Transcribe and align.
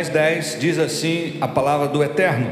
João 0.00 0.04
10, 0.04 0.08
10 0.08 0.56
diz 0.58 0.78
assim 0.78 1.36
a 1.40 1.48
palavra 1.48 1.86
do 1.88 2.02
Eterno: 2.02 2.50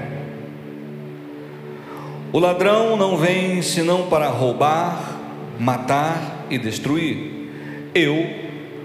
O 2.33 2.39
ladrão 2.39 2.97
não 2.97 3.17
vem 3.17 3.63
senão 3.63 4.07
para 4.09 4.29
roubar, 4.29 5.19
matar 5.59 6.47
e 6.51 6.59
destruir. 6.59 7.49
Eu 7.95 8.29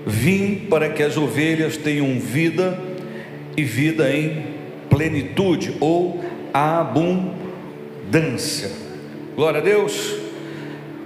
vim 0.06 0.56
para 0.70 0.90
que 0.90 1.04
as 1.04 1.18
ovelhas 1.18 1.76
tenham 1.76 2.18
vida 2.20 2.80
e 3.58 3.64
vida 3.64 4.10
em 4.16 4.46
plenitude 4.90 5.76
ou 5.82 6.24
abundância. 6.54 7.34
Glória 9.36 9.60
a 9.60 9.64
Deus. 9.64 10.16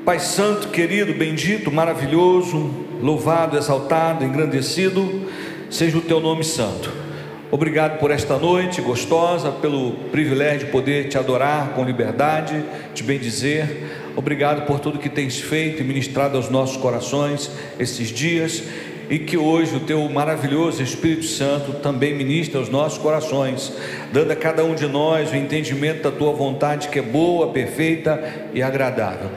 Pai 0.05 0.19
Santo, 0.19 0.67
querido, 0.69 1.13
bendito, 1.13 1.71
maravilhoso, 1.71 2.71
louvado, 3.01 3.57
exaltado, 3.57 4.23
engrandecido, 4.23 5.23
seja 5.69 5.97
o 5.97 6.01
teu 6.01 6.21
nome 6.21 6.45
santo. 6.45 7.06
Obrigado 7.49 7.97
por 7.97 8.11
esta 8.11 8.37
noite 8.37 8.81
gostosa, 8.81 9.51
pelo 9.51 9.91
privilégio 10.11 10.65
de 10.65 10.71
poder 10.71 11.07
te 11.07 11.17
adorar 11.17 11.69
com 11.69 11.85
liberdade, 11.85 12.61
te 12.93 13.03
bendizer. 13.03 14.09
Obrigado 14.17 14.65
por 14.65 14.81
tudo 14.81 14.99
que 14.99 15.07
tens 15.07 15.39
feito 15.39 15.81
e 15.81 15.85
ministrado 15.85 16.35
aos 16.35 16.49
nossos 16.49 16.75
corações 16.75 17.49
esses 17.79 18.09
dias 18.09 18.63
e 19.09 19.17
que 19.17 19.37
hoje 19.37 19.77
o 19.77 19.79
teu 19.79 20.09
maravilhoso 20.09 20.83
Espírito 20.83 21.23
Santo 21.23 21.71
também 21.75 22.13
ministre 22.13 22.57
aos 22.57 22.67
nossos 22.67 22.97
corações, 22.97 23.71
dando 24.11 24.31
a 24.31 24.35
cada 24.35 24.65
um 24.65 24.75
de 24.75 24.85
nós 24.85 25.31
o 25.31 25.35
entendimento 25.37 26.03
da 26.03 26.11
tua 26.11 26.33
vontade 26.33 26.89
que 26.89 26.99
é 26.99 27.01
boa, 27.01 27.53
perfeita 27.53 28.49
e 28.53 28.61
agradável. 28.61 29.29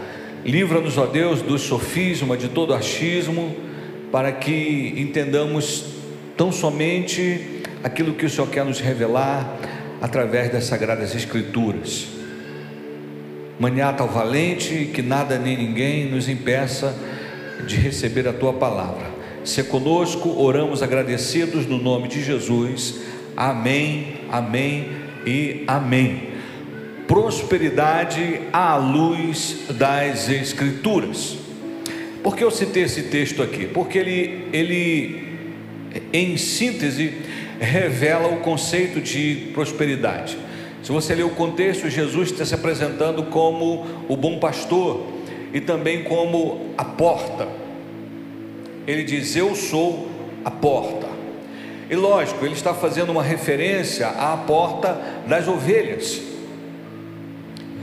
Livra-nos, 0.44 0.98
ó 0.98 1.06
Deus, 1.06 1.42
do 1.42 1.56
sofisma, 1.58 2.36
de 2.36 2.48
todo 2.48 2.74
achismo, 2.74 3.54
para 4.10 4.32
que 4.32 4.94
entendamos 4.96 5.84
tão 6.36 6.50
somente 6.50 7.59
aquilo 7.82 8.14
que 8.14 8.26
o 8.26 8.30
Senhor 8.30 8.48
quer 8.48 8.64
nos 8.64 8.80
revelar 8.80 9.56
através 10.00 10.52
das 10.52 10.64
sagradas 10.64 11.14
Escrituras. 11.14 12.08
Maniata 13.58 14.04
valente, 14.04 14.90
que 14.94 15.02
nada 15.02 15.38
nem 15.38 15.56
ninguém 15.56 16.10
nos 16.10 16.28
impeça 16.28 16.96
de 17.66 17.76
receber 17.76 18.26
a 18.26 18.32
tua 18.32 18.54
palavra. 18.54 19.10
Se 19.44 19.62
conosco, 19.64 20.40
oramos 20.40 20.82
agradecidos 20.82 21.66
no 21.66 21.78
nome 21.78 22.08
de 22.08 22.22
Jesus. 22.22 23.00
Amém, 23.36 24.20
amém 24.30 24.88
e 25.26 25.64
amém. 25.66 26.30
Prosperidade 27.06 28.40
à 28.52 28.76
luz 28.76 29.66
das 29.70 30.28
Escrituras. 30.28 31.36
Por 32.22 32.36
que 32.36 32.44
eu 32.44 32.50
citei 32.50 32.84
esse 32.84 33.04
texto 33.04 33.42
aqui? 33.42 33.66
Porque 33.66 33.98
ele, 33.98 34.48
ele 34.52 35.30
em 36.12 36.36
síntese, 36.36 37.14
revela 37.60 38.28
o 38.28 38.40
conceito 38.40 39.00
de 39.00 39.50
prosperidade. 39.52 40.36
Se 40.82 40.90
você 40.90 41.14
ler 41.14 41.24
o 41.24 41.30
contexto, 41.30 41.90
Jesus 41.90 42.30
está 42.30 42.44
se 42.44 42.54
apresentando 42.54 43.24
como 43.24 43.86
o 44.08 44.16
bom 44.16 44.38
pastor 44.38 45.06
e 45.52 45.60
também 45.60 46.02
como 46.04 46.72
a 46.76 46.84
porta 46.84 47.60
ele 48.86 49.04
diz: 49.04 49.36
Eu 49.36 49.54
sou 49.54 50.08
a 50.44 50.50
porta. 50.50 51.08
E 51.88 51.94
lógico, 51.94 52.44
ele 52.44 52.54
está 52.54 52.72
fazendo 52.72 53.10
uma 53.10 53.22
referência 53.22 54.08
à 54.08 54.36
porta 54.36 55.00
das 55.26 55.48
ovelhas, 55.48 56.20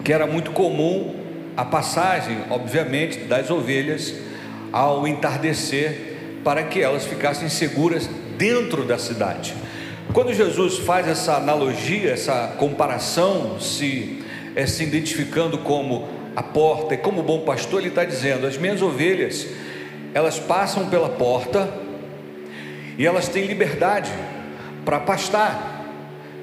que 0.03 0.13
era 0.13 0.25
muito 0.25 0.52
comum 0.52 1.16
a 1.56 1.66
passagem, 1.66 2.38
obviamente, 2.50 3.19
das 3.19 3.50
ovelhas 3.50 4.13
ao 4.72 5.07
entardecer, 5.07 6.41
para 6.44 6.63
que 6.63 6.81
elas 6.81 7.06
ficassem 7.06 7.50
seguras 7.50 8.09
dentro 8.38 8.84
da 8.85 8.97
cidade. 8.97 9.53
Quando 10.13 10.34
Jesus 10.34 10.78
faz 10.79 11.07
essa 11.07 11.35
analogia, 11.35 12.12
essa 12.12 12.56
comparação, 12.57 13.59
se, 13.59 14.23
é, 14.56 14.66
se 14.66 14.84
identificando 14.84 15.59
como 15.59 16.07
a 16.35 16.41
porta 16.41 16.94
e 16.94 16.97
como 16.97 17.22
bom 17.22 17.41
pastor, 17.41 17.81
ele 17.81 17.90
está 17.90 18.06
dizendo: 18.06 18.47
as 18.47 18.57
minhas 18.57 18.81
ovelhas 18.81 19.47
elas 20.13 20.40
passam 20.40 20.90
pela 20.90 21.09
porta 21.09 21.72
e 22.97 23.06
elas 23.06 23.28
têm 23.28 23.46
liberdade 23.46 24.12
para 24.84 25.00
pastar 25.00 25.85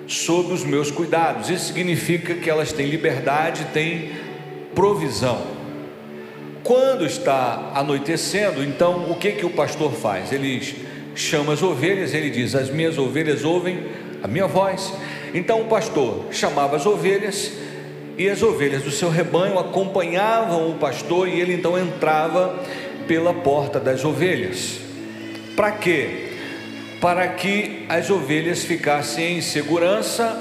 sob 0.07 0.53
os 0.53 0.63
meus 0.63 0.91
cuidados. 0.91 1.51
Isso 1.51 1.67
significa 1.67 2.35
que 2.35 2.49
elas 2.49 2.73
têm 2.73 2.87
liberdade, 2.87 3.65
têm 3.73 4.13
provisão. 4.75 5.43
Quando 6.63 7.05
está 7.05 7.73
anoitecendo, 7.75 8.63
então 8.63 9.11
o 9.11 9.17
que 9.17 9.33
que 9.33 9.47
o 9.47 9.51
pastor 9.51 9.93
faz? 9.93 10.33
Ele 10.33 10.84
chama 11.15 11.53
as 11.53 11.63
ovelhas, 11.63 12.15
ele 12.15 12.31
diz: 12.31 12.55
"As 12.55 12.71
minhas 12.71 12.99
ovelhas 12.99 13.45
ouvem 13.45 13.79
a 14.23 14.29
minha 14.29 14.47
voz". 14.47 14.93
Então 15.33 15.61
o 15.63 15.65
pastor 15.65 16.27
chamava 16.31 16.77
as 16.77 16.87
ovelhas 16.87 17.53
e 18.17 18.29
as 18.29 18.43
ovelhas 18.43 18.83
do 18.83 18.91
seu 18.91 19.11
rebanho 19.11 19.59
acompanhavam 19.59 20.71
o 20.71 20.75
pastor 20.75 21.29
e 21.29 21.41
ele 21.41 21.55
então 21.55 21.79
entrava 21.79 22.63
pela 23.09 23.35
porta 23.35 23.81
das 23.81 24.05
ovelhas. 24.05 24.79
Para 25.57 25.73
quê? 25.73 26.29
Para 27.01 27.29
que 27.29 27.85
as 27.89 28.11
ovelhas 28.11 28.65
ficassem 28.65 29.39
em 29.39 29.41
segurança, 29.41 30.41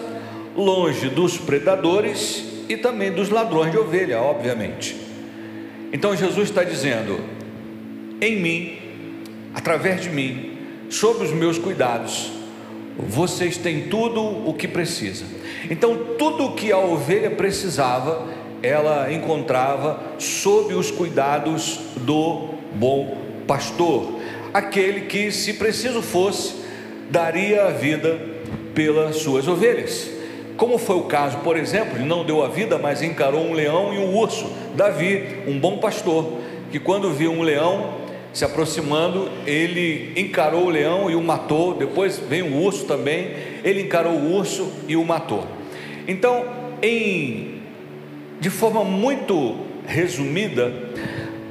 longe 0.56 1.10
dos 1.10 1.38
predadores 1.38 2.44
e 2.70 2.78
também 2.78 3.12
dos 3.12 3.30
ladrões 3.30 3.72
de 3.72 3.78
ovelha, 3.78 4.22
obviamente. 4.22 4.96
Então 5.92 6.16
Jesus 6.16 6.50
está 6.50 6.64
dizendo: 6.64 7.20
em 8.22 8.40
mim, 8.40 8.78
através 9.54 10.02
de 10.02 10.10
mim, 10.10 10.53
sob 10.90 11.24
os 11.24 11.32
meus 11.32 11.58
cuidados, 11.58 12.32
vocês 12.98 13.58
têm 13.58 13.88
tudo 13.88 14.22
o 14.22 14.54
que 14.54 14.68
precisa. 14.68 15.26
Então, 15.70 15.98
tudo 16.18 16.46
o 16.46 16.52
que 16.54 16.72
a 16.72 16.78
ovelha 16.78 17.32
precisava, 17.32 18.28
ela 18.62 19.12
encontrava 19.12 20.00
sob 20.20 20.74
os 20.74 20.92
cuidados 20.92 21.80
do 21.98 22.50
bom 22.76 23.18
pastor, 23.48 24.20
aquele 24.54 25.02
que, 25.02 25.32
se 25.32 25.54
preciso 25.54 26.02
fosse, 26.02 26.56
daria 27.10 27.66
a 27.66 27.70
vida 27.70 28.20
pelas 28.74 29.18
suas 29.18 29.48
ovelhas. 29.48 30.10
Como 30.56 30.78
foi 30.78 30.98
o 30.98 31.04
caso, 31.04 31.40
por 31.40 31.58
exemplo, 31.58 32.00
não 32.06 32.24
deu 32.24 32.44
a 32.44 32.48
vida, 32.48 32.78
mas 32.78 33.02
encarou 33.02 33.42
um 33.42 33.54
leão 33.54 33.94
e 33.94 33.98
um 33.98 34.16
urso. 34.16 34.50
Davi, 34.76 35.40
um 35.48 35.60
bom 35.60 35.80
pastor, 35.80 36.38
que 36.72 36.80
quando 36.80 37.12
viu 37.12 37.32
um 37.32 37.42
leão 37.42 38.03
se 38.34 38.44
aproximando, 38.44 39.30
ele 39.46 40.12
encarou 40.16 40.66
o 40.66 40.70
leão 40.70 41.10
e 41.10 41.16
o 41.16 41.22
matou. 41.22 41.76
Depois 41.76 42.18
vem 42.18 42.42
um 42.42 42.62
urso 42.62 42.86
também, 42.86 43.32
ele 43.64 43.84
encarou 43.84 44.14
o 44.14 44.34
urso 44.36 44.72
e 44.88 44.96
o 44.96 45.06
matou. 45.06 45.46
Então, 46.08 46.46
em 46.82 47.62
de 48.40 48.50
forma 48.50 48.84
muito 48.84 49.56
resumida, 49.86 50.74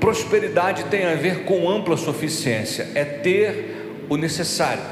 Prosperidade 0.03 0.87
tem 0.87 1.05
a 1.05 1.15
ver 1.15 1.45
com 1.45 1.71
ampla 1.71 1.97
suficiência, 1.97 2.89
é 2.93 3.05
ter 3.05 4.03
o 4.09 4.17
necessário. 4.17 4.83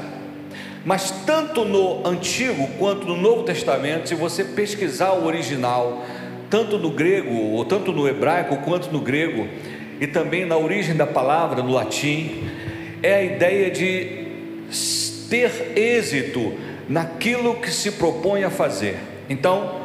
Mas 0.85 1.11
tanto 1.25 1.65
no 1.65 2.07
Antigo 2.07 2.65
quanto 2.79 3.05
no 3.05 3.17
Novo 3.17 3.43
Testamento, 3.43 4.07
se 4.07 4.15
você 4.15 4.41
pesquisar 4.41 5.11
o 5.11 5.25
original, 5.25 6.05
tanto 6.49 6.77
no 6.77 6.89
grego, 6.89 7.35
ou 7.35 7.65
tanto 7.65 7.91
no 7.91 8.07
hebraico 8.07 8.55
quanto 8.63 8.89
no 8.89 9.01
grego, 9.01 9.49
e 10.01 10.07
também 10.07 10.45
na 10.45 10.57
origem 10.57 10.95
da 10.95 11.05
palavra, 11.05 11.61
no 11.61 11.71
latim, 11.71 12.49
é 13.03 13.13
a 13.13 13.23
ideia 13.23 13.69
de 13.69 14.25
ter 15.29 15.73
êxito 15.75 16.55
naquilo 16.89 17.55
que 17.61 17.69
se 17.69 17.91
propõe 17.91 18.43
a 18.43 18.49
fazer. 18.49 18.97
Então, 19.29 19.79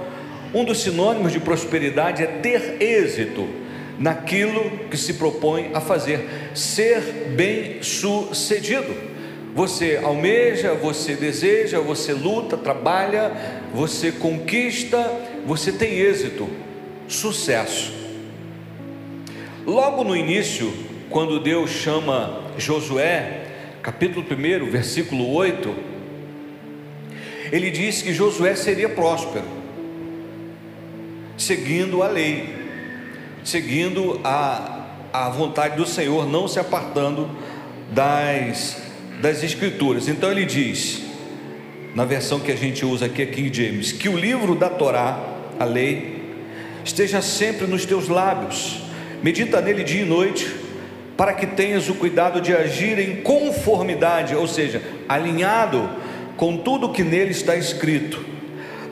um 0.54 0.64
dos 0.64 0.78
sinônimos 0.78 1.32
de 1.32 1.38
prosperidade 1.38 2.22
é 2.22 2.26
ter 2.26 2.78
êxito 2.80 3.46
naquilo 3.98 4.88
que 4.90 4.96
se 4.96 5.14
propõe 5.14 5.70
a 5.74 5.82
fazer, 5.82 6.26
ser 6.54 7.34
bem-sucedido. 7.36 8.94
Você 9.54 10.00
almeja, 10.02 10.72
você 10.72 11.14
deseja, 11.14 11.78
você 11.78 12.14
luta, 12.14 12.56
trabalha, 12.56 13.32
você 13.74 14.10
conquista, 14.10 14.98
você 15.46 15.72
tem 15.72 15.92
êxito, 15.98 16.48
sucesso. 17.06 18.05
Logo 19.66 20.04
no 20.04 20.16
início, 20.16 20.72
quando 21.10 21.40
Deus 21.40 21.70
chama 21.70 22.44
Josué, 22.56 23.46
capítulo 23.82 24.24
1, 24.24 24.70
versículo 24.70 25.30
8, 25.34 25.74
ele 27.50 27.70
diz 27.70 28.00
que 28.00 28.12
Josué 28.12 28.54
seria 28.54 28.88
próspero, 28.88 29.44
seguindo 31.36 32.02
a 32.02 32.08
lei 32.08 32.66
seguindo 33.46 34.20
a, 34.24 34.86
a 35.12 35.28
vontade 35.28 35.76
do 35.76 35.86
Senhor, 35.86 36.28
não 36.28 36.48
se 36.48 36.58
apartando 36.58 37.30
das, 37.92 38.82
das 39.22 39.42
Escrituras. 39.44 40.08
Então 40.08 40.30
ele 40.30 40.44
diz, 40.44 41.02
na 41.94 42.04
versão 42.04 42.40
que 42.40 42.50
a 42.50 42.56
gente 42.56 42.84
usa 42.84 43.06
aqui, 43.06 43.22
é 43.22 43.26
King 43.26 43.54
James, 43.54 43.92
que 43.92 44.08
o 44.08 44.18
livro 44.18 44.56
da 44.56 44.68
Torá, 44.68 45.18
a 45.60 45.64
lei, 45.64 46.16
esteja 46.84 47.22
sempre 47.22 47.68
nos 47.68 47.86
teus 47.86 48.08
lábios, 48.08 48.82
medita 49.22 49.60
nele 49.60 49.84
dia 49.84 50.02
e 50.02 50.04
noite, 50.04 50.54
para 51.16 51.32
que 51.32 51.46
tenhas 51.46 51.88
o 51.88 51.94
cuidado 51.94 52.40
de 52.40 52.54
agir 52.54 52.98
em 52.98 53.22
conformidade, 53.22 54.34
ou 54.34 54.46
seja, 54.46 54.82
alinhado 55.08 55.88
com 56.36 56.58
tudo 56.58 56.92
que 56.92 57.02
nele 57.02 57.30
está 57.30 57.56
escrito. 57.56 58.24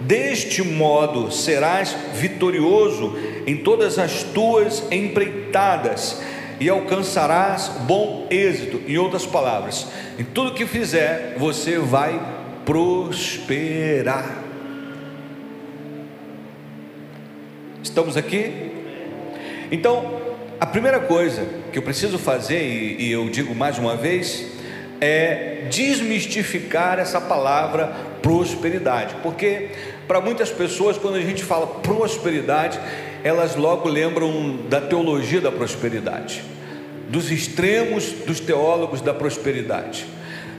Deste 0.00 0.62
modo 0.62 1.30
serás 1.30 1.96
vitorioso 2.14 3.16
em 3.46 3.56
todas 3.56 3.98
as 3.98 4.22
tuas 4.22 4.84
empreitadas 4.90 6.22
e 6.60 6.68
alcançarás 6.68 7.68
bom 7.86 8.26
êxito. 8.30 8.80
Em 8.86 8.98
outras 8.98 9.26
palavras, 9.26 9.86
em 10.18 10.24
tudo 10.24 10.54
que 10.54 10.66
fizer, 10.66 11.36
você 11.38 11.78
vai 11.78 12.20
prosperar. 12.64 14.42
Estamos 17.82 18.16
aqui? 18.16 18.73
Então, 19.70 20.20
a 20.60 20.66
primeira 20.66 21.00
coisa 21.00 21.46
que 21.72 21.78
eu 21.78 21.82
preciso 21.82 22.18
fazer, 22.18 22.62
e, 22.62 23.08
e 23.08 23.12
eu 23.12 23.28
digo 23.28 23.54
mais 23.54 23.78
uma 23.78 23.96
vez, 23.96 24.46
é 25.00 25.66
desmistificar 25.70 26.98
essa 26.98 27.20
palavra 27.20 27.92
prosperidade, 28.22 29.14
porque 29.22 29.70
para 30.06 30.20
muitas 30.20 30.50
pessoas, 30.50 30.96
quando 30.96 31.16
a 31.16 31.20
gente 31.20 31.42
fala 31.42 31.66
prosperidade, 31.66 32.78
elas 33.22 33.56
logo 33.56 33.88
lembram 33.88 34.56
da 34.68 34.80
teologia 34.80 35.40
da 35.40 35.50
prosperidade, 35.50 36.42
dos 37.08 37.30
extremos 37.30 38.10
dos 38.26 38.40
teólogos 38.40 39.00
da 39.00 39.12
prosperidade, 39.12 40.06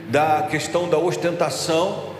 da 0.08 0.46
questão 0.50 0.88
da 0.88 0.98
ostentação, 0.98 2.14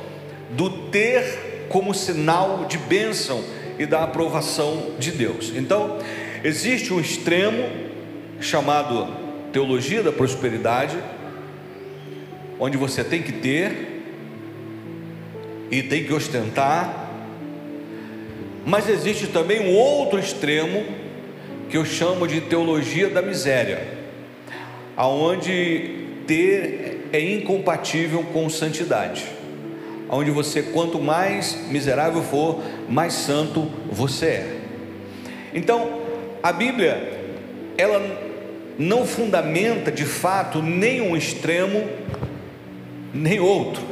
do 0.50 0.70
ter 0.88 1.66
como 1.68 1.92
sinal 1.94 2.64
de 2.64 2.78
bênção 2.78 3.42
e 3.78 3.86
da 3.86 4.04
aprovação 4.04 4.92
de 4.98 5.10
Deus. 5.10 5.52
Então, 5.54 5.98
existe 6.44 6.92
um 6.92 7.00
extremo 7.00 7.68
chamado 8.40 9.08
teologia 9.52 10.02
da 10.02 10.12
prosperidade, 10.12 10.96
onde 12.58 12.76
você 12.76 13.02
tem 13.02 13.22
que 13.22 13.32
ter 13.32 14.02
e 15.70 15.82
tem 15.82 16.04
que 16.04 16.12
ostentar, 16.12 17.10
mas 18.64 18.88
existe 18.88 19.28
também 19.28 19.60
um 19.60 19.74
outro 19.74 20.18
extremo 20.18 20.84
que 21.70 21.76
eu 21.76 21.84
chamo 21.84 22.26
de 22.26 22.40
teologia 22.40 23.08
da 23.08 23.22
miséria, 23.22 23.86
aonde 24.96 26.06
ter 26.26 27.08
é 27.12 27.20
incompatível 27.20 28.22
com 28.32 28.48
santidade. 28.48 29.24
Onde 30.08 30.30
você 30.30 30.62
quanto 30.62 31.00
mais 31.00 31.68
miserável 31.68 32.22
for, 32.22 32.62
mais 32.88 33.12
santo 33.12 33.68
você 33.90 34.26
é. 34.26 34.56
Então, 35.52 36.05
a 36.46 36.52
Bíblia 36.52 37.12
ela 37.76 38.00
não 38.78 39.04
fundamenta 39.04 39.90
de 39.90 40.04
fato 40.04 40.62
nem 40.62 41.00
um 41.00 41.16
extremo 41.16 41.88
nem 43.12 43.40
outro. 43.40 43.82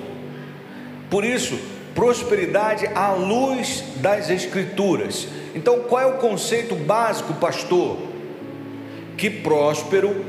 Por 1.11 1.25
isso, 1.25 1.59
prosperidade 1.97 2.87
à 2.95 3.11
luz 3.11 3.83
das 3.97 4.31
Escrituras. 4.31 5.27
Então, 5.53 5.81
qual 5.81 6.01
é 6.01 6.07
o 6.07 6.19
conceito 6.19 6.77
básico, 6.77 7.35
pastor? 7.35 7.99
Que 9.17 9.29
próspero 9.29 10.25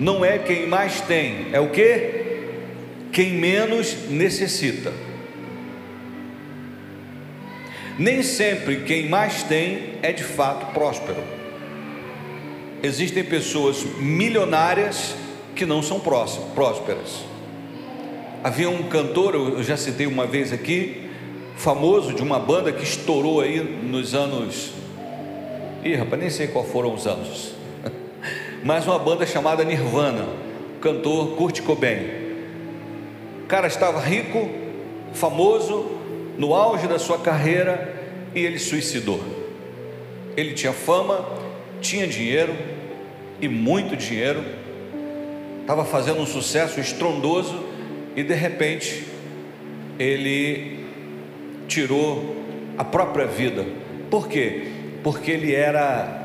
não 0.00 0.24
é 0.24 0.38
quem 0.38 0.66
mais 0.66 1.02
tem, 1.02 1.48
é 1.52 1.60
o 1.60 1.68
que? 1.68 2.22
Quem 3.12 3.32
menos 3.32 4.08
necessita. 4.08 4.90
Nem 7.98 8.22
sempre 8.22 8.76
quem 8.84 9.10
mais 9.10 9.42
tem 9.42 9.98
é 10.00 10.12
de 10.12 10.24
fato 10.24 10.72
próspero. 10.72 11.41
Existem 12.82 13.22
pessoas 13.22 13.84
milionárias 13.98 15.14
que 15.54 15.64
não 15.64 15.80
são 15.80 16.00
prósperas. 16.00 17.24
Havia 18.42 18.68
um 18.68 18.88
cantor, 18.88 19.36
eu 19.36 19.62
já 19.62 19.76
citei 19.76 20.04
uma 20.04 20.26
vez 20.26 20.52
aqui, 20.52 21.08
famoso 21.56 22.12
de 22.12 22.22
uma 22.22 22.40
banda 22.40 22.72
que 22.72 22.82
estourou 22.82 23.40
aí 23.40 23.60
nos 23.60 24.16
anos. 24.16 24.72
Ih, 25.84 25.94
rapaz, 25.94 26.20
nem 26.20 26.28
sei 26.28 26.48
qual 26.48 26.64
foram 26.64 26.92
os 26.92 27.06
anos. 27.06 27.54
Mas 28.64 28.84
uma 28.84 28.98
banda 28.98 29.24
chamada 29.24 29.62
Nirvana, 29.62 30.26
o 30.76 30.80
cantor 30.80 31.36
Kurt 31.36 31.60
Cobain. 31.60 32.04
O 33.44 33.46
cara 33.46 33.68
estava 33.68 34.00
rico, 34.00 34.50
famoso, 35.12 35.88
no 36.36 36.52
auge 36.52 36.88
da 36.88 36.98
sua 36.98 37.18
carreira 37.18 37.94
e 38.34 38.40
ele 38.40 38.58
suicidou. 38.58 39.22
Ele 40.36 40.52
tinha 40.52 40.72
fama, 40.72 41.24
tinha 41.80 42.08
dinheiro 42.08 42.71
e 43.42 43.48
muito 43.48 43.96
dinheiro, 43.96 44.44
estava 45.60 45.84
fazendo 45.84 46.20
um 46.20 46.26
sucesso 46.26 46.78
estrondoso 46.78 47.64
e 48.14 48.22
de 48.22 48.34
repente 48.34 49.04
ele 49.98 50.86
tirou 51.66 52.36
a 52.78 52.84
própria 52.84 53.26
vida. 53.26 53.66
Por 54.08 54.28
quê? 54.28 54.68
Porque 55.02 55.32
ele 55.32 55.52
era 55.52 56.22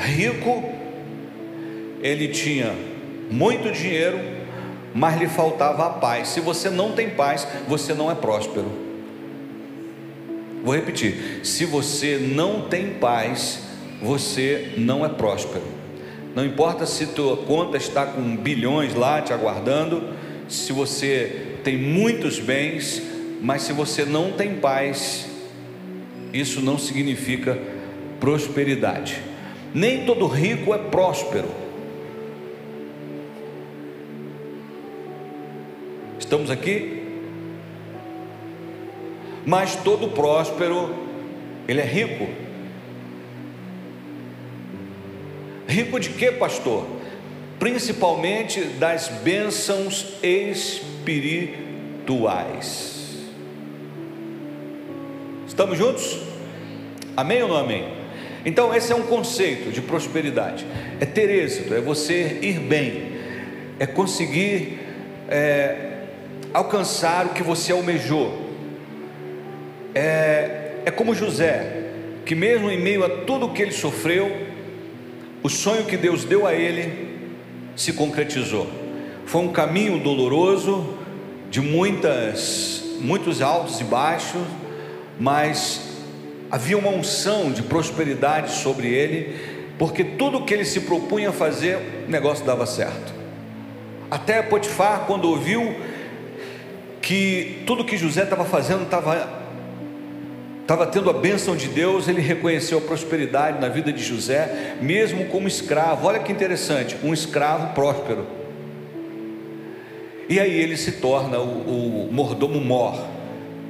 rico, 0.00 0.64
ele 2.02 2.28
tinha 2.28 2.74
muito 3.30 3.70
dinheiro, 3.70 4.18
mas 4.92 5.20
lhe 5.20 5.28
faltava 5.28 5.86
a 5.86 5.90
paz. 5.90 6.28
Se 6.28 6.40
você 6.40 6.68
não 6.68 6.92
tem 6.92 7.10
paz, 7.10 7.46
você 7.68 7.94
não 7.94 8.10
é 8.10 8.14
próspero. 8.16 8.70
Vou 10.64 10.74
repetir: 10.74 11.40
se 11.44 11.64
você 11.64 12.18
não 12.18 12.62
tem 12.62 12.94
paz, 12.94 13.60
você 14.02 14.72
não 14.76 15.04
é 15.04 15.08
próspero. 15.08 15.77
Não 16.38 16.46
importa 16.46 16.86
se 16.86 17.04
tua 17.04 17.36
conta 17.36 17.76
está 17.76 18.06
com 18.06 18.36
bilhões 18.36 18.94
lá 18.94 19.20
te 19.20 19.32
aguardando, 19.32 20.14
se 20.48 20.72
você 20.72 21.56
tem 21.64 21.76
muitos 21.76 22.38
bens, 22.38 23.02
mas 23.42 23.62
se 23.62 23.72
você 23.72 24.04
não 24.04 24.30
tem 24.30 24.54
paz, 24.54 25.28
isso 26.32 26.60
não 26.60 26.78
significa 26.78 27.58
prosperidade. 28.20 29.20
Nem 29.74 30.06
todo 30.06 30.28
rico 30.28 30.72
é 30.72 30.78
próspero. 30.78 31.48
Estamos 36.20 36.52
aqui? 36.52 37.02
Mas 39.44 39.74
todo 39.74 40.06
próspero, 40.06 40.94
ele 41.66 41.80
é 41.80 41.84
rico. 41.84 42.28
Rico 45.68 46.00
de 46.00 46.10
quê, 46.10 46.32
pastor? 46.32 46.98
principalmente 47.58 48.60
das 48.60 49.08
bênçãos 49.08 50.14
espirituais. 50.22 51.66
Estamos 55.46 55.76
juntos? 55.76 56.20
Amém 57.16 57.42
ou 57.42 57.48
não 57.48 57.56
amém? 57.56 57.98
Então, 58.44 58.72
esse 58.74 58.92
é 58.92 58.96
um 58.96 59.02
conceito 59.02 59.72
de 59.72 59.80
prosperidade: 59.80 60.64
é 61.00 61.06
ter 61.06 61.28
êxito, 61.30 61.74
é 61.74 61.80
você 61.80 62.38
ir 62.40 62.60
bem, 62.60 63.18
é 63.78 63.86
conseguir 63.86 64.78
é, 65.28 66.04
alcançar 66.54 67.26
o 67.26 67.30
que 67.30 67.42
você 67.42 67.72
almejou. 67.72 68.46
É, 69.94 70.74
é 70.86 70.90
como 70.92 71.14
José, 71.14 71.88
que 72.24 72.34
mesmo 72.36 72.70
em 72.70 72.80
meio 72.80 73.04
a 73.04 73.08
tudo 73.24 73.48
que 73.48 73.60
ele 73.60 73.72
sofreu, 73.72 74.47
o 75.42 75.48
sonho 75.48 75.84
que 75.84 75.96
Deus 75.96 76.24
deu 76.24 76.46
a 76.46 76.54
ele 76.54 77.18
se 77.76 77.92
concretizou. 77.92 78.68
Foi 79.24 79.42
um 79.42 79.52
caminho 79.52 79.98
doloroso, 80.00 80.98
de 81.50 81.60
muitas, 81.60 82.82
muitos 83.00 83.40
altos 83.40 83.80
e 83.80 83.84
baixos, 83.84 84.42
mas 85.18 85.80
havia 86.50 86.76
uma 86.76 86.90
unção 86.90 87.52
de 87.52 87.62
prosperidade 87.62 88.52
sobre 88.52 88.88
ele, 88.88 89.36
porque 89.78 90.02
tudo 90.02 90.44
que 90.44 90.52
ele 90.52 90.64
se 90.64 90.80
propunha 90.80 91.30
a 91.30 91.32
fazer, 91.32 92.04
o 92.06 92.10
negócio 92.10 92.44
dava 92.44 92.66
certo. 92.66 93.12
Até 94.10 94.42
Potifar, 94.42 95.04
quando 95.06 95.28
ouviu 95.28 95.74
que 97.00 97.62
tudo 97.66 97.84
que 97.84 97.96
José 97.96 98.24
estava 98.24 98.44
fazendo 98.44 98.82
estava 98.82 99.37
estava 100.68 100.86
tendo 100.86 101.08
a 101.08 101.14
bênção 101.14 101.56
de 101.56 101.66
Deus, 101.66 102.08
ele 102.08 102.20
reconheceu 102.20 102.76
a 102.76 102.80
prosperidade 102.82 103.58
na 103.58 103.70
vida 103.70 103.90
de 103.90 104.02
José, 104.02 104.76
mesmo 104.82 105.24
como 105.28 105.48
escravo. 105.48 106.06
Olha 106.06 106.18
que 106.18 106.30
interessante, 106.30 106.94
um 107.02 107.14
escravo 107.14 107.72
próspero. 107.72 108.26
E 110.28 110.38
aí 110.38 110.60
ele 110.60 110.76
se 110.76 110.92
torna 110.92 111.38
o, 111.38 112.08
o 112.08 112.12
mordomo 112.12 112.60
mor 112.60 113.02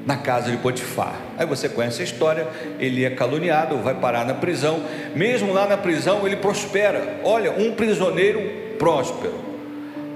na 0.04 0.16
casa 0.16 0.50
de 0.50 0.56
Potifar. 0.56 1.14
Aí 1.38 1.46
você 1.46 1.68
conhece 1.68 2.00
a 2.00 2.04
história, 2.04 2.48
ele 2.80 3.04
é 3.04 3.10
caluniado, 3.10 3.78
vai 3.78 3.94
parar 3.94 4.26
na 4.26 4.34
prisão. 4.34 4.82
Mesmo 5.14 5.52
lá 5.52 5.68
na 5.68 5.76
prisão, 5.76 6.26
ele 6.26 6.34
prospera. 6.34 7.20
Olha, 7.22 7.52
um 7.52 7.76
prisioneiro 7.76 8.40
próspero. 8.76 9.34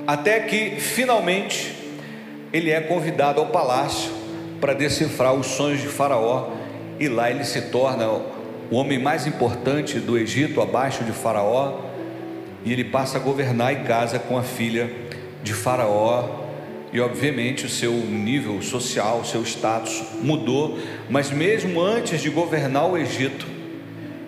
Até 0.04 0.40
que 0.40 0.80
finalmente 0.80 1.76
ele 2.52 2.72
é 2.72 2.80
convidado 2.80 3.38
ao 3.38 3.46
palácio 3.46 4.10
para 4.60 4.72
decifrar 4.72 5.32
os 5.32 5.46
sonhos 5.46 5.80
de 5.80 5.86
Faraó 5.86 6.60
e 7.02 7.08
lá 7.08 7.28
ele 7.28 7.42
se 7.42 7.62
torna 7.62 8.08
o 8.08 8.76
homem 8.76 8.96
mais 8.96 9.26
importante 9.26 9.98
do 9.98 10.16
Egito, 10.16 10.60
abaixo 10.60 11.02
de 11.02 11.10
Faraó, 11.10 11.80
e 12.64 12.72
ele 12.72 12.84
passa 12.84 13.18
a 13.18 13.20
governar 13.20 13.72
e 13.72 13.82
casa 13.82 14.20
com 14.20 14.38
a 14.38 14.42
filha 14.44 14.88
de 15.42 15.52
Faraó, 15.52 16.44
e 16.92 17.00
obviamente 17.00 17.66
o 17.66 17.68
seu 17.68 17.90
nível 17.90 18.62
social, 18.62 19.18
o 19.18 19.24
seu 19.24 19.42
status 19.42 20.00
mudou, 20.22 20.78
mas 21.10 21.32
mesmo 21.32 21.80
antes 21.80 22.20
de 22.20 22.30
governar 22.30 22.88
o 22.88 22.96
Egito, 22.96 23.48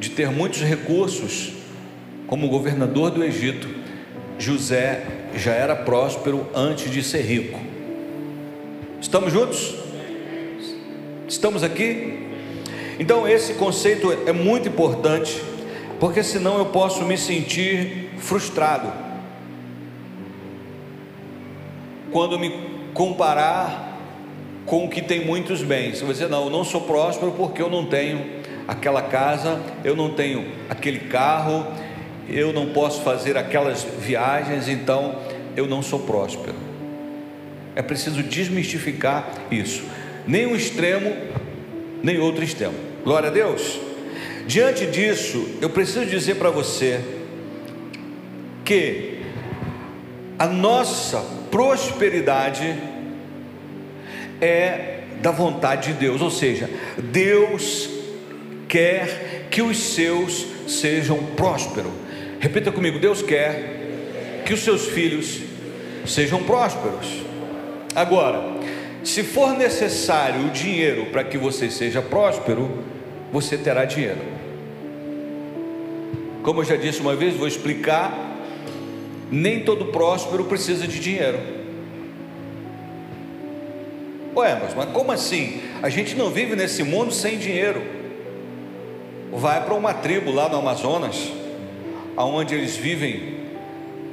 de 0.00 0.10
ter 0.10 0.28
muitos 0.32 0.60
recursos, 0.62 1.52
como 2.26 2.48
governador 2.48 3.12
do 3.12 3.22
Egito, 3.22 3.68
José 4.36 5.04
já 5.36 5.52
era 5.52 5.76
próspero 5.76 6.44
antes 6.52 6.90
de 6.90 7.04
ser 7.04 7.22
rico. 7.22 7.60
Estamos 9.00 9.32
juntos? 9.32 9.76
Estamos 11.28 11.62
aqui? 11.62 12.23
Então, 12.98 13.28
esse 13.28 13.54
conceito 13.54 14.10
é 14.26 14.32
muito 14.32 14.68
importante, 14.68 15.42
porque 15.98 16.22
senão 16.22 16.58
eu 16.58 16.66
posso 16.66 17.04
me 17.04 17.16
sentir 17.16 18.10
frustrado 18.18 18.92
quando 22.12 22.38
me 22.38 22.52
comparar 22.94 23.98
com 24.66 24.84
o 24.84 24.88
que 24.88 25.02
tem 25.02 25.24
muitos 25.24 25.62
bens. 25.62 26.00
Você 26.00 26.12
dizer, 26.12 26.28
não, 26.28 26.44
eu 26.44 26.50
não 26.50 26.64
sou 26.64 26.80
próspero 26.82 27.32
porque 27.32 27.60
eu 27.60 27.68
não 27.68 27.84
tenho 27.86 28.24
aquela 28.66 29.02
casa, 29.02 29.60
eu 29.82 29.96
não 29.96 30.10
tenho 30.10 30.46
aquele 30.70 31.00
carro, 31.00 31.66
eu 32.28 32.52
não 32.52 32.66
posso 32.66 33.02
fazer 33.02 33.36
aquelas 33.36 33.82
viagens, 33.82 34.68
então 34.68 35.16
eu 35.56 35.66
não 35.66 35.82
sou 35.82 35.98
próspero. 35.98 36.54
É 37.76 37.82
preciso 37.82 38.22
desmistificar 38.22 39.28
isso. 39.50 39.84
Nem 40.26 40.46
um 40.46 40.54
extremo, 40.54 41.12
nem 42.04 42.20
outro 42.20 42.44
extremo. 42.44 42.74
Glória 43.02 43.30
a 43.30 43.32
Deus. 43.32 43.80
Diante 44.46 44.84
disso, 44.86 45.48
eu 45.62 45.70
preciso 45.70 46.04
dizer 46.04 46.34
para 46.34 46.50
você 46.50 47.00
que 48.62 49.20
a 50.38 50.46
nossa 50.46 51.24
prosperidade 51.50 52.76
é 54.38 55.04
da 55.22 55.30
vontade 55.30 55.94
de 55.94 55.98
Deus, 55.98 56.20
ou 56.20 56.30
seja, 56.30 56.68
Deus 56.98 57.88
quer 58.68 59.46
que 59.50 59.62
os 59.62 59.78
seus 59.78 60.46
sejam 60.68 61.16
prósperos. 61.34 61.92
Repita 62.38 62.70
comigo: 62.70 62.98
Deus 62.98 63.22
quer 63.22 64.42
que 64.44 64.52
os 64.52 64.60
seus 64.60 64.88
filhos 64.88 65.40
sejam 66.06 66.42
prósperos. 66.42 67.24
Agora, 67.94 68.53
se 69.04 69.22
for 69.22 69.56
necessário 69.56 70.46
o 70.46 70.50
dinheiro 70.50 71.06
para 71.06 71.22
que 71.22 71.36
você 71.36 71.70
seja 71.70 72.00
próspero, 72.00 72.84
você 73.30 73.56
terá 73.58 73.84
dinheiro. 73.84 74.20
Como 76.42 76.60
eu 76.60 76.64
já 76.64 76.76
disse 76.76 77.00
uma 77.00 77.14
vez, 77.14 77.36
vou 77.36 77.46
explicar 77.46 78.32
nem 79.30 79.60
todo 79.60 79.86
próspero 79.86 80.44
precisa 80.44 80.86
de 80.86 81.00
dinheiro. 81.00 81.38
Ué, 84.36 84.58
mas, 84.60 84.74
mas 84.74 84.90
como 84.90 85.12
assim? 85.12 85.60
A 85.82 85.88
gente 85.88 86.14
não 86.14 86.30
vive 86.30 86.56
nesse 86.56 86.82
mundo 86.82 87.12
sem 87.12 87.38
dinheiro. 87.38 87.82
Vai 89.32 89.64
para 89.64 89.74
uma 89.74 89.94
tribo 89.94 90.30
lá 90.30 90.48
no 90.48 90.56
Amazonas, 90.56 91.32
aonde 92.16 92.54
eles 92.54 92.76
vivem 92.76 93.34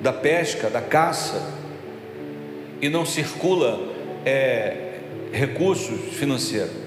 da 0.02 0.12
pesca, 0.12 0.70
da 0.70 0.82
caça, 0.82 1.54
e 2.82 2.90
não 2.90 3.06
circula 3.06 3.91
é, 4.26 5.00
recursos 5.32 6.14
financeiros. 6.14 6.82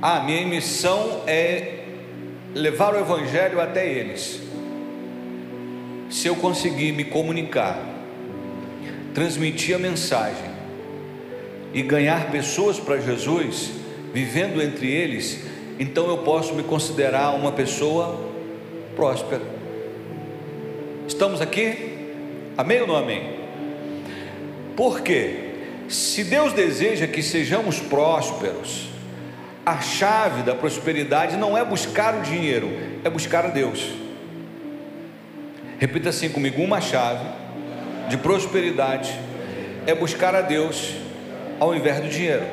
A 0.00 0.18
ah, 0.18 0.24
minha 0.24 0.46
missão 0.46 1.22
é 1.26 1.78
levar 2.54 2.94
o 2.94 2.98
Evangelho 2.98 3.60
até 3.60 3.90
eles 3.90 4.44
se 6.14 6.28
eu 6.28 6.36
conseguir 6.36 6.92
me 6.92 7.04
comunicar, 7.04 7.76
transmitir 9.12 9.74
a 9.74 9.78
mensagem 9.80 10.48
e 11.72 11.82
ganhar 11.82 12.30
pessoas 12.30 12.78
para 12.78 13.00
Jesus, 13.00 13.72
vivendo 14.12 14.62
entre 14.62 14.88
eles, 14.88 15.40
então 15.76 16.06
eu 16.06 16.18
posso 16.18 16.54
me 16.54 16.62
considerar 16.62 17.34
uma 17.34 17.50
pessoa 17.50 18.30
próspera. 18.94 19.42
Estamos 21.08 21.40
aqui? 21.40 22.12
Amém 22.56 22.80
ou 22.80 22.86
não 22.86 22.96
amém? 22.96 23.33
Por 24.76 25.00
quê? 25.00 25.52
Se 25.88 26.24
Deus 26.24 26.52
deseja 26.52 27.06
que 27.06 27.22
sejamos 27.22 27.78
prósperos, 27.78 28.88
a 29.64 29.80
chave 29.80 30.42
da 30.42 30.54
prosperidade 30.54 31.36
não 31.36 31.56
é 31.56 31.64
buscar 31.64 32.14
o 32.14 32.22
dinheiro, 32.22 32.70
é 33.04 33.10
buscar 33.10 33.44
a 33.46 33.48
Deus. 33.48 33.92
Repita 35.78 36.08
assim 36.08 36.28
comigo: 36.28 36.62
uma 36.62 36.80
chave 36.80 37.24
de 38.08 38.16
prosperidade 38.16 39.12
é 39.86 39.94
buscar 39.94 40.34
a 40.34 40.40
Deus 40.40 40.94
ao 41.60 41.74
invés 41.74 42.00
do 42.00 42.08
dinheiro. 42.08 42.44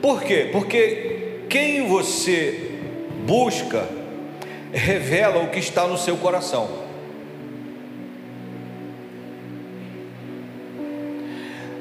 Por 0.00 0.22
quê? 0.22 0.48
Porque 0.52 1.40
quem 1.48 1.86
você 1.86 2.72
busca 3.26 3.86
revela 4.72 5.42
o 5.42 5.48
que 5.48 5.58
está 5.58 5.86
no 5.86 5.98
seu 5.98 6.16
coração. 6.16 6.85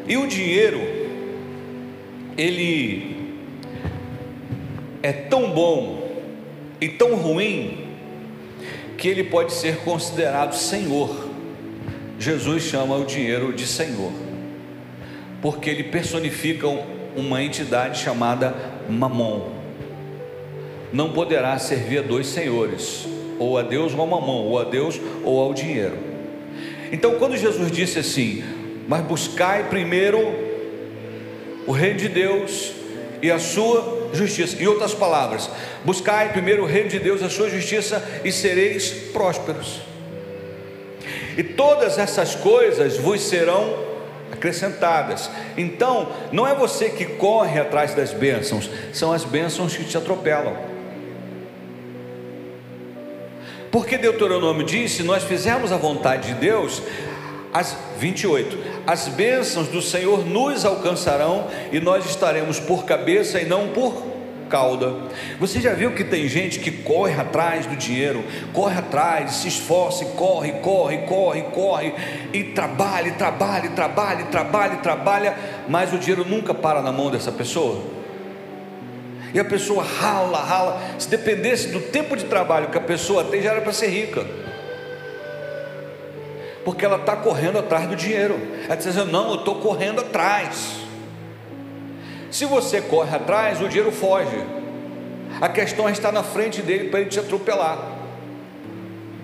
E 0.07 0.17
o 0.17 0.27
dinheiro, 0.27 0.79
ele 2.37 3.15
é 5.01 5.11
tão 5.11 5.51
bom 5.51 6.07
e 6.79 6.89
tão 6.89 7.15
ruim 7.15 7.85
que 8.97 9.07
ele 9.07 9.23
pode 9.23 9.53
ser 9.53 9.77
considerado 9.77 10.53
senhor. 10.53 11.29
Jesus 12.19 12.63
chama 12.63 12.95
o 12.95 13.05
dinheiro 13.05 13.51
de 13.51 13.65
senhor, 13.65 14.11
porque 15.41 15.69
ele 15.69 15.83
personifica 15.85 16.67
uma 17.15 17.43
entidade 17.43 17.99
chamada 17.99 18.55
Mamon. 18.89 19.49
Não 20.93 21.11
poderá 21.11 21.57
servir 21.57 21.99
a 21.99 22.01
dois 22.01 22.27
senhores, 22.27 23.07
ou 23.37 23.57
a 23.57 23.63
Deus 23.63 23.93
ou 23.93 24.03
a 24.03 24.05
Mamon, 24.05 24.45
ou 24.45 24.59
a 24.59 24.63
Deus 24.63 24.99
ou 25.23 25.39
ao 25.39 25.53
dinheiro. 25.53 25.97
Então, 26.91 27.15
quando 27.15 27.35
Jesus 27.35 27.71
disse 27.71 27.99
assim: 27.99 28.43
Mas 28.87 29.01
buscai 29.03 29.69
primeiro 29.69 30.19
o 31.65 31.71
reino 31.71 31.97
de 31.97 32.09
Deus 32.09 32.73
e 33.21 33.31
a 33.31 33.39
sua 33.39 34.09
justiça. 34.13 34.61
Em 34.61 34.67
outras 34.67 34.93
palavras, 34.93 35.49
buscai 35.83 36.31
primeiro 36.31 36.63
o 36.63 36.65
reino 36.65 36.89
de 36.89 36.99
Deus, 36.99 37.23
a 37.23 37.29
sua 37.29 37.49
justiça 37.49 38.03
e 38.23 38.31
sereis 38.31 38.91
prósperos. 39.11 39.81
E 41.37 41.43
todas 41.43 41.97
essas 41.97 42.35
coisas 42.35 42.97
vos 42.97 43.21
serão 43.21 43.85
acrescentadas. 44.31 45.29
Então, 45.57 46.11
não 46.31 46.47
é 46.47 46.53
você 46.53 46.89
que 46.89 47.05
corre 47.05 47.59
atrás 47.59 47.93
das 47.93 48.11
bênçãos, 48.11 48.69
são 48.93 49.11
as 49.11 49.23
bênçãos 49.23 49.75
que 49.75 49.83
te 49.83 49.97
atropelam. 49.97 50.55
Porque 53.71 53.97
Deuteronômio 53.97 54.65
diz: 54.65 54.91
se 54.91 55.03
nós 55.03 55.23
fizermos 55.23 55.71
a 55.71 55.77
vontade 55.77 56.33
de 56.33 56.35
Deus, 56.35 56.81
as 57.55 57.73
28, 57.97 58.57
as 58.85 59.07
bênçãos 59.07 59.69
do 59.69 59.81
Senhor 59.81 60.25
nos 60.25 60.65
alcançarão 60.65 61.47
e 61.71 61.79
nós 61.79 62.05
estaremos 62.05 62.59
por 62.59 62.83
cabeça 62.83 63.39
e 63.39 63.45
não 63.45 63.69
por 63.69 64.03
cauda. 64.49 64.93
Você 65.39 65.61
já 65.61 65.71
viu 65.71 65.93
que 65.93 66.03
tem 66.03 66.27
gente 66.27 66.59
que 66.59 66.69
corre 66.69 67.13
atrás 67.13 67.65
do 67.65 67.77
dinheiro, 67.77 68.25
corre 68.51 68.77
atrás, 68.77 69.35
se 69.35 69.47
esforça, 69.47 70.03
corre, 70.03 70.51
corre, 70.61 70.97
corre, 71.07 71.43
corre, 71.43 71.93
e 72.33 72.43
trabalha, 72.43 73.13
trabalha, 73.13 73.69
trabalha, 73.69 74.25
trabalha, 74.25 74.75
trabalha, 74.75 75.37
mas 75.69 75.93
o 75.93 75.97
dinheiro 75.97 76.25
nunca 76.27 76.53
para 76.53 76.81
na 76.81 76.91
mão 76.91 77.09
dessa 77.09 77.31
pessoa. 77.31 77.81
E 79.33 79.39
a 79.39 79.45
pessoa 79.45 79.81
rala, 79.81 80.43
rala. 80.43 80.81
Se 80.99 81.07
dependesse 81.07 81.69
do 81.69 81.79
tempo 81.79 82.17
de 82.17 82.25
trabalho 82.25 82.67
que 82.67 82.77
a 82.77 82.81
pessoa 82.81 83.23
tem, 83.23 83.41
já 83.41 83.51
era 83.51 83.61
para 83.61 83.71
ser 83.71 83.87
rica 83.87 84.25
porque 86.65 86.83
ela 86.83 86.97
está 86.97 87.15
correndo 87.15 87.59
atrás 87.59 87.87
do 87.87 87.95
dinheiro. 87.95 88.33
Ela 88.65 88.73
está 88.73 88.89
dizendo: 88.89 89.11
Não, 89.11 89.29
eu 89.29 89.35
estou 89.35 89.55
correndo 89.61 90.01
atrás. 90.01 90.77
Se 92.31 92.43
você 92.45 92.81
corre 92.81 93.15
atrás, 93.15 93.61
o 93.61 93.69
dinheiro 93.69 93.91
foge. 93.91 94.43
A 95.39 95.47
questão 95.47 95.87
é 95.87 95.91
estar 95.91 96.11
na 96.11 96.23
frente 96.23 96.61
dele 96.61 96.89
para 96.89 97.01
ele 97.01 97.09
te 97.09 97.19
atropelar. 97.19 97.77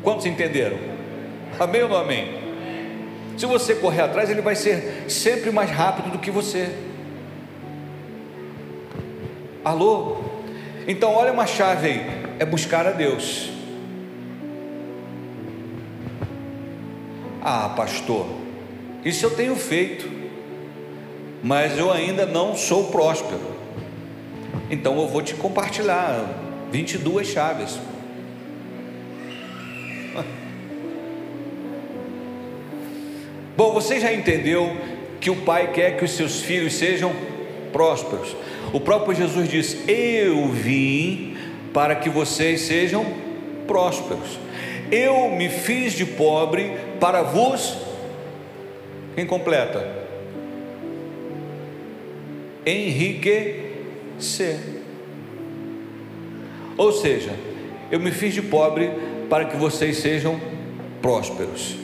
Quantos 0.03 0.25
entenderam? 0.25 0.77
Amém 1.59 1.83
ou 1.83 1.89
não 1.89 1.97
amém? 1.97 2.39
Se 3.37 3.45
você 3.45 3.75
correr 3.75 4.01
atrás, 4.01 4.29
ele 4.29 4.41
vai 4.41 4.55
ser 4.55 5.05
sempre 5.09 5.51
mais 5.51 5.71
rápido 5.71 6.11
do 6.11 6.19
que 6.19 6.29
você. 6.29 6.69
Alô? 9.65 10.17
Então, 10.87 11.11
olha 11.11 11.31
uma 11.31 11.47
chave 11.47 11.87
aí: 11.87 12.23
é 12.37 12.45
buscar 12.45 12.85
a 12.85 12.91
Deus. 12.91 13.60
Ah, 17.41 17.73
pastor, 17.75 18.27
isso 19.03 19.25
eu 19.25 19.31
tenho 19.31 19.55
feito, 19.55 20.07
mas 21.41 21.75
eu 21.75 21.91
ainda 21.91 22.23
não 22.25 22.55
sou 22.55 22.91
próspero. 22.91 23.41
Então 24.69 24.99
eu 25.01 25.07
vou 25.07 25.23
te 25.23 25.33
compartilhar 25.33 26.23
22 26.71 27.27
chaves. 27.27 27.79
Bom, 33.57 33.73
você 33.73 33.99
já 33.99 34.13
entendeu 34.13 34.77
que 35.19 35.31
o 35.31 35.37
pai 35.37 35.71
quer 35.71 35.97
que 35.97 36.05
os 36.05 36.11
seus 36.11 36.41
filhos 36.41 36.75
sejam 36.75 37.11
prósperos. 37.73 38.35
O 38.71 38.79
próprio 38.79 39.15
Jesus 39.15 39.49
diz: 39.49 39.77
Eu 39.87 40.47
vim 40.47 41.35
para 41.73 41.95
que 41.95 42.07
vocês 42.09 42.61
sejam 42.61 43.03
prósperos. 43.65 44.39
Eu 44.91 45.31
me 45.31 45.49
fiz 45.49 45.93
de 45.93 46.05
pobre 46.05 46.90
para 47.01 47.23
vos. 47.23 47.75
Quem 49.15 49.25
completa? 49.25 49.85
Enriquecer. 52.63 54.59
Ou 56.77 56.91
seja, 56.91 57.31
eu 57.89 57.99
me 57.99 58.11
fiz 58.11 58.35
de 58.35 58.43
pobre 58.43 58.91
para 59.27 59.45
que 59.45 59.57
vocês 59.57 59.97
sejam 59.97 60.39
prósperos. 61.01 61.75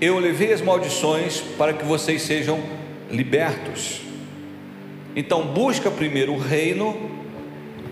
Eu 0.00 0.20
levei 0.20 0.52
as 0.52 0.62
maldições 0.62 1.40
para 1.58 1.72
que 1.72 1.84
vocês 1.84 2.22
sejam 2.22 2.62
libertos. 3.10 4.02
Então, 5.16 5.48
busca 5.48 5.90
primeiro 5.90 6.32
o 6.32 6.38
reino 6.38 7.10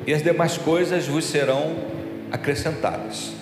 e 0.07 0.15
as 0.15 0.23
demais 0.23 0.57
coisas 0.57 1.09
vos 1.09 1.25
serão 1.25 1.75
acrescentadas. 2.31 3.33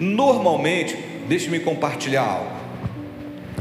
Normalmente, 0.00 0.96
deixe-me 1.28 1.60
compartilhar 1.60 2.22
algo. 2.22 2.50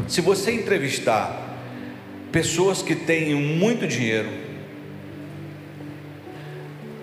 Se 0.07 0.21
você 0.21 0.51
entrevistar 0.51 1.59
pessoas 2.31 2.81
que 2.81 2.95
têm 2.95 3.36
muito 3.36 3.86
dinheiro, 3.86 4.29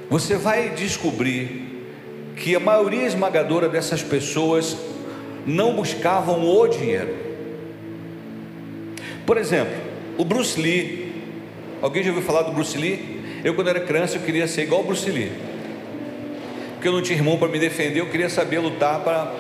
você 0.09 0.37
vai 0.37 0.71
descobrir 0.71 1.65
que 2.37 2.55
a 2.55 2.61
maioria 2.61 3.07
esmagadora 3.07 3.69
dessas 3.69 4.03
pessoas 4.03 4.77
não 5.47 5.75
buscavam 5.75 6.45
o 6.45 6.67
dinheiro. 6.67 7.15
Por 9.27 9.39
exemplo, 9.39 9.75
o 10.19 10.25
Bruce 10.25 10.61
Lee. 10.61 11.13
Alguém 11.81 12.03
já 12.03 12.11
ouviu 12.11 12.25
falar 12.25 12.43
do 12.43 12.53
Bruce 12.53 12.77
Lee? 12.77 13.21
Eu, 13.45 13.55
quando 13.55 13.69
era 13.69 13.81
criança, 13.81 14.17
eu 14.17 14.23
queria 14.23 14.47
ser 14.47 14.63
igual 14.63 14.81
o 14.81 14.85
Bruce 14.85 15.11
Lee. 15.11 15.33
Porque 16.75 16.89
eu 16.89 16.93
não 16.93 17.03
tinha 17.03 17.19
irmão 17.19 17.37
para 17.39 17.49
me 17.49 17.59
defender, 17.59 18.01
eu 18.01 18.11
queria 18.11 18.29
saber 18.29 18.59
lutar 18.59 19.01
para. 19.01 19.33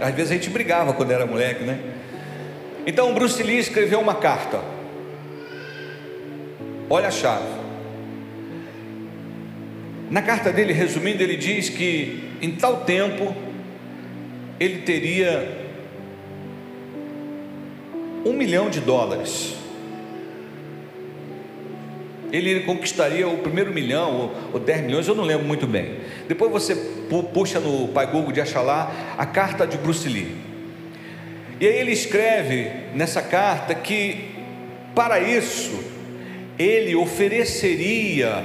Às 0.00 0.14
vezes 0.14 0.30
a 0.30 0.34
gente 0.34 0.50
brigava 0.50 0.92
quando 0.92 1.10
era 1.10 1.26
moleque, 1.26 1.64
né? 1.64 1.78
Então 2.86 3.12
Bruce 3.14 3.42
Lee 3.42 3.58
escreveu 3.58 4.00
uma 4.00 4.14
carta. 4.14 4.60
Olha 6.88 7.08
a 7.08 7.10
chave. 7.10 7.58
Na 10.10 10.22
carta 10.22 10.50
dele, 10.50 10.72
resumindo, 10.72 11.22
ele 11.22 11.36
diz 11.36 11.68
que 11.68 12.30
em 12.40 12.52
tal 12.52 12.78
tempo 12.84 13.36
ele 14.58 14.78
teria 14.78 15.66
um 18.24 18.32
milhão 18.32 18.70
de 18.70 18.80
dólares. 18.80 19.54
Ele 22.30 22.60
conquistaria 22.60 23.26
o 23.26 23.38
primeiro 23.38 23.72
milhão 23.72 24.14
ou, 24.14 24.34
ou 24.54 24.60
10 24.60 24.82
milhões, 24.82 25.08
eu 25.08 25.14
não 25.14 25.24
lembro 25.24 25.46
muito 25.46 25.66
bem. 25.66 25.96
Depois 26.28 26.50
você 26.50 26.76
puxa 27.32 27.58
no 27.58 27.88
Pai 27.88 28.06
Google 28.06 28.32
de 28.32 28.40
Achalá 28.40 28.92
a 29.16 29.24
carta 29.24 29.66
de 29.66 29.78
Bruce 29.78 30.08
Lee. 30.08 30.36
E 31.60 31.66
aí 31.66 31.76
ele 31.76 31.90
escreve 31.90 32.70
nessa 32.94 33.20
carta 33.20 33.74
que 33.74 34.30
para 34.94 35.20
isso 35.20 35.82
ele 36.58 36.94
ofereceria 36.94 38.44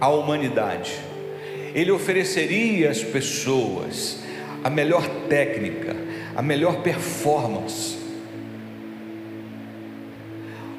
à 0.00 0.08
humanidade, 0.08 0.92
ele 1.74 1.90
ofereceria 1.90 2.90
às 2.90 3.02
pessoas 3.02 4.22
a 4.62 4.70
melhor 4.70 5.06
técnica, 5.28 5.94
a 6.34 6.40
melhor 6.40 6.82
performance. 6.82 7.98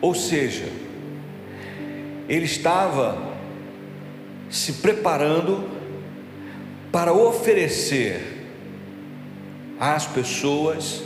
Ou 0.01 0.15
seja, 0.15 0.65
ele 2.27 2.45
estava 2.45 3.17
se 4.49 4.73
preparando 4.73 5.69
para 6.91 7.13
oferecer 7.13 8.47
às 9.79 10.05
pessoas 10.05 11.03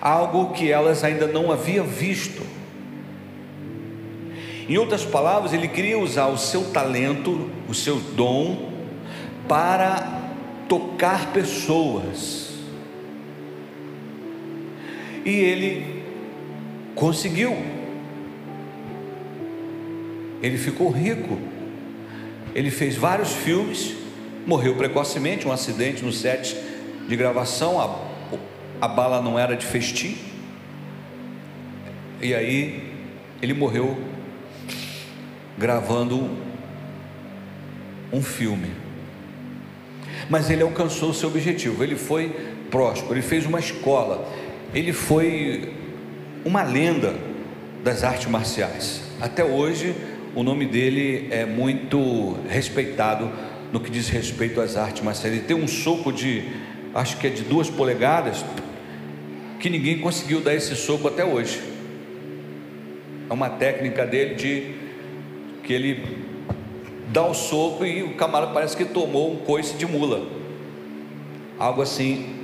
algo 0.00 0.52
que 0.52 0.70
elas 0.70 1.02
ainda 1.04 1.26
não 1.26 1.50
haviam 1.50 1.86
visto. 1.86 2.42
Em 4.68 4.76
outras 4.78 5.04
palavras, 5.04 5.52
ele 5.52 5.68
queria 5.68 5.98
usar 5.98 6.26
o 6.26 6.36
seu 6.36 6.72
talento, 6.72 7.50
o 7.68 7.74
seu 7.74 7.96
dom, 7.96 8.72
para 9.48 10.32
tocar 10.68 11.32
pessoas. 11.32 12.50
E 15.24 15.30
ele 15.30 16.02
conseguiu. 16.94 17.75
Ele 20.42 20.58
ficou 20.58 20.90
rico. 20.90 21.38
Ele 22.54 22.70
fez 22.70 22.96
vários 22.96 23.32
filmes, 23.32 23.94
morreu 24.46 24.74
precocemente, 24.76 25.46
um 25.46 25.52
acidente 25.52 26.04
no 26.04 26.12
set 26.12 26.56
de 27.06 27.16
gravação, 27.16 27.80
a, 27.80 28.84
a 28.84 28.88
bala 28.88 29.20
não 29.20 29.38
era 29.38 29.54
de 29.54 29.66
festim. 29.66 30.16
E 32.20 32.34
aí 32.34 32.92
ele 33.42 33.52
morreu 33.52 33.98
gravando 35.58 36.30
um 38.12 38.22
filme 38.22 38.86
mas 40.28 40.50
ele 40.50 40.62
alcançou 40.62 41.10
o 41.10 41.14
seu 41.14 41.28
objetivo. 41.28 41.82
Ele 41.82 41.96
foi 41.96 42.28
próspero, 42.70 43.14
ele 43.14 43.22
fez 43.22 43.46
uma 43.46 43.58
escola, 43.58 44.28
ele 44.74 44.92
foi 44.92 45.72
uma 46.44 46.62
lenda 46.62 47.14
das 47.82 48.02
artes 48.02 48.26
marciais. 48.26 49.02
Até 49.20 49.44
hoje, 49.44 49.94
o 50.36 50.42
nome 50.42 50.66
dele 50.66 51.28
é 51.30 51.46
muito 51.46 52.36
respeitado 52.46 53.32
no 53.72 53.80
que 53.80 53.90
diz 53.90 54.10
respeito 54.10 54.60
às 54.60 54.76
artes 54.76 55.02
marciais. 55.02 55.34
Ele 55.34 55.44
tem 55.44 55.56
um 55.56 55.66
soco 55.66 56.12
de, 56.12 56.44
acho 56.94 57.16
que 57.16 57.26
é 57.26 57.30
de 57.30 57.42
duas 57.42 57.70
polegadas, 57.70 58.44
que 59.58 59.70
ninguém 59.70 59.98
conseguiu 59.98 60.42
dar 60.42 60.54
esse 60.54 60.76
soco 60.76 61.08
até 61.08 61.24
hoje. 61.24 61.62
É 63.30 63.32
uma 63.32 63.48
técnica 63.48 64.04
dele 64.04 64.34
de 64.34 64.74
que 65.64 65.72
ele 65.72 66.04
dá 67.08 67.24
o 67.24 67.32
soco 67.32 67.86
e 67.86 68.02
o 68.02 68.14
camarada 68.14 68.52
parece 68.52 68.76
que 68.76 68.84
tomou 68.84 69.32
um 69.32 69.36
coice 69.36 69.74
de 69.78 69.86
mula. 69.86 70.28
Algo 71.58 71.80
assim 71.80 72.36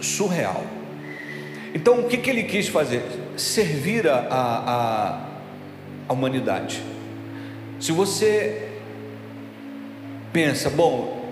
surreal. 0.00 0.62
Então 1.74 1.98
o 1.98 2.04
que, 2.04 2.18
que 2.18 2.30
ele 2.30 2.44
quis 2.44 2.68
fazer? 2.68 3.02
Servir 3.36 4.06
a, 4.06 4.28
a, 4.30 5.28
a 6.08 6.12
humanidade. 6.12 6.94
Se 7.78 7.92
você 7.92 8.68
pensa, 10.32 10.70
bom, 10.70 11.24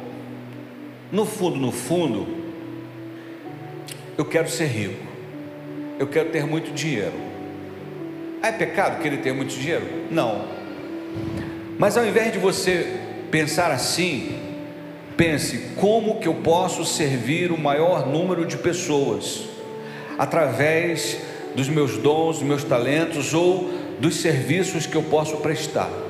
no 1.10 1.24
fundo, 1.24 1.56
no 1.56 1.72
fundo, 1.72 2.26
eu 4.16 4.24
quero 4.24 4.48
ser 4.48 4.66
rico, 4.66 5.06
eu 5.98 6.06
quero 6.06 6.30
ter 6.30 6.44
muito 6.46 6.72
dinheiro. 6.72 7.14
Ah, 8.42 8.48
é 8.48 8.52
pecado 8.52 9.02
querer 9.02 9.18
ter 9.22 9.32
muito 9.32 9.54
dinheiro? 9.54 9.86
Não. 10.10 10.44
Mas 11.78 11.96
ao 11.96 12.04
invés 12.04 12.32
de 12.32 12.38
você 12.38 12.98
pensar 13.30 13.70
assim, 13.70 14.38
pense 15.16 15.70
como 15.76 16.20
que 16.20 16.28
eu 16.28 16.34
posso 16.34 16.84
servir 16.84 17.50
o 17.50 17.58
maior 17.58 18.06
número 18.06 18.44
de 18.44 18.58
pessoas 18.58 19.44
através 20.18 21.18
dos 21.54 21.68
meus 21.68 21.96
dons, 21.96 22.38
dos 22.38 22.46
meus 22.46 22.64
talentos 22.64 23.32
ou 23.32 23.70
dos 23.98 24.16
serviços 24.16 24.86
que 24.86 24.94
eu 24.94 25.02
posso 25.04 25.38
prestar. 25.38 26.03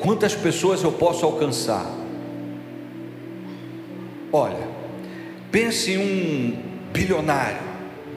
Quantas 0.00 0.34
pessoas 0.34 0.82
eu 0.82 0.90
posso 0.90 1.26
alcançar? 1.26 1.86
Olha, 4.32 4.66
pense 5.52 5.92
em 5.92 5.98
um 5.98 6.56
bilionário, 6.90 7.60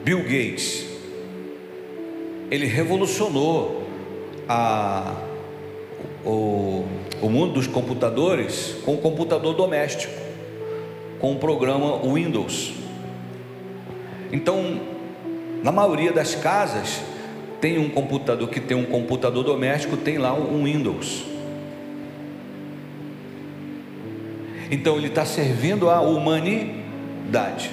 Bill 0.02 0.22
Gates. 0.22 0.86
Ele 2.50 2.64
revolucionou 2.64 3.82
a, 4.48 5.14
o, 6.24 6.86
o 7.20 7.28
mundo 7.28 7.52
dos 7.52 7.66
computadores 7.66 8.76
com 8.82 8.94
o 8.94 8.98
computador 8.98 9.54
doméstico, 9.54 10.14
com 11.20 11.32
o 11.32 11.36
programa 11.36 11.98
Windows. 11.98 12.72
Então, 14.32 14.80
na 15.62 15.70
maioria 15.70 16.12
das 16.12 16.34
casas, 16.34 17.02
tem 17.60 17.78
um 17.78 17.90
computador 17.90 18.48
que 18.48 18.60
tem 18.60 18.74
um 18.74 18.86
computador 18.86 19.44
doméstico, 19.44 19.98
tem 19.98 20.16
lá 20.16 20.32
um 20.32 20.64
Windows. 20.64 21.33
Então 24.74 24.96
ele 24.96 25.06
está 25.06 25.24
servindo 25.24 25.88
a 25.88 26.00
humanidade. 26.00 27.70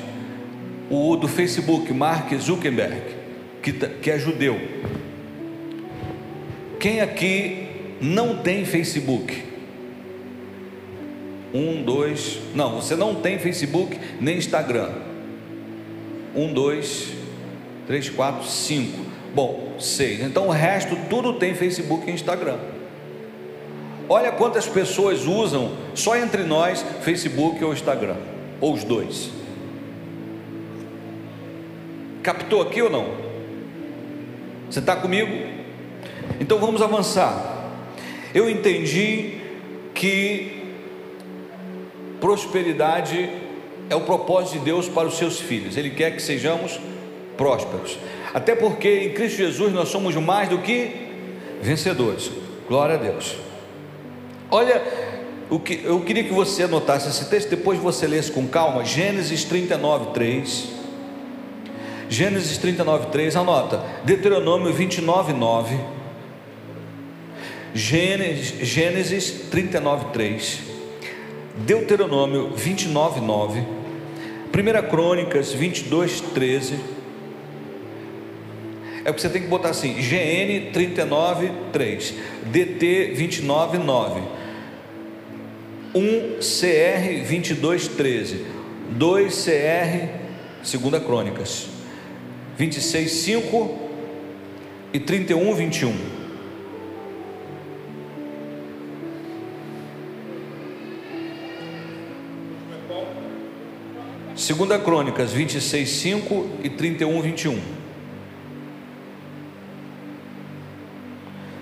O 0.88 1.16
do 1.16 1.28
Facebook, 1.28 1.92
Mark 1.92 2.32
Zuckerberg, 2.36 3.02
que, 3.64 3.74
tá, 3.74 3.88
que 3.88 4.12
é 4.12 4.20
judeu, 4.20 4.60
quem 6.80 7.02
aqui 7.02 7.70
não 8.00 8.38
tem 8.38 8.66
Facebook? 8.66 9.44
Um, 11.52 11.82
dois. 11.82 12.38
Não, 12.54 12.76
você 12.80 12.96
não 12.96 13.16
tem 13.16 13.40
Facebook 13.40 13.98
nem 14.20 14.38
Instagram. 14.38 14.92
Um, 16.36 16.54
dois, 16.54 17.14
três, 17.88 18.12
quatro, 18.12 18.48
cinco. 18.48 19.00
Bom, 19.34 19.76
seis. 19.80 20.22
Então 20.22 20.50
o 20.50 20.52
resto 20.52 20.96
tudo 21.10 21.34
tem 21.34 21.56
Facebook 21.56 22.08
e 22.08 22.14
Instagram. 22.14 22.60
Olha 24.13 24.30
quantas 24.30 24.67
pessoas 24.67 25.26
usam 25.26 25.71
só 25.95 26.17
entre 26.17 26.43
nós 26.43 26.84
Facebook 27.02 27.63
ou 27.63 27.71
Instagram, 27.71 28.17
ou 28.60 28.74
os 28.74 28.84
dois. 28.84 29.30
Captou 32.21 32.62
aqui 32.62 32.82
ou 32.82 32.89
não? 32.89 33.08
Você 34.69 34.80
está 34.80 34.97
comigo? 34.97 35.32
Então 36.41 36.60
vamos 36.60 36.82
avançar. 36.82 37.71
Eu 38.34 38.50
entendi 38.50 39.38
que 39.95 40.62
prosperidade 42.19 43.30
é 43.89 43.95
o 43.95 44.02
propósito 44.02 44.60
de 44.60 44.65
Deus 44.65 44.89
para 44.89 45.08
os 45.08 45.17
seus 45.17 45.39
filhos. 45.39 45.78
Ele 45.78 45.91
quer 45.91 46.13
que 46.13 46.21
sejamos 46.21 46.78
prósperos. 47.38 47.97
Até 48.34 48.56
porque 48.56 49.06
em 49.06 49.13
Cristo 49.13 49.38
Jesus 49.38 49.71
nós 49.71 49.88
somos 49.88 50.13
mais 50.17 50.50
do 50.50 50.58
que 50.58 50.91
vencedores. 51.62 52.30
Glória 52.67 52.95
a 52.95 52.97
Deus. 52.97 53.51
Olha, 54.52 54.84
o 55.50 55.58
que, 55.58 55.82
eu 55.84 56.02
queria 56.02 56.26
que 56.26 56.34
você 56.34 56.64
anotasse 56.64 57.08
esse 57.08 57.30
texto, 57.30 57.50
depois 57.50 57.80
você 57.80 58.06
lesse 58.06 58.32
com 58.32 58.46
calma, 58.46 58.84
Gênesis 58.84 59.46
39, 59.46 60.14
3. 60.14 60.68
Gênesis 62.10 62.58
39, 62.58 63.08
3, 63.08 63.38
anota, 63.38 63.82
Deuteronômio 64.04 64.74
29, 64.74 65.32
9. 65.32 65.78
Gênesis, 67.74 68.68
Gênesis 68.68 69.32
39, 69.50 70.08
3. 70.12 70.60
Deuteronômio 71.56 72.52
29, 72.54 73.22
9. 73.22 73.60
1 73.62 74.90
Crônicas 74.90 75.54
22, 75.54 76.20
13. 76.20 76.76
É 79.04 79.10
o 79.10 79.14
que 79.14 79.22
você 79.22 79.30
tem 79.30 79.42
que 79.42 79.48
botar 79.48 79.70
assim: 79.70 79.94
GN 79.94 80.72
39, 80.72 81.52
3. 81.72 82.14
DT 82.48 83.14
29, 83.16 83.78
9. 83.78 84.40
1 85.93 86.39
CR 86.39 87.25
22, 87.25 87.89
13. 87.89 88.45
2 88.91 89.30
CR, 89.30 90.10
2 90.63 91.04
Crônicas 91.06 91.67
26, 92.58 93.12
5 93.12 93.80
e 94.93 94.99
31, 94.99 95.56
21. 95.56 96.21
Segunda 104.36 104.80
Crônicas 104.80 105.32
26, 105.32 105.88
5 105.89 106.47
e 106.63 106.69
31, 106.69 107.21
21. 107.21 107.60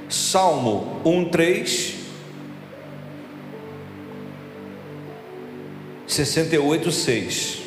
Salmo 0.07 1.01
1, 1.05 1.25
68, 6.25 6.91
6. 6.91 7.59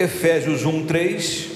Efésios 0.00 0.64
1, 0.64 0.86
3. 0.86 1.48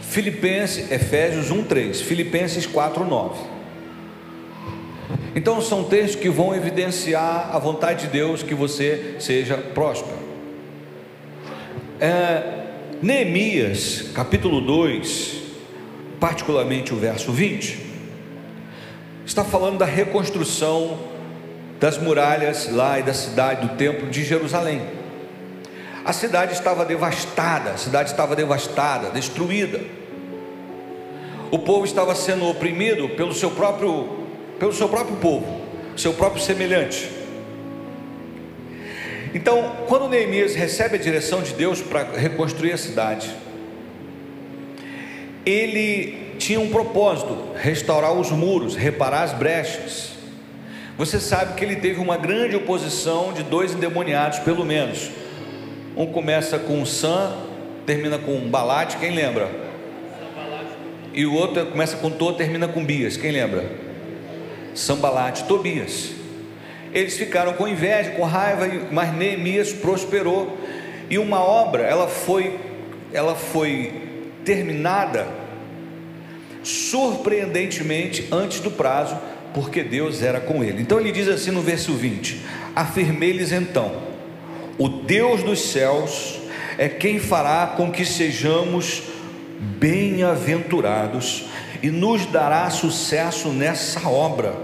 Filipenses, 0.00 0.90
Efésios 0.90 1.52
1, 1.52 1.62
3. 1.64 2.00
Filipenses 2.00 2.66
4, 2.66 3.04
9. 3.04 3.38
Então 5.36 5.60
são 5.60 5.84
textos 5.84 6.20
que 6.20 6.28
vão 6.28 6.52
evidenciar 6.52 7.54
a 7.54 7.58
vontade 7.60 8.06
de 8.06 8.12
Deus 8.12 8.42
que 8.42 8.56
você 8.56 9.14
seja 9.20 9.56
próspero. 9.56 10.18
É, 12.00 12.42
Neemias, 13.00 14.10
capítulo 14.12 14.60
2, 14.60 15.39
particularmente 16.20 16.92
o 16.92 16.96
verso 16.98 17.32
20, 17.32 17.78
está 19.24 19.42
falando 19.42 19.78
da 19.78 19.86
reconstrução 19.86 20.98
das 21.80 21.96
muralhas 21.96 22.70
lá 22.70 22.98
e 22.98 23.02
da 23.02 23.14
cidade 23.14 23.66
do 23.66 23.76
templo 23.76 24.08
de 24.10 24.22
Jerusalém. 24.22 24.82
A 26.04 26.12
cidade 26.12 26.52
estava 26.52 26.84
devastada, 26.84 27.70
a 27.70 27.76
cidade 27.78 28.10
estava 28.10 28.36
devastada, 28.36 29.10
destruída. 29.10 29.80
O 31.50 31.58
povo 31.58 31.84
estava 31.84 32.14
sendo 32.14 32.46
oprimido 32.48 33.08
pelo 33.10 33.34
seu 33.34 33.50
próprio, 33.50 34.26
pelo 34.58 34.72
seu 34.72 34.88
próprio 34.88 35.16
povo, 35.16 35.60
seu 35.96 36.12
próprio 36.12 36.42
semelhante. 36.42 37.10
Então, 39.32 39.76
quando 39.86 40.08
Neemias 40.08 40.54
recebe 40.54 40.96
a 40.96 40.98
direção 40.98 41.42
de 41.42 41.54
Deus 41.54 41.80
para 41.80 42.02
reconstruir 42.02 42.72
a 42.72 42.78
cidade, 42.78 43.34
ele 45.44 46.34
tinha 46.38 46.60
um 46.60 46.68
propósito: 46.68 47.36
restaurar 47.56 48.12
os 48.12 48.30
muros, 48.30 48.76
reparar 48.76 49.22
as 49.22 49.32
brechas. 49.32 50.10
Você 50.96 51.18
sabe 51.18 51.54
que 51.54 51.64
ele 51.64 51.76
teve 51.76 51.98
uma 52.00 52.16
grande 52.16 52.56
oposição 52.56 53.32
de 53.32 53.42
dois 53.42 53.74
endemoniados, 53.74 54.38
pelo 54.40 54.64
menos, 54.64 55.10
um 55.96 56.06
começa 56.06 56.58
com 56.58 56.84
Sam, 56.84 57.36
termina 57.86 58.18
com 58.18 58.38
Balate, 58.50 58.98
quem 58.98 59.14
lembra? 59.14 59.50
E 61.12 61.24
o 61.24 61.34
outro 61.34 61.66
começa 61.66 61.96
com 61.96 62.10
To, 62.10 62.34
termina 62.34 62.68
com 62.68 62.84
Bias, 62.84 63.16
quem 63.16 63.32
lembra? 63.32 63.64
Sambalate, 64.74 65.44
Tobias. 65.44 66.10
Eles 66.92 67.16
ficaram 67.16 67.54
com 67.54 67.66
inveja, 67.66 68.10
com 68.10 68.22
raiva, 68.22 68.68
mas 68.90 69.14
Neemias 69.14 69.72
prosperou. 69.72 70.56
E 71.08 71.18
uma 71.18 71.40
obra, 71.40 71.82
ela 71.82 72.06
foi, 72.06 72.58
ela 73.12 73.34
foi 73.34 74.09
terminada 74.50 75.28
surpreendentemente 76.64 78.26
antes 78.32 78.58
do 78.58 78.68
prazo, 78.68 79.16
porque 79.54 79.84
Deus 79.84 80.22
era 80.22 80.40
com 80.40 80.64
ele. 80.64 80.82
Então 80.82 80.98
ele 80.98 81.12
diz 81.12 81.28
assim 81.28 81.52
no 81.52 81.62
verso 81.62 81.92
20: 81.92 82.40
Afirmei-lhes 82.74 83.52
então 83.52 84.02
o 84.76 84.88
Deus 84.88 85.44
dos 85.44 85.60
céus 85.70 86.40
é 86.76 86.88
quem 86.88 87.20
fará 87.20 87.74
com 87.76 87.92
que 87.92 88.04
sejamos 88.04 89.04
bem-aventurados 89.78 91.44
e 91.80 91.90
nos 91.90 92.26
dará 92.26 92.68
sucesso 92.70 93.50
nessa 93.50 94.08
obra. 94.08 94.56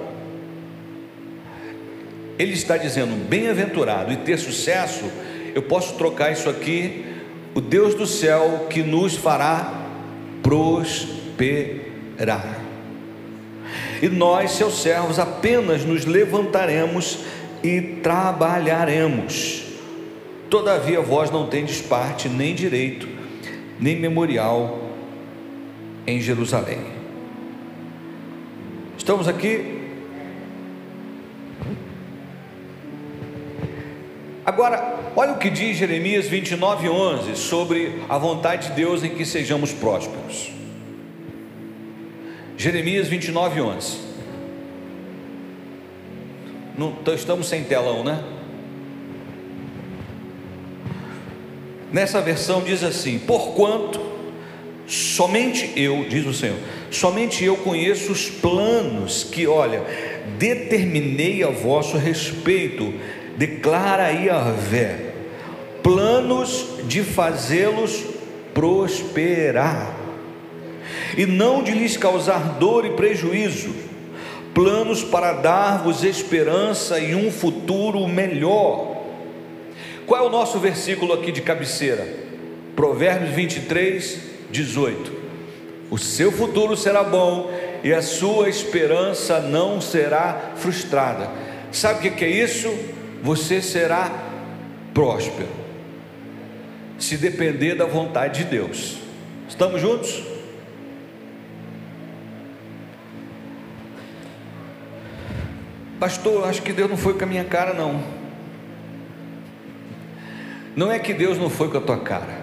Ele 2.37 2.55
está 2.55 2.77
dizendo 2.77 3.14
bem-aventurado 3.29 4.12
e 4.12 4.16
ter 4.16 4.37
sucesso, 4.37 5.05
eu 5.55 5.62
posso 5.62 5.94
trocar 5.94 6.33
isso 6.33 6.51
aqui, 6.51 7.15
o 7.57 7.61
Deus 7.61 7.95
do 7.95 8.07
céu 8.07 8.69
que 8.71 8.85
nos 8.85 9.16
fará 9.16 9.88
prosperar. 10.45 12.61
E 14.01 14.09
nós, 14.09 14.53
seus 14.53 14.81
servos, 14.81 15.19
apenas 15.19 15.85
nos 15.85 16.05
levantaremos 16.05 17.19
e 17.64 17.81
trabalharemos 17.81 19.66
Todavia 20.49 21.01
vós 21.01 21.31
não 21.31 21.49
tendes 21.49 21.81
parte, 21.81 22.29
nem 22.29 22.55
direito, 22.55 23.09
nem 23.81 23.97
memorial 23.97 24.90
em 26.07 26.21
Jerusalém. 26.21 26.79
Estamos 28.97 29.27
aqui? 29.27 29.75
Agora, 34.57 35.12
olha 35.14 35.33
o 35.33 35.37
que 35.37 35.51
diz 35.51 35.77
Jeremias 35.77 36.29
29, 36.29 36.88
11 36.88 37.37
sobre 37.37 38.01
a 38.09 38.16
vontade 38.16 38.69
de 38.69 38.75
Deus 38.75 39.05
em 39.05 39.11
que 39.11 39.23
sejamos 39.23 39.71
prósperos. 39.71 40.51
Jeremias 42.57 43.07
29, 43.07 43.61
11. 43.61 43.99
Não, 46.79 46.97
estamos 47.14 47.49
sem 47.49 47.64
telão, 47.64 48.03
né? 48.03 48.25
Nessa 51.92 52.23
versão 52.23 52.62
diz 52.62 52.83
assim: 52.83 53.19
Porquanto 53.19 54.01
somente 54.87 55.71
eu, 55.77 56.07
diz 56.09 56.25
o 56.25 56.33
Senhor, 56.33 56.57
somente 56.90 57.45
eu 57.45 57.59
conheço 57.59 58.11
os 58.11 58.31
planos 58.31 59.23
que, 59.23 59.47
olha, 59.47 59.83
determinei 60.38 61.42
a 61.42 61.51
vosso 61.51 61.99
respeito, 61.99 62.95
declara 63.37 64.11
Yahvé, 64.11 65.12
planos 65.83 66.66
de 66.85 67.03
fazê-los 67.03 68.05
prosperar, 68.55 69.94
e 71.16 71.27
não 71.27 71.62
de 71.62 71.72
lhes 71.72 71.96
causar 71.96 72.59
dor 72.59 72.87
e 72.87 72.90
prejuízo, 72.90 73.75
planos 74.55 75.03
para 75.03 75.33
dar-vos 75.35 76.03
esperança 76.03 76.99
e 76.99 77.14
um 77.14 77.31
futuro 77.31 78.07
melhor. 78.09 78.96
Qual 80.07 80.25
é 80.25 80.27
o 80.27 80.31
nosso 80.31 80.59
versículo 80.59 81.12
aqui 81.12 81.31
de 81.31 81.42
cabeceira? 81.42 82.07
Provérbios 82.75 83.33
23, 83.33 84.20
18. 84.51 85.12
O 85.90 85.99
seu 85.99 86.33
futuro 86.33 86.77
será 86.77 87.03
bom 87.03 87.51
e 87.83 87.92
a 87.92 88.03
sua 88.03 88.49
esperança 88.49 89.40
não 89.40 89.81
será 89.81 90.53
frustrada. 90.57 91.31
Sabe 91.70 92.09
o 92.09 92.12
que 92.12 92.25
é 92.25 92.29
isso? 92.29 92.72
Você 93.22 93.61
será 93.61 94.11
próspero, 94.94 95.48
se 96.98 97.16
depender 97.16 97.74
da 97.74 97.85
vontade 97.85 98.44
de 98.44 98.50
Deus. 98.50 98.98
Estamos 99.48 99.81
juntos? 99.81 100.22
Pastor, 105.98 106.48
acho 106.48 106.62
que 106.62 106.72
Deus 106.72 106.90
não 106.90 106.96
foi 106.96 107.14
com 107.14 107.24
a 107.24 107.26
minha 107.26 107.44
cara, 107.44 107.72
não. 107.72 108.02
Não 110.74 110.92
é 110.92 110.98
que 110.98 111.14
Deus 111.14 111.38
não 111.38 111.48
foi 111.48 111.70
com 111.70 111.79
a 111.79 111.81
tua 111.81 111.98
cara, 111.98 112.42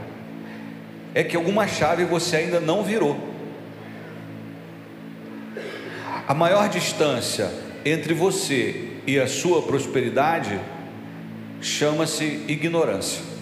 é 1.14 1.24
que 1.24 1.36
alguma 1.36 1.68
chave 1.68 2.04
você 2.04 2.38
ainda 2.38 2.60
não 2.60 2.84
virou. 2.84 3.32
A 6.28 6.34
maior 6.34 6.68
distância 6.68 7.52
entre 7.86 8.14
você 8.14 8.93
e 9.06 9.20
a 9.20 9.28
sua 9.28 9.62
prosperidade 9.62 10.60
chama-se 11.62 12.24
ignorância. 12.48 13.34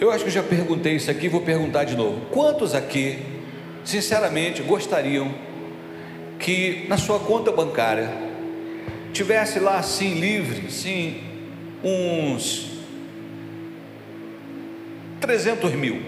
Eu 0.00 0.10
acho 0.10 0.24
que 0.24 0.30
já 0.30 0.42
perguntei 0.42 0.96
isso 0.96 1.10
aqui, 1.10 1.28
vou 1.28 1.42
perguntar 1.42 1.84
de 1.84 1.94
novo. 1.94 2.22
Quantos 2.32 2.74
aqui, 2.74 3.18
sinceramente, 3.84 4.62
gostariam 4.62 5.34
que 6.40 6.86
na 6.88 6.96
sua 6.96 7.20
conta 7.20 7.52
bancária 7.52 8.10
tivesse 9.12 9.60
lá 9.60 9.78
assim 9.78 10.14
livre, 10.14 10.70
sim, 10.70 11.22
uns 11.84 12.70
300 15.20 15.72
mil? 15.72 16.00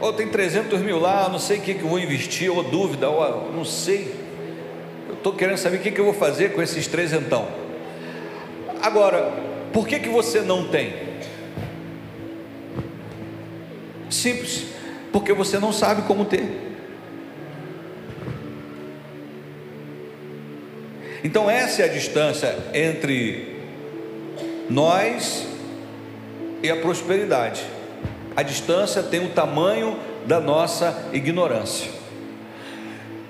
Ou 0.00 0.12
tem 0.12 0.28
300 0.28 0.80
mil 0.80 0.98
lá, 0.98 1.30
não 1.30 1.38
sei 1.38 1.58
o 1.58 1.62
que, 1.62 1.72
que 1.72 1.82
eu 1.82 1.88
vou 1.88 1.98
investir, 1.98 2.50
ou 2.50 2.62
dúvida, 2.62 3.08
ou 3.08 3.50
não 3.50 3.64
sei. 3.64 4.14
Eu 5.08 5.14
estou 5.14 5.32
querendo 5.32 5.56
saber 5.56 5.78
o 5.78 5.80
que, 5.80 5.90
que 5.90 5.98
eu 5.98 6.04
vou 6.04 6.12
fazer 6.12 6.52
com 6.52 6.60
esses 6.60 6.86
trezentão. 6.86 7.48
Agora, 8.82 9.32
por 9.72 9.88
que, 9.88 9.98
que 9.98 10.10
você 10.10 10.42
não 10.42 10.68
tem? 10.68 10.92
Simples, 14.10 14.73
porque 15.14 15.32
você 15.32 15.60
não 15.60 15.72
sabe 15.72 16.02
como 16.08 16.24
ter. 16.24 16.44
Então, 21.22 21.48
essa 21.48 21.82
é 21.82 21.84
a 21.84 21.88
distância 21.88 22.58
entre 22.74 23.60
nós 24.68 25.46
e 26.64 26.68
a 26.68 26.74
prosperidade. 26.74 27.62
A 28.34 28.42
distância 28.42 29.04
tem 29.04 29.24
o 29.24 29.28
tamanho 29.28 29.96
da 30.26 30.40
nossa 30.40 31.08
ignorância. 31.12 31.92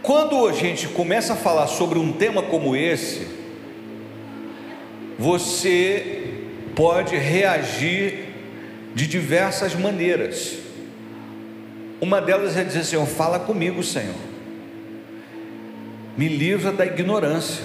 Quando 0.03 0.49
a 0.49 0.53
gente 0.53 0.89
começa 0.89 1.35
a 1.35 1.37
falar 1.37 1.67
sobre 1.67 1.99
um 1.99 2.13
tema 2.15 2.45
como 2.45 2.75
esse, 2.75 3.29
você 5.19 6.33
pode 6.75 7.15
reagir 7.15 8.31
de 8.95 9.07
diversas 9.07 9.75
maneiras. 9.75 10.64
Uma 12.05 12.21
delas 12.21 12.55
é 12.55 12.63
dizer: 12.63 12.85
Senhor, 12.85 13.07
fala 13.07 13.39
comigo, 13.39 13.83
Senhor, 13.83 14.15
me 16.19 16.29
livra 16.29 16.71
da 16.71 16.85
ignorância. 16.85 17.65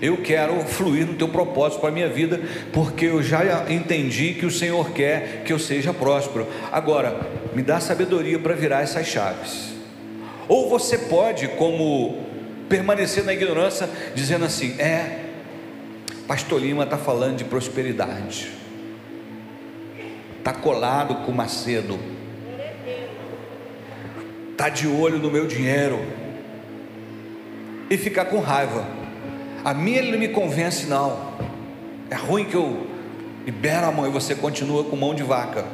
Eu 0.00 0.16
quero 0.22 0.58
fluir 0.60 1.06
no 1.06 1.12
teu 1.16 1.28
propósito 1.28 1.80
para 1.80 1.90
a 1.90 1.92
minha 1.92 2.08
vida, 2.08 2.40
porque 2.72 3.04
eu 3.04 3.22
já 3.22 3.70
entendi 3.70 4.32
que 4.32 4.46
o 4.46 4.50
Senhor 4.50 4.90
quer 4.92 5.42
que 5.44 5.52
eu 5.52 5.58
seja 5.58 5.92
próspero. 5.92 6.46
Agora, 6.72 7.20
me 7.54 7.62
dá 7.62 7.78
sabedoria 7.78 8.38
para 8.38 8.54
virar 8.54 8.80
essas 8.80 9.06
chaves. 9.06 9.74
Ou 10.48 10.70
você 10.70 10.96
pode, 10.96 11.46
como 11.46 12.24
permanecer 12.70 13.22
na 13.22 13.34
ignorância, 13.34 13.86
dizendo 14.14 14.46
assim: 14.46 14.80
é, 14.80 15.26
Pastor 16.26 16.58
Lima 16.58 16.84
está 16.84 16.96
falando 16.96 17.36
de 17.36 17.44
prosperidade, 17.44 18.50
está 20.46 20.52
colado 20.52 21.26
com 21.26 21.32
Macedo, 21.32 21.98
está 24.52 24.68
de 24.68 24.86
olho 24.86 25.18
no 25.18 25.28
meu 25.28 25.44
dinheiro, 25.44 25.98
e 27.90 27.96
ficar 27.96 28.26
com 28.26 28.38
raiva. 28.38 28.86
A 29.64 29.74
mim 29.74 29.94
ele 29.94 30.12
não 30.12 30.18
me 30.20 30.28
convence, 30.28 30.86
não. 30.86 31.34
É 32.08 32.14
ruim 32.14 32.44
que 32.44 32.54
eu 32.54 32.86
libero 33.44 33.86
a 33.86 33.90
mão 33.90 34.06
e 34.06 34.10
você 34.10 34.36
continua 34.36 34.84
com 34.84 34.94
mão 34.94 35.16
de 35.16 35.24
vaca. 35.24 35.64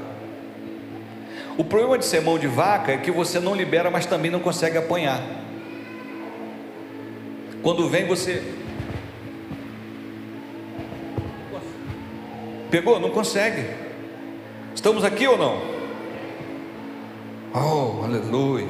O 1.59 1.65
problema 1.65 1.99
de 1.99 2.07
ser 2.07 2.23
mão 2.23 2.39
de 2.39 2.47
vaca 2.47 2.93
é 2.93 2.97
que 2.97 3.11
você 3.11 3.39
não 3.39 3.55
libera, 3.55 3.91
mas 3.91 4.07
também 4.07 4.31
não 4.31 4.41
consegue 4.41 4.79
apanhar. 4.79 5.23
Quando 7.63 7.91
vem 7.91 8.07
você. 8.07 8.43
Pegou? 12.71 12.99
Não 12.99 13.11
consegue. 13.11 13.82
Estamos 14.75 15.05
aqui 15.05 15.27
ou 15.29 15.37
não? 15.37 15.61
Oh, 17.55 18.05
aleluia. 18.05 18.67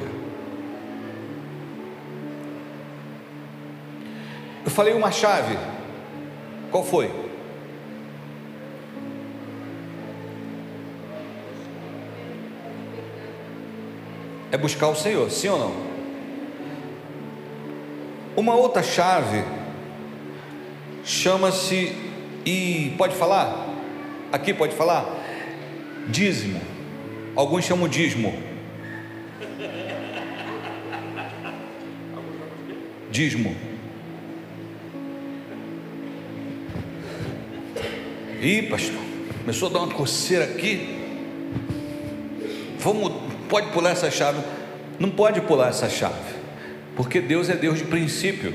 Eu 4.65 4.71
falei 4.71 4.93
uma 4.93 5.11
chave. 5.11 5.57
Qual 6.69 6.83
foi? 6.83 7.09
É 14.51 14.57
buscar 14.57 14.89
o 14.89 14.95
Senhor, 14.95 15.31
sim 15.31 15.47
ou 15.49 15.57
não? 15.57 15.73
Uma 18.35 18.55
outra 18.55 18.83
chave 18.83 19.43
chama-se, 21.03 21.95
e 22.45 22.93
pode 22.97 23.15
falar? 23.15 23.67
Aqui 24.31 24.53
pode 24.53 24.75
falar? 24.75 25.22
Dízimo. 26.07 26.61
Alguns 27.35 27.65
chamam 27.65 27.87
dízimo. 27.87 28.33
Dízimo. 33.11 33.55
Ih, 38.41 38.63
pastor, 38.63 38.99
começou 39.39 39.69
a 39.69 39.71
dar 39.71 39.79
uma 39.79 39.93
coceira 39.93 40.45
aqui. 40.45 40.99
Vamos, 42.79 43.13
pode 43.47 43.71
pular 43.71 43.91
essa 43.91 44.11
chave? 44.11 44.41
Não 44.99 45.09
pode 45.09 45.39
pular 45.41 45.69
essa 45.69 45.89
chave 45.89 46.43
porque 46.95 47.19
Deus 47.19 47.49
é 47.49 47.55
Deus 47.55 47.79
de 47.79 47.85
princípio. 47.85 48.53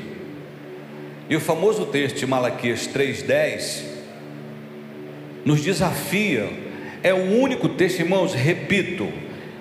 E 1.28 1.36
o 1.36 1.40
famoso 1.40 1.86
texto 1.86 2.18
de 2.18 2.26
Malaquias 2.26 2.88
3,10 2.88 3.84
nos 5.44 5.60
desafia, 5.62 6.48
é 7.02 7.12
o 7.12 7.40
único 7.40 7.68
texto, 7.68 8.00
irmãos, 8.00 8.34
repito, 8.34 9.08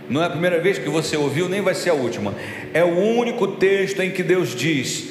não 0.10 0.22
é 0.22 0.26
a 0.26 0.30
primeira 0.30 0.60
vez 0.60 0.78
que 0.78 0.90
você 0.90 1.18
ouviu, 1.18 1.50
nem 1.50 1.62
vai 1.62 1.76
ser 1.76 1.90
a 1.90 1.94
última, 1.94 2.34
é 2.74 2.84
o 2.84 2.98
único 2.98 3.48
texto 3.48 4.02
em 4.02 4.12
que 4.12 4.24
Deus 4.24 4.56
diz: 4.56 5.10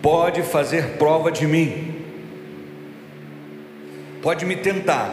pode 0.00 0.42
fazer 0.42 0.96
prova 0.98 1.30
de 1.30 1.46
mim, 1.46 1.94
pode 4.22 4.44
me 4.44 4.56
tentar, 4.56 5.12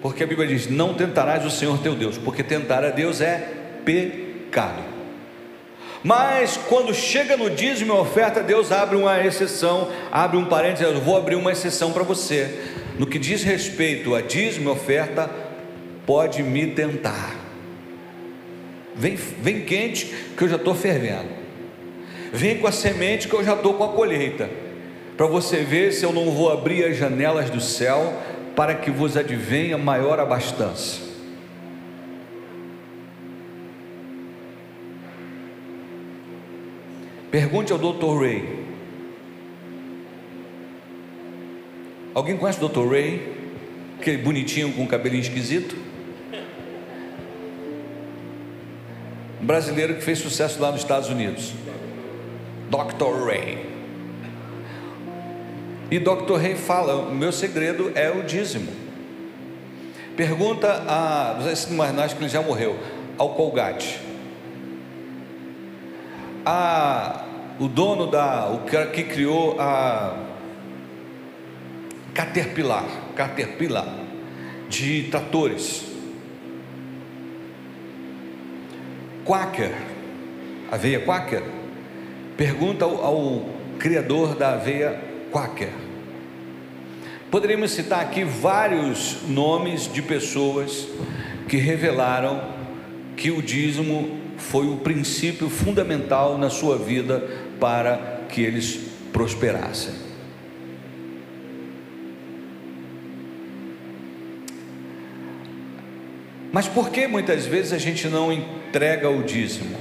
porque 0.00 0.24
a 0.24 0.26
Bíblia 0.26 0.48
diz: 0.48 0.68
não 0.68 0.94
tentarás 0.94 1.44
o 1.44 1.50
Senhor 1.50 1.78
teu 1.78 1.94
Deus, 1.94 2.18
porque 2.18 2.42
tentar 2.42 2.84
a 2.84 2.90
Deus 2.90 3.20
é 3.20 3.48
pecado. 3.84 4.92
Mas 6.04 6.56
quando 6.68 6.92
chega 6.92 7.36
no 7.36 7.48
dízimo 7.48 7.94
e 7.94 7.96
oferta, 7.96 8.42
Deus 8.42 8.72
abre 8.72 8.96
uma 8.96 9.24
exceção, 9.24 9.88
abre 10.10 10.36
um 10.36 10.46
parênteses, 10.46 10.92
eu 10.92 11.00
vou 11.00 11.16
abrir 11.16 11.36
uma 11.36 11.52
exceção 11.52 11.92
para 11.92 12.02
você. 12.02 12.81
No 13.02 13.08
que 13.08 13.18
diz 13.18 13.42
respeito 13.42 14.14
a 14.14 14.20
dízimo 14.20 14.68
e 14.68 14.72
oferta, 14.72 15.28
pode 16.06 16.40
me 16.40 16.68
tentar. 16.68 17.34
Vem, 18.94 19.16
vem 19.16 19.62
quente 19.62 20.06
que 20.36 20.44
eu 20.44 20.48
já 20.48 20.54
estou 20.54 20.72
fervendo. 20.72 21.28
Vem 22.32 22.58
com 22.58 22.68
a 22.68 22.70
semente 22.70 23.26
que 23.26 23.34
eu 23.34 23.42
já 23.42 23.54
estou 23.54 23.74
com 23.74 23.82
a 23.82 23.88
colheita. 23.88 24.48
Para 25.16 25.26
você 25.26 25.64
ver 25.64 25.92
se 25.92 26.04
eu 26.04 26.12
não 26.12 26.30
vou 26.30 26.52
abrir 26.52 26.84
as 26.84 26.96
janelas 26.96 27.50
do 27.50 27.60
céu 27.60 28.22
para 28.54 28.76
que 28.76 28.88
vos 28.88 29.16
advenha 29.16 29.76
maior 29.76 30.20
abastança. 30.20 31.00
Pergunte 37.32 37.72
ao 37.72 37.78
Dr. 37.80 38.20
Ray. 38.20 38.61
Alguém 42.14 42.36
conhece 42.36 42.62
o 42.62 42.68
Dr. 42.68 42.90
Ray? 42.90 43.32
Aquele 43.98 44.18
bonitinho 44.18 44.72
com 44.72 44.86
cabelinho 44.86 45.22
esquisito? 45.22 45.76
Um 49.40 49.46
brasileiro 49.46 49.94
que 49.94 50.02
fez 50.02 50.18
sucesso 50.18 50.60
lá 50.60 50.70
nos 50.70 50.82
Estados 50.82 51.08
Unidos. 51.08 51.54
Dr. 52.68 53.26
Ray. 53.26 53.66
E 55.90 55.98
Dr. 55.98 56.36
Ray 56.40 56.54
fala: 56.54 56.96
o 56.96 57.14
meu 57.14 57.32
segredo 57.32 57.92
é 57.94 58.10
o 58.10 58.22
dízimo. 58.22 58.70
Pergunta 60.16 60.84
a, 60.86 61.38
não 61.68 61.76
mais 61.76 61.98
acho 61.98 62.16
que 62.16 62.22
ele 62.22 62.28
já 62.28 62.42
morreu, 62.42 62.78
ao 63.16 63.30
Colgate. 63.30 63.98
A, 66.44 67.24
o 67.58 67.66
dono 67.68 68.06
da, 68.06 68.48
o 68.48 68.58
cara 68.60 68.88
que 68.88 69.02
criou 69.02 69.56
a 69.58 70.31
Caterpillar, 72.14 72.86
Caterpillar 73.14 74.02
de 74.68 75.04
tratores. 75.04 75.84
Quaker, 79.24 79.72
aveia 80.70 81.00
Quaker, 81.00 81.42
pergunta 82.36 82.84
ao, 82.84 83.04
ao 83.04 83.46
criador 83.78 84.34
da 84.34 84.54
aveia 84.54 85.00
Quaker. 85.30 85.70
Poderíamos 87.30 87.70
citar 87.70 88.00
aqui 88.00 88.24
vários 88.24 89.22
nomes 89.28 89.90
de 89.90 90.02
pessoas 90.02 90.88
que 91.48 91.56
revelaram 91.56 92.42
que 93.16 93.30
o 93.30 93.40
dízimo 93.40 94.18
foi 94.36 94.66
o 94.66 94.76
princípio 94.76 95.48
fundamental 95.48 96.36
na 96.36 96.50
sua 96.50 96.76
vida 96.76 97.26
para 97.60 98.22
que 98.28 98.42
eles 98.42 98.80
prosperassem. 99.12 100.11
Mas 106.52 106.68
por 106.68 106.90
que 106.90 107.06
muitas 107.06 107.46
vezes 107.46 107.72
a 107.72 107.78
gente 107.78 108.06
não 108.08 108.30
entrega 108.30 109.08
o 109.08 109.22
dízimo? 109.22 109.78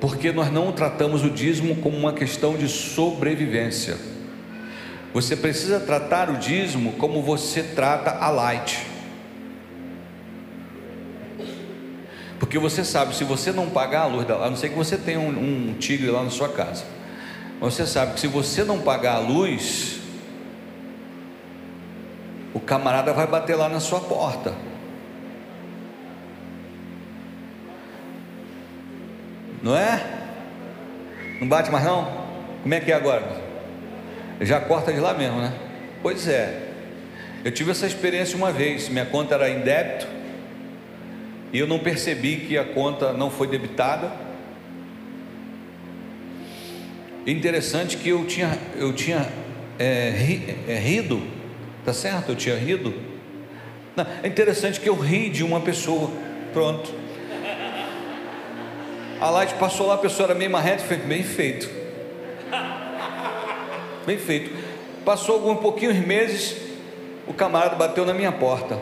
Porque 0.00 0.32
nós 0.32 0.50
não 0.50 0.72
tratamos 0.72 1.22
o 1.22 1.30
dízimo 1.30 1.76
como 1.76 1.96
uma 1.96 2.14
questão 2.14 2.56
de 2.56 2.68
sobrevivência. 2.68 3.96
Você 5.12 5.36
precisa 5.36 5.78
tratar 5.78 6.30
o 6.30 6.38
dízimo 6.38 6.92
como 6.92 7.22
você 7.22 7.62
trata 7.62 8.12
a 8.12 8.30
light. 8.30 8.86
Porque 12.38 12.58
você 12.58 12.82
sabe, 12.82 13.14
se 13.14 13.24
você 13.24 13.52
não 13.52 13.68
pagar 13.68 14.02
a 14.02 14.06
luz 14.06 14.26
da 14.26 14.36
a 14.36 14.48
não 14.48 14.56
ser 14.56 14.70
que 14.70 14.76
você 14.76 14.96
tenha 14.96 15.20
um, 15.20 15.28
um 15.28 15.74
tigre 15.74 16.08
lá 16.10 16.22
na 16.22 16.30
sua 16.30 16.48
casa, 16.48 16.84
você 17.60 17.84
sabe 17.84 18.14
que 18.14 18.20
se 18.20 18.26
você 18.26 18.64
não 18.64 18.78
pagar 18.78 19.16
a 19.16 19.18
luz, 19.18 19.98
o 22.54 22.60
camarada 22.60 23.12
vai 23.12 23.26
bater 23.26 23.56
lá 23.56 23.68
na 23.68 23.80
sua 23.80 24.00
porta. 24.00 24.67
Não 29.62 29.76
é? 29.76 30.00
Não 31.40 31.48
bate 31.48 31.70
mais 31.70 31.84
não? 31.84 32.26
Como 32.62 32.74
é 32.74 32.80
que 32.80 32.90
é 32.90 32.94
agora? 32.94 33.24
Já 34.40 34.60
corta 34.60 34.92
de 34.92 35.00
lá 35.00 35.14
mesmo, 35.14 35.40
né? 35.40 35.52
Pois 36.02 36.28
é. 36.28 36.68
Eu 37.44 37.52
tive 37.52 37.70
essa 37.70 37.86
experiência 37.86 38.36
uma 38.36 38.52
vez. 38.52 38.88
Minha 38.88 39.06
conta 39.06 39.34
era 39.34 39.48
em 39.48 39.60
débito 39.60 40.06
e 41.52 41.58
eu 41.58 41.66
não 41.66 41.78
percebi 41.78 42.36
que 42.36 42.58
a 42.58 42.64
conta 42.64 43.12
não 43.12 43.30
foi 43.30 43.46
debitada. 43.46 44.12
Interessante 47.26 47.96
que 47.96 48.08
eu 48.08 48.24
tinha, 48.26 48.58
eu 48.76 48.92
tinha 48.92 49.28
é, 49.78 50.10
ri, 50.10 50.56
é, 50.68 50.74
rido, 50.78 51.22
tá 51.84 51.92
certo? 51.92 52.30
Eu 52.30 52.36
tinha 52.36 52.56
rido. 52.56 52.94
Não, 53.96 54.06
é 54.22 54.26
interessante 54.28 54.80
que 54.80 54.88
eu 54.88 54.94
ri 54.94 55.30
de 55.30 55.42
uma 55.42 55.60
pessoa. 55.60 56.10
Pronto. 56.52 56.92
A 59.20 59.30
Light 59.30 59.54
passou 59.54 59.86
lá, 59.86 59.94
a 59.94 59.98
pessoa 59.98 60.28
era 60.28 60.34
meio 60.34 60.50
marreta, 60.50 60.84
foi 60.84 60.96
bem 60.96 61.22
feito. 61.22 61.68
Bem 64.06 64.16
feito. 64.16 64.50
Passou 65.04 65.34
algum 65.34 65.56
pouquinhos 65.56 65.96
meses, 65.96 66.56
o 67.26 67.34
camarada 67.34 67.74
bateu 67.74 68.06
na 68.06 68.14
minha 68.14 68.30
porta. 68.30 68.80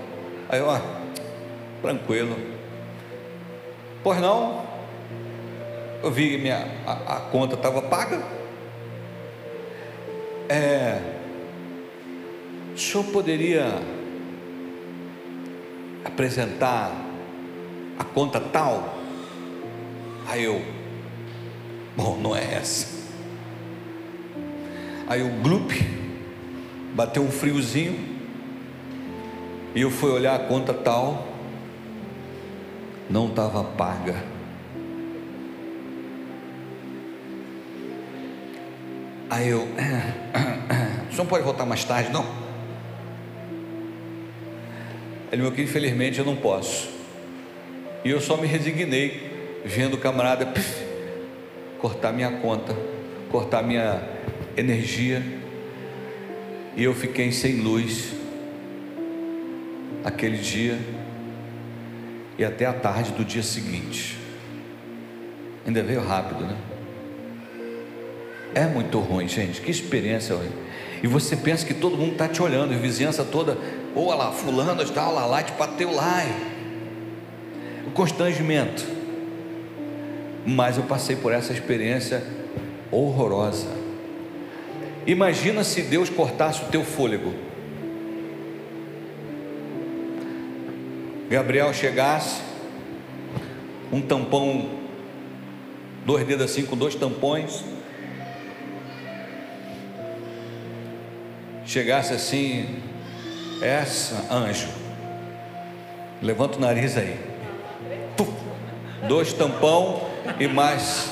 Aí 0.48 0.58
eu, 0.60 0.66
tranquilo. 1.80 2.36
Pois 4.02 4.20
não, 4.20 4.64
eu 6.02 6.10
vi 6.10 6.30
que 6.30 6.38
minha, 6.38 6.66
a, 6.86 7.16
a 7.16 7.20
conta 7.20 7.54
estava 7.54 7.80
paga. 7.82 8.22
É, 10.48 11.00
o 12.74 12.78
senhor 12.78 13.04
poderia 13.04 13.66
apresentar 16.04 16.92
a 17.98 18.04
conta 18.04 18.38
tal? 18.38 18.95
Aí 20.28 20.42
eu, 20.42 20.60
bom, 21.96 22.16
não 22.16 22.34
é 22.34 22.54
essa. 22.54 22.96
Aí 25.06 25.22
o 25.22 25.28
glup, 25.40 25.70
bateu 26.94 27.22
um 27.22 27.30
friozinho, 27.30 27.96
e 29.72 29.80
eu 29.80 29.90
fui 29.90 30.10
olhar 30.10 30.34
a 30.34 30.38
conta 30.40 30.74
tal, 30.74 31.28
não 33.08 33.28
estava 33.28 33.62
paga. 33.62 34.24
Aí 39.30 39.48
eu, 39.48 39.68
o 41.08 41.12
senhor 41.12 41.26
pode 41.28 41.44
voltar 41.44 41.64
mais 41.64 41.84
tarde, 41.84 42.10
não? 42.10 42.26
Ele, 45.30 45.42
meu 45.42 45.50
querido, 45.52 45.70
infelizmente 45.70 46.18
eu 46.18 46.24
não 46.24 46.34
posso. 46.34 46.88
E 48.04 48.10
eu 48.10 48.20
só 48.20 48.36
me 48.36 48.46
resignei 48.46 49.35
vendo 49.66 49.94
o 49.94 49.98
camarada 49.98 50.46
pif, 50.46 50.84
cortar 51.80 52.12
minha 52.12 52.30
conta, 52.30 52.74
cortar 53.30 53.62
minha 53.62 54.00
energia, 54.56 55.22
e 56.76 56.84
eu 56.84 56.94
fiquei 56.94 57.32
sem 57.32 57.56
luz 57.56 58.12
aquele 60.04 60.38
dia 60.38 60.78
e 62.38 62.44
até 62.44 62.64
a 62.64 62.72
tarde 62.72 63.10
do 63.12 63.24
dia 63.24 63.42
seguinte. 63.42 64.16
Ainda 65.66 65.82
veio 65.82 66.00
rápido, 66.00 66.44
né? 66.44 66.56
É 68.54 68.66
muito 68.66 69.00
ruim, 69.00 69.26
gente. 69.26 69.60
Que 69.60 69.70
experiência 69.70 70.36
ruim. 70.36 70.52
E 71.02 71.08
você 71.08 71.34
pensa 71.34 71.66
que 71.66 71.74
todo 71.74 71.96
mundo 71.96 72.12
está 72.12 72.28
te 72.28 72.40
olhando, 72.40 72.72
a 72.72 72.76
vizinhança 72.76 73.24
toda, 73.24 73.58
ou 73.94 74.14
lá, 74.14 74.30
fulano 74.30 74.80
está 74.80 75.08
lá, 75.08 75.26
lá, 75.26 75.42
te 75.42 75.52
bateu 75.54 75.92
lá. 75.92 76.22
O 77.86 77.90
constrangimento 77.90 78.95
mas 80.46 80.76
eu 80.76 80.84
passei 80.84 81.16
por 81.16 81.32
essa 81.32 81.52
experiência 81.52 82.22
horrorosa. 82.92 83.66
Imagina 85.04 85.64
se 85.64 85.82
Deus 85.82 86.08
cortasse 86.08 86.62
o 86.62 86.66
teu 86.68 86.84
fôlego. 86.84 87.34
Gabriel 91.28 91.74
chegasse, 91.74 92.40
um 93.92 94.00
tampão, 94.00 94.70
dois 96.04 96.24
dedos 96.24 96.44
assim 96.44 96.64
com 96.64 96.76
dois 96.76 96.94
tampões, 96.94 97.64
chegasse 101.64 102.14
assim, 102.14 102.76
essa 103.60 104.32
anjo, 104.32 104.68
levanta 106.22 106.58
o 106.58 106.60
nariz 106.60 106.96
aí, 106.96 107.18
dois 109.08 109.32
tampão 109.32 110.15
e 110.38 110.46
mais 110.46 111.10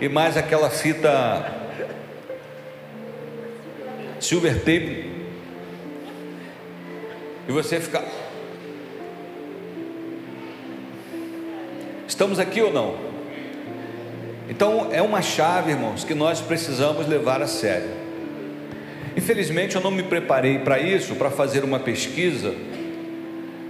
e 0.00 0.08
mais 0.08 0.36
aquela 0.36 0.70
fita 0.70 1.52
silver 4.20 4.58
tape 4.60 5.10
e 7.48 7.52
você 7.52 7.80
fica 7.80 8.02
Estamos 12.16 12.38
aqui 12.38 12.62
ou 12.62 12.72
não? 12.72 12.94
Então 14.48 14.88
é 14.92 15.02
uma 15.02 15.20
chave, 15.20 15.72
irmãos, 15.72 16.04
que 16.04 16.14
nós 16.14 16.40
precisamos 16.40 17.06
levar 17.06 17.42
a 17.42 17.46
sério. 17.46 17.90
Infelizmente 19.16 19.76
eu 19.76 19.82
não 19.82 19.90
me 19.90 20.02
preparei 20.02 20.60
para 20.60 20.78
isso, 20.78 21.14
para 21.16 21.30
fazer 21.30 21.64
uma 21.64 21.78
pesquisa, 21.78 22.54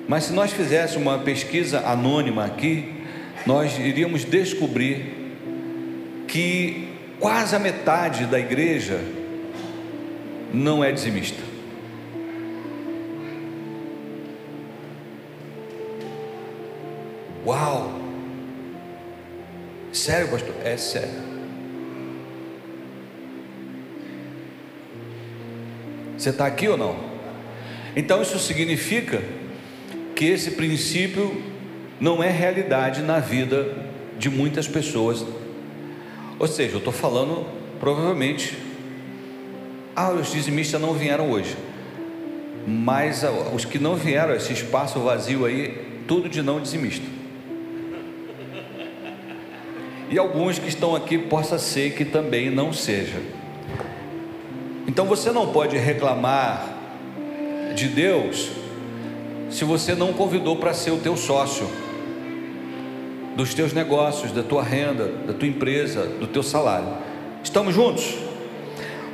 mas 0.07 0.25
se 0.25 0.33
nós 0.33 0.53
fizéssemos 0.53 1.03
uma 1.03 1.19
pesquisa 1.19 1.81
anônima 1.81 2.45
aqui, 2.45 2.93
nós 3.47 3.79
iríamos 3.79 4.25
descobrir 4.25 5.15
que 6.27 6.89
quase 7.21 7.55
a 7.55 7.59
metade 7.59 8.27
da 8.27 8.41
igreja 8.41 9.01
não 10.53 10.83
é 10.83 10.91
dizimista. 10.91 11.41
Uau! 17.47 17.93
Sério, 19.93 20.29
pastor? 20.29 20.55
É 20.65 20.77
sério. 20.77 21.37
Você 26.19 26.31
está 26.31 26.47
aqui 26.47 26.67
ou 26.67 26.77
não? 26.77 26.97
Então 27.95 28.21
isso 28.21 28.39
significa 28.41 29.23
que 30.17 30.25
esse 30.25 30.53
princípio 30.53 31.56
não 32.01 32.23
é 32.23 32.31
realidade 32.31 33.03
na 33.03 33.19
vida 33.19 33.75
de 34.19 34.29
muitas 34.29 34.69
pessoas. 34.69 35.25
Ou 36.39 36.47
seja, 36.47 36.75
eu 36.75 36.79
estou 36.79 36.93
falando 36.93 37.47
provavelmente, 37.81 38.57
ah, 39.95 40.11
os 40.11 40.31
dizimistas 40.31 40.81
não 40.81 40.93
vieram 40.93 41.31
hoje, 41.31 41.57
mas 42.67 43.25
os 43.55 43.65
que 43.65 43.79
não 43.79 43.97
vieram, 43.97 44.35
esse 44.35 44.53
espaço 44.53 45.01
vazio 45.01 45.45
aí, 45.47 46.03
tudo 46.07 46.29
de 46.29 46.43
não 46.43 46.61
dizimista. 46.61 47.07
E 50.09 50.19
alguns 50.19 50.59
que 50.59 50.69
estão 50.69 50.95
aqui 50.95 51.19
possa 51.19 51.59
ser 51.59 51.95
que 51.95 52.05
também 52.05 52.51
não 52.51 52.73
seja. 52.73 53.21
Então 54.87 55.05
você 55.05 55.33
não 55.33 55.53
pode 55.53 55.77
reclamar 55.77 56.75
de 57.75 57.89
Deus 57.89 58.51
se 59.51 59.65
você 59.65 59.95
não 59.95 60.13
convidou 60.13 60.57
para 60.57 60.73
ser 60.73 60.93
o 60.93 60.99
teu 60.99 61.17
sócio 61.17 61.69
dos 63.37 63.53
teus 63.53 63.75
negócios, 63.75 64.33
da 64.33 64.43
tua 64.43 64.63
renda, 64.63 65.09
da 65.27 65.35
tua 65.35 65.47
empresa, 65.47 66.07
do 66.07 66.27
teu 66.27 66.43
salário. 66.43 66.89
Estamos 67.45 67.75
juntos? 67.75 68.17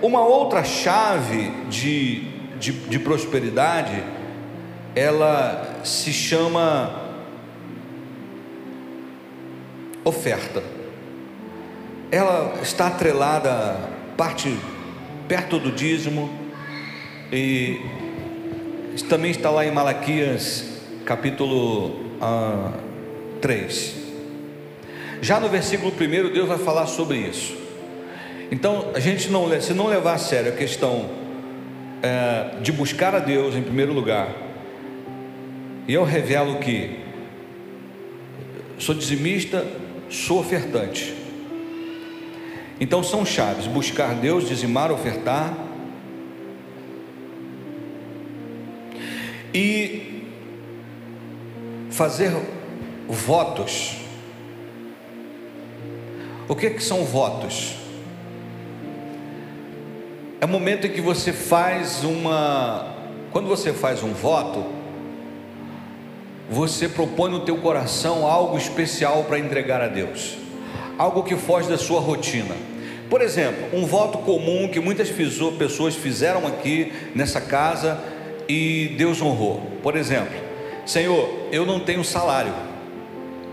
Uma 0.00 0.24
outra 0.24 0.62
chave 0.62 1.50
de, 1.68 2.28
de, 2.58 2.72
de 2.72 2.98
prosperidade, 3.00 4.02
ela 4.94 5.80
se 5.84 6.12
chama 6.12 7.02
oferta. 10.04 10.62
Ela 12.10 12.54
está 12.62 12.86
atrelada 12.86 13.76
parte 14.16 14.56
perto 15.26 15.58
do 15.58 15.72
dízimo 15.72 16.30
e 17.32 17.80
também 19.08 19.30
está 19.30 19.50
lá 19.50 19.66
em 19.66 19.70
Malaquias 19.72 20.80
capítulo 21.04 21.96
ah, 22.20 22.72
3. 23.40 24.01
Já 25.22 25.38
no 25.38 25.48
versículo 25.48 25.92
1, 25.92 26.32
Deus 26.32 26.48
vai 26.48 26.58
falar 26.58 26.88
sobre 26.88 27.16
isso. 27.16 27.56
Então, 28.50 28.90
a 28.92 28.98
gente 28.98 29.30
não, 29.30 29.48
se 29.60 29.72
não 29.72 29.86
levar 29.86 30.14
a 30.14 30.18
sério 30.18 30.52
a 30.52 30.56
questão 30.56 31.08
é, 32.02 32.60
de 32.60 32.72
buscar 32.72 33.14
a 33.14 33.20
Deus 33.20 33.54
em 33.54 33.62
primeiro 33.62 33.92
lugar, 33.92 34.34
e 35.86 35.94
eu 35.94 36.02
revelo 36.02 36.58
que 36.58 36.98
sou 38.78 38.96
dizimista, 38.96 39.64
sou 40.10 40.40
ofertante. 40.40 41.14
Então 42.80 43.00
são 43.04 43.24
chaves: 43.24 43.68
buscar 43.68 44.16
Deus, 44.16 44.48
dizimar, 44.48 44.90
ofertar 44.90 45.56
e 49.54 50.24
fazer 51.92 52.32
votos. 53.08 54.01
O 56.52 56.54
que, 56.54 56.68
que 56.68 56.84
são 56.84 57.02
votos? 57.02 57.76
É 60.38 60.44
o 60.44 60.48
momento 60.48 60.86
em 60.86 60.90
que 60.90 61.00
você 61.00 61.32
faz 61.32 62.04
uma. 62.04 62.94
Quando 63.32 63.48
você 63.48 63.72
faz 63.72 64.02
um 64.02 64.12
voto, 64.12 64.62
você 66.50 66.90
propõe 66.90 67.30
no 67.30 67.40
teu 67.40 67.56
coração 67.56 68.26
algo 68.26 68.58
especial 68.58 69.24
para 69.24 69.38
entregar 69.38 69.80
a 69.80 69.88
Deus, 69.88 70.36
algo 70.98 71.22
que 71.22 71.36
foge 71.36 71.70
da 71.70 71.78
sua 71.78 72.00
rotina. 72.00 72.54
Por 73.08 73.22
exemplo, 73.22 73.68
um 73.72 73.86
voto 73.86 74.18
comum 74.18 74.68
que 74.68 74.78
muitas 74.78 75.08
pessoas 75.58 75.94
fizeram 75.94 76.46
aqui 76.46 76.92
nessa 77.14 77.40
casa 77.40 77.98
e 78.46 78.94
Deus 78.98 79.22
honrou. 79.22 79.62
Por 79.82 79.96
exemplo, 79.96 80.38
Senhor, 80.84 81.48
eu 81.50 81.64
não 81.64 81.80
tenho 81.80 82.04
salário, 82.04 82.52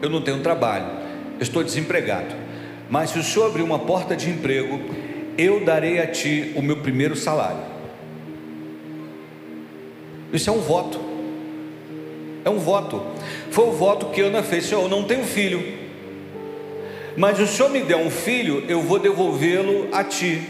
eu 0.02 0.10
não 0.10 0.22
tenho 0.22 0.42
trabalho, 0.42 0.88
eu 1.38 1.44
estou 1.44 1.64
desempregado, 1.64 2.49
mas 2.90 3.12
se 3.12 3.20
o 3.20 3.24
Senhor 3.24 3.48
abrir 3.48 3.62
uma 3.62 3.80
porta 3.80 4.16
de 4.16 4.30
emprego, 4.30 4.80
eu 5.38 5.64
darei 5.64 6.00
a 6.00 6.08
Ti 6.08 6.54
o 6.56 6.62
meu 6.62 6.78
primeiro 6.78 7.16
salário. 7.16 7.62
Isso 10.34 10.50
é 10.50 10.54
um 10.54 10.60
voto. 10.60 11.00
É 12.44 12.50
um 12.50 12.58
voto. 12.58 13.02
Foi 13.52 13.66
o 13.66 13.72
voto 13.72 14.08
que 14.08 14.22
Ana 14.22 14.44
fez: 14.44 14.66
Senhor, 14.66 14.84
eu 14.84 14.90
não 14.90 15.04
tenho 15.04 15.24
filho, 15.24 15.62
mas 17.16 17.40
o 17.40 17.48
Senhor 17.48 17.70
me 17.70 17.82
der 17.82 17.98
um 17.98 18.10
filho, 18.10 18.64
eu 18.68 18.82
vou 18.82 19.00
devolvê-lo 19.00 19.88
a 19.92 20.04
Ti. 20.04 20.42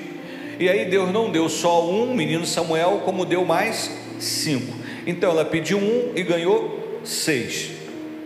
E 0.59 0.67
aí 0.67 0.85
Deus 0.85 1.11
não 1.11 1.31
deu 1.31 1.47
só 1.47 1.89
um 1.89 2.13
menino 2.13 2.45
Samuel, 2.45 3.01
como 3.05 3.25
deu 3.25 3.45
mais 3.45 3.91
cinco. 4.19 4.73
Então 5.07 5.31
ela 5.31 5.45
pediu 5.45 5.77
um 5.77 6.11
e 6.15 6.21
ganhou 6.21 6.99
seis. 7.03 7.71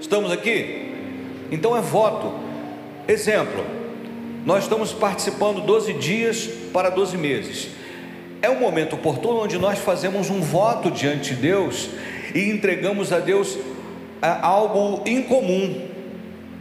Estamos 0.02 0.32
aqui? 0.32 0.92
Então 1.52 1.78
é 1.78 1.82
voto. 1.82 2.34
Exemplo: 3.08 3.64
nós 4.46 4.64
estamos 4.64 4.92
participando 4.92 5.62
12 5.62 5.94
dias 5.94 6.50
para 6.74 6.90
12 6.90 7.18
meses. 7.18 7.70
É 8.42 8.50
um 8.50 8.60
momento 8.60 8.96
oportuno 8.96 9.42
onde 9.42 9.58
nós 9.58 9.80
fazemos 9.80 10.30
um 10.30 10.42
voto 10.42 10.92
diante 10.92 11.34
de 11.34 11.42
Deus 11.42 11.90
e 12.36 12.50
entregamos 12.50 13.14
a 13.14 13.20
Deus 13.20 13.58
é, 14.22 14.28
algo 14.42 15.02
incomum, 15.08 15.88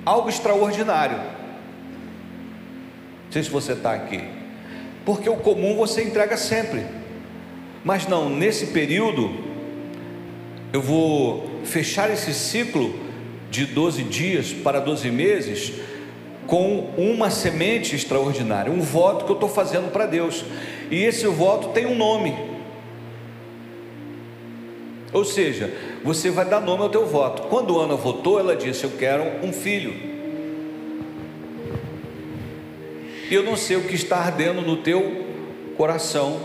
algo 0.06 0.28
extraordinário. 0.28 1.16
Não 1.16 3.32
sei 3.32 3.42
se 3.42 3.50
você 3.50 3.72
está 3.72 3.94
aqui, 3.94 4.22
porque 5.04 5.28
o 5.28 5.36
comum 5.36 5.74
você 5.74 6.04
entrega 6.04 6.36
sempre. 6.36 6.84
Mas 7.82 8.06
não, 8.06 8.30
nesse 8.30 8.66
período, 8.66 9.28
eu 10.72 10.80
vou 10.80 11.50
fechar 11.64 12.12
esse 12.12 12.32
ciclo 12.32 12.94
de 13.50 13.66
12 13.66 14.04
dias 14.04 14.52
para 14.52 14.78
12 14.78 15.10
meses 15.10 15.72
com 16.52 16.92
uma 16.98 17.30
semente 17.30 17.96
extraordinária, 17.96 18.70
um 18.70 18.82
voto 18.82 19.24
que 19.24 19.30
eu 19.30 19.36
estou 19.36 19.48
fazendo 19.48 19.90
para 19.90 20.04
Deus. 20.04 20.44
E 20.90 21.02
esse 21.02 21.26
voto 21.26 21.68
tem 21.68 21.86
um 21.86 21.94
nome. 21.94 22.36
Ou 25.14 25.24
seja, 25.24 25.72
você 26.04 26.28
vai 26.28 26.44
dar 26.44 26.60
nome 26.60 26.82
ao 26.82 26.90
teu 26.90 27.06
voto. 27.06 27.44
Quando 27.44 27.80
Ana 27.80 27.94
votou, 27.94 28.38
ela 28.38 28.54
disse: 28.54 28.84
Eu 28.84 28.90
quero 28.98 29.24
um 29.42 29.50
filho. 29.50 29.94
E 33.30 33.34
eu 33.34 33.42
não 33.42 33.56
sei 33.56 33.78
o 33.78 33.84
que 33.84 33.94
está 33.94 34.18
ardendo 34.18 34.60
no 34.60 34.76
teu 34.76 35.24
coração 35.78 36.38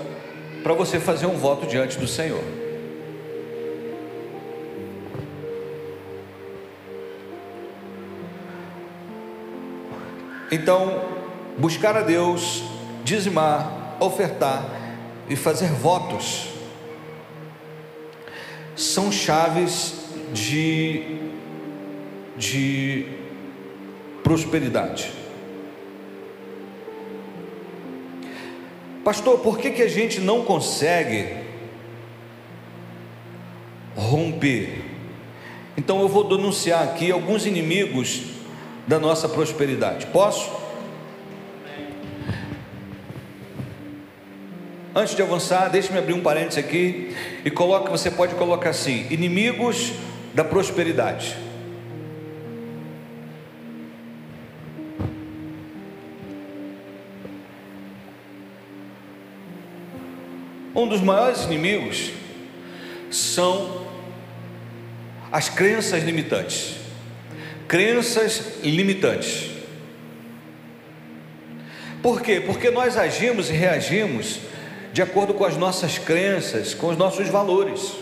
para 0.64 0.74
você 0.74 1.02
fazer 1.02 1.26
um 1.26 1.36
voto 1.36 1.68
diante 1.68 1.98
do 1.98 2.08
Senhor. 2.08 2.57
Então, 10.52 11.02
buscar 11.58 11.98
a 11.98 12.02
Deus, 12.02 12.64
dizimar, 13.04 13.98
ofertar 14.00 14.66
e 15.30 15.36
fazer 15.36 15.68
votos 15.68 16.48
são 18.76 19.12
chaves 19.12 19.96
de, 20.32 21.18
de 22.38 23.08
prosperidade. 24.24 25.12
Pastor, 29.04 29.40
por 29.40 29.58
que, 29.58 29.72
que 29.72 29.82
a 29.82 29.88
gente 29.88 30.20
não 30.20 30.44
consegue 30.44 31.36
romper? 33.96 34.84
Então 35.76 36.02
eu 36.02 36.08
vou 36.08 36.24
denunciar 36.24 36.84
aqui 36.84 37.12
alguns 37.12 37.46
inimigos 37.46 38.37
da 38.88 38.98
nossa 38.98 39.28
prosperidade. 39.28 40.06
Posso? 40.08 40.50
Antes 44.96 45.16
de 45.16 45.22
avançar, 45.22 45.70
deixe-me 45.70 46.00
abrir 46.00 46.14
um 46.14 46.22
parênteses 46.22 46.58
aqui 46.58 47.16
e 47.46 47.52
coloque, 47.52 47.90
você 47.92 48.10
pode 48.10 48.34
colocar 48.34 48.72
assim: 48.72 49.06
inimigos 49.12 49.92
da 50.34 50.44
prosperidade. 50.44 51.38
Um 60.74 60.88
dos 60.88 61.02
maiores 61.02 61.44
inimigos 61.44 62.12
são 63.12 63.86
as 65.32 65.50
crenças 65.50 66.04
limitantes. 66.04 66.87
Crenças 67.68 68.60
limitantes. 68.64 69.52
Por 72.02 72.22
quê? 72.22 72.40
Porque 72.40 72.70
nós 72.70 72.98
agimos 72.98 73.50
e 73.50 73.54
reagimos 73.54 74.40
de 74.94 75.02
acordo 75.02 75.34
com 75.34 75.44
as 75.44 75.58
nossas 75.58 75.98
crenças, 75.98 76.74
com 76.74 76.88
os 76.88 76.98
nossos 76.98 77.28
valores. 77.28 77.94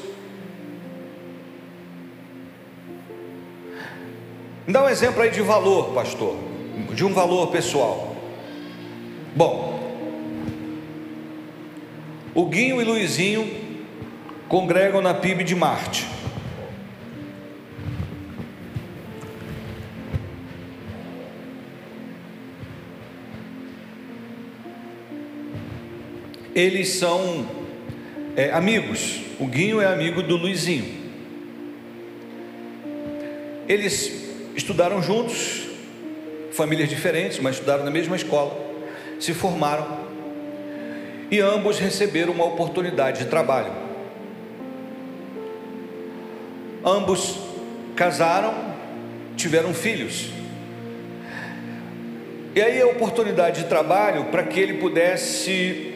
Dá 4.68 4.84
um 4.84 4.90
exemplo 4.90 5.22
aí 5.22 5.32
de 5.32 5.42
valor, 5.42 5.94
pastor, 5.94 6.38
de 6.94 7.04
um 7.04 7.14
valor 7.14 7.48
pessoal. 7.48 8.16
Bom, 9.36 9.76
O 12.36 12.44
Guinho 12.48 12.82
e 12.82 12.84
Luizinho 12.84 13.50
congregam 14.50 15.02
na 15.02 15.14
PIB 15.14 15.46
de 15.46 15.56
Marte. 15.56 16.06
Eles 26.56 26.88
são 26.88 27.46
é, 28.38 28.50
amigos. 28.52 29.20
O 29.38 29.46
Guinho 29.46 29.82
é 29.82 29.86
amigo 29.86 30.24
do 30.24 30.38
Luizinho. 30.38 31.04
Eles 33.68 34.30
estudaram 34.56 35.02
juntos, 35.02 35.68
famílias 36.54 36.88
diferentes, 36.88 37.40
mas 37.40 37.56
estudaram 37.56 37.84
na 37.84 37.92
mesma 37.92 38.16
escola, 38.16 38.58
se 39.20 39.34
formaram 39.34 40.06
e 41.30 41.42
ambos 41.42 41.78
receberam 41.78 42.32
uma 42.32 42.46
oportunidade 42.46 43.24
de 43.24 43.30
trabalho. 43.30 43.74
Ambos 46.86 47.38
casaram, 47.98 48.54
tiveram 49.36 49.74
filhos. 49.74 50.30
E 52.56 52.62
aí 52.62 52.80
a 52.80 52.88
oportunidade 52.88 53.64
de 53.64 53.68
trabalho 53.68 54.26
para 54.26 54.44
que 54.44 54.60
ele 54.60 54.76
pudesse 54.76 55.95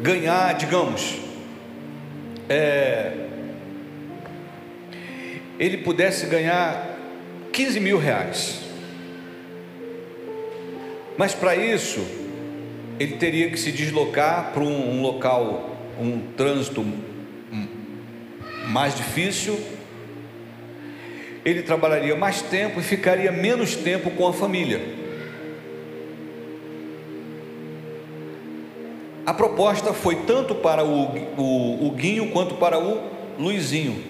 ganhar, 0.00 0.54
digamos, 0.54 1.18
é, 2.48 3.12
ele 5.58 5.78
pudesse 5.78 6.26
ganhar 6.26 6.98
15 7.52 7.80
mil 7.80 7.98
reais. 7.98 8.60
Mas 11.16 11.34
para 11.34 11.54
isso, 11.54 12.00
ele 12.98 13.16
teria 13.16 13.50
que 13.50 13.58
se 13.58 13.70
deslocar 13.70 14.52
para 14.52 14.62
um, 14.62 14.98
um 14.98 15.02
local, 15.02 15.76
um 16.00 16.20
trânsito 16.36 16.84
mais 18.68 18.94
difícil, 18.94 19.60
ele 21.44 21.62
trabalharia 21.62 22.14
mais 22.16 22.40
tempo 22.40 22.80
e 22.80 22.82
ficaria 22.82 23.30
menos 23.30 23.76
tempo 23.76 24.10
com 24.10 24.26
a 24.26 24.32
família. 24.32 24.80
A 29.24 29.32
proposta 29.32 29.92
foi 29.92 30.16
tanto 30.16 30.54
para 30.54 30.84
o, 30.84 31.04
o, 31.36 31.86
o 31.86 31.90
Guinho 31.92 32.30
quanto 32.30 32.56
para 32.56 32.78
o 32.78 33.02
Luizinho. 33.38 34.02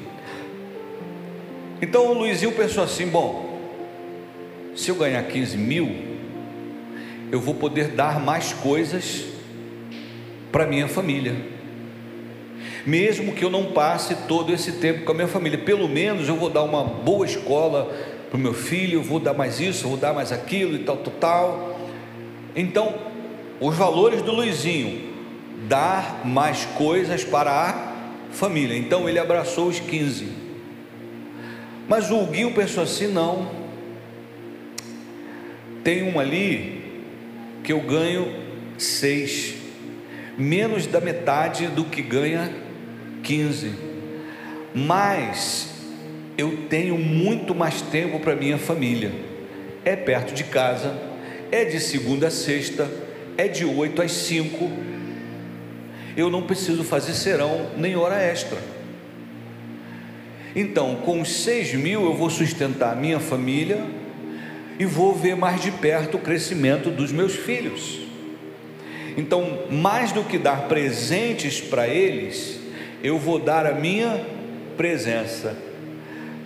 Então 1.82 2.06
o 2.06 2.14
Luizinho 2.14 2.52
pensou 2.52 2.84
assim: 2.84 3.06
bom, 3.06 3.58
se 4.74 4.90
eu 4.90 4.94
ganhar 4.94 5.22
15 5.24 5.58
mil, 5.58 5.90
eu 7.30 7.40
vou 7.40 7.54
poder 7.54 7.88
dar 7.88 8.20
mais 8.20 8.52
coisas 8.54 9.24
para 10.50 10.66
minha 10.66 10.88
família. 10.88 11.34
Mesmo 12.86 13.32
que 13.32 13.44
eu 13.44 13.50
não 13.50 13.66
passe 13.72 14.14
todo 14.26 14.52
esse 14.52 14.72
tempo 14.72 15.04
com 15.04 15.12
a 15.12 15.14
minha 15.14 15.28
família, 15.28 15.58
pelo 15.58 15.88
menos 15.88 16.28
eu 16.28 16.36
vou 16.36 16.48
dar 16.48 16.62
uma 16.62 16.82
boa 16.82 17.24
escola 17.24 17.92
para 18.30 18.36
o 18.36 18.40
meu 18.40 18.54
filho, 18.54 18.98
eu 18.98 19.02
vou 19.02 19.20
dar 19.20 19.34
mais 19.34 19.60
isso, 19.60 19.84
eu 19.84 19.90
vou 19.90 19.98
dar 19.98 20.12
mais 20.12 20.32
aquilo 20.32 20.74
e 20.74 20.80
tal, 20.80 20.96
tal, 20.96 21.14
tal. 21.20 21.78
Então, 22.56 23.11
os 23.62 23.76
valores 23.76 24.22
do 24.22 24.32
Luizinho, 24.32 25.12
dar 25.68 26.26
mais 26.26 26.64
coisas 26.76 27.22
para 27.22 27.50
a 27.52 27.92
família. 28.32 28.76
Então 28.76 29.08
ele 29.08 29.20
abraçou 29.20 29.68
os 29.68 29.78
15. 29.78 30.26
Mas 31.88 32.10
o 32.10 32.26
Guinho 32.26 32.52
pensou 32.52 32.82
assim: 32.82 33.06
não, 33.06 33.48
tem 35.84 36.02
um 36.02 36.18
ali 36.18 36.82
que 37.62 37.72
eu 37.72 37.80
ganho 37.80 38.34
seis, 38.76 39.54
menos 40.36 40.86
da 40.86 41.00
metade 41.00 41.68
do 41.68 41.84
que 41.84 42.02
ganha 42.02 42.52
15, 43.22 43.74
mas 44.74 45.72
eu 46.36 46.66
tenho 46.68 46.98
muito 46.98 47.54
mais 47.54 47.80
tempo 47.80 48.18
para 48.18 48.34
minha 48.34 48.58
família. 48.58 49.12
É 49.84 49.94
perto 49.94 50.34
de 50.34 50.44
casa, 50.44 50.96
é 51.52 51.64
de 51.64 51.78
segunda 51.78 52.26
a 52.26 52.30
sexta, 52.30 52.88
é 53.36 53.48
de 53.48 53.64
8 53.64 54.02
às 54.02 54.12
5. 54.12 54.70
Eu 56.16 56.30
não 56.30 56.42
preciso 56.42 56.84
fazer 56.84 57.14
serão 57.14 57.70
nem 57.76 57.96
hora 57.96 58.20
extra. 58.20 58.58
Então, 60.54 60.96
com 60.96 61.20
os 61.20 61.32
6 61.42 61.74
mil 61.74 62.04
eu 62.04 62.14
vou 62.14 62.28
sustentar 62.28 62.92
a 62.92 62.96
minha 62.96 63.18
família 63.18 63.82
e 64.78 64.84
vou 64.84 65.14
ver 65.14 65.34
mais 65.34 65.62
de 65.62 65.70
perto 65.70 66.16
o 66.16 66.20
crescimento 66.20 66.90
dos 66.90 67.10
meus 67.10 67.34
filhos. 67.34 68.00
Então, 69.16 69.66
mais 69.70 70.12
do 70.12 70.24
que 70.24 70.38
dar 70.38 70.68
presentes 70.68 71.60
para 71.60 71.86
eles, 71.86 72.60
eu 73.02 73.18
vou 73.18 73.38
dar 73.38 73.66
a 73.66 73.74
minha 73.74 74.24
presença. 74.76 75.56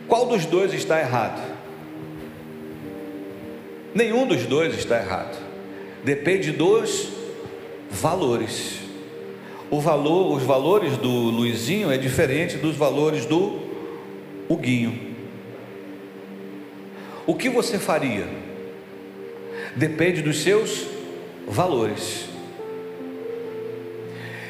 Qual 0.09 0.27
dos 0.27 0.47
dois 0.47 0.73
está 0.73 1.01
errado? 1.01 1.41
Nenhum 3.95 4.27
dos 4.27 4.45
dois 4.45 4.77
está 4.77 4.99
errado. 4.99 5.46
Depende 6.07 6.53
dos 6.53 7.09
valores. 7.91 8.79
O 9.69 9.81
valor, 9.81 10.37
os 10.37 10.45
valores 10.45 10.97
do 10.97 11.11
Luizinho 11.11 11.91
é 11.91 11.99
diferente 11.99 12.57
dos 12.57 12.77
valores 12.77 13.27
do 13.27 13.59
Huguinho. 14.49 15.17
O 17.27 17.35
que 17.35 17.49
você 17.49 17.77
faria? 17.77 18.25
Depende 19.75 20.23
dos 20.23 20.45
seus 20.45 20.87
valores. 21.45 22.27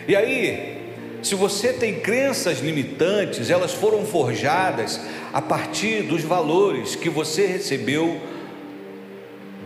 E 0.07 0.15
aí, 0.15 0.93
se 1.23 1.35
você 1.35 1.73
tem 1.73 2.01
crenças 2.01 2.61
limitantes, 2.61 3.49
elas 3.49 3.73
foram 3.73 4.05
forjadas 4.05 5.01
a 5.33 5.41
partir 5.41 6.03
dos 6.03 6.21
valores 6.21 6.95
que 6.95 7.09
você 7.09 7.47
recebeu 7.47 8.21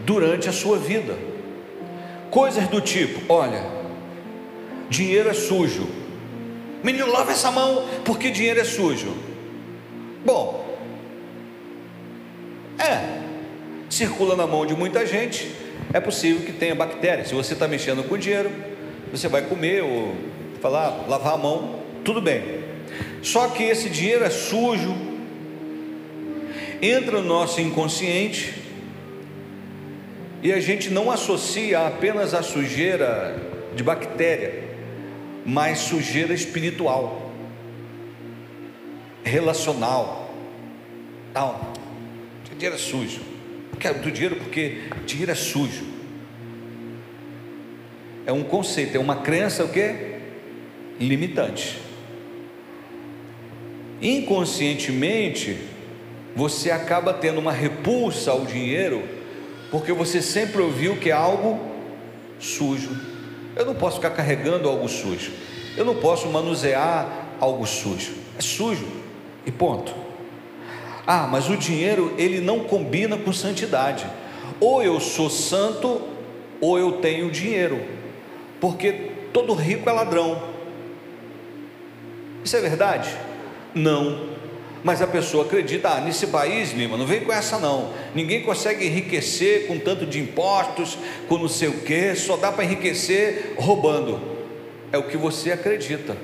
durante 0.07 0.49
a 0.49 0.53
sua 0.53 0.79
vida. 0.79 1.30
Coisas 2.31 2.69
do 2.69 2.81
tipo: 2.81 3.33
olha, 3.33 3.65
dinheiro 4.89 5.29
é 5.29 5.35
sujo. 5.35 5.87
Menino, 6.83 7.11
lava 7.11 7.33
essa 7.33 7.51
mão 7.51 7.87
porque 8.05 8.31
dinheiro 8.31 8.61
é 8.61 8.65
sujo. 8.65 9.15
Bom, 10.25 10.79
é, 12.79 13.21
circula 13.89 14.37
na 14.37 14.47
mão 14.47 14.65
de 14.65 14.75
muita 14.75 15.05
gente, 15.07 15.51
é 15.93 16.01
possível 16.01 16.43
que 16.45 16.53
tenha 16.53 16.75
bactérias. 16.75 17.29
Se 17.29 17.35
você 17.35 17.55
está 17.55 17.67
mexendo 17.67 18.07
com 18.09 18.17
dinheiro, 18.17 18.51
você 19.11 19.29
vai 19.29 19.43
comer 19.43 19.83
ou 19.83 20.15
falar, 20.61 21.07
lavar 21.09 21.35
a 21.35 21.39
mão, 21.39 21.81
tudo 22.05 22.21
bem. 22.21 22.61
Só 23.23 23.49
que 23.49 23.63
esse 23.65 23.91
dinheiro 23.91 24.25
é 24.25 24.31
sujo, 24.31 24.95
entra 26.81 27.21
no 27.21 27.29
nosso 27.29 27.61
inconsciente 27.61 28.60
e 30.43 30.53
a 30.53 30.61
gente 30.61 30.91
não 30.91 31.11
associa 31.11 31.87
apenas 31.87 32.35
a 32.35 32.43
sujeira 32.43 33.37
de 33.75 33.83
bactéria, 33.83 34.65
mas 35.45 35.79
sujeira 35.79 36.33
espiritual, 36.33 37.31
relacional, 39.23 40.35
tal 41.33 41.71
dinheiro 42.61 42.77
é 42.77 42.79
sujo. 42.79 43.21
Quero 43.79 44.01
do 44.01 44.11
dinheiro 44.11 44.37
porque 44.37 44.83
dinheiro 45.07 45.33
é 45.33 45.35
sujo. 45.35 45.87
É 48.27 48.33
um 48.33 48.45
conceito, 48.45 48.97
é 48.97 49.01
uma 49.01 49.17
crença 49.17 49.65
o 49.65 49.69
quê? 49.71 50.19
Limitante. 51.01 51.81
Inconscientemente, 54.03 55.57
você 56.37 56.71
acaba 56.71 57.15
tendo 57.15 57.41
uma 57.41 57.53
repulsa 57.53 58.31
ao 58.31 58.45
dinheiro, 58.45 59.03
porque 59.71 59.93
você 59.93 60.21
sempre 60.21 60.61
ouviu 60.61 60.97
que 60.97 61.11
é 61.11 61.13
algo 61.13 61.61
sujo. 62.39 62.91
Eu 63.55 63.65
não 63.65 63.75
posso 63.75 63.97
ficar 63.97 64.11
carregando 64.11 64.69
algo 64.69 64.89
sujo. 64.89 65.33
Eu 65.77 65.85
não 65.85 65.95
posso 65.95 66.29
manusear 66.29 67.29
algo 67.41 67.67
sujo. 67.67 68.15
É 68.39 68.43
sujo. 68.43 68.87
E 69.47 69.53
ponto. 69.53 69.95
Ah, 71.07 71.27
mas 71.31 71.49
o 71.49 71.57
dinheiro 71.57 72.15
ele 72.19 72.41
não 72.41 72.61
combina 72.61 73.17
com 73.17 73.33
santidade. 73.33 74.07
Ou 74.59 74.83
eu 74.83 75.01
sou 75.01 75.31
santo, 75.31 76.03
ou 76.61 76.79
eu 76.79 76.93
tenho 76.93 77.31
dinheiro. 77.31 77.81
Porque 78.61 78.93
todo 79.33 79.55
rico 79.55 79.89
é 79.89 79.93
ladrão. 79.93 80.43
Isso 82.45 82.57
é 82.57 82.61
verdade? 82.61 83.09
Não. 83.75 84.31
Mas 84.83 85.03
a 85.03 85.07
pessoa 85.07 85.45
acredita, 85.45 85.91
ah, 85.91 86.01
nesse 86.01 86.27
país, 86.29 86.73
Lima, 86.73 86.97
não 86.97 87.07
vem 87.07 87.21
com 87.21 87.33
essa 87.33 87.59
não. 87.59 87.93
Ninguém 88.15 88.43
consegue 88.43 88.87
enriquecer 88.87 89.67
com 89.67 89.79
tanto 89.79 90.07
de 90.07 90.19
impostos, 90.19 90.97
com 91.29 91.37
não 91.37 91.49
sei 91.49 91.69
o 91.69 91.81
que, 91.81 92.15
só 92.15 92.37
dá 92.37 92.51
para 92.51 92.65
enriquecer 92.65 93.55
roubando. 93.59 94.21
É 94.91 94.97
o 94.97 95.03
que 95.03 95.17
você 95.17 95.53
acredita. 95.53 96.17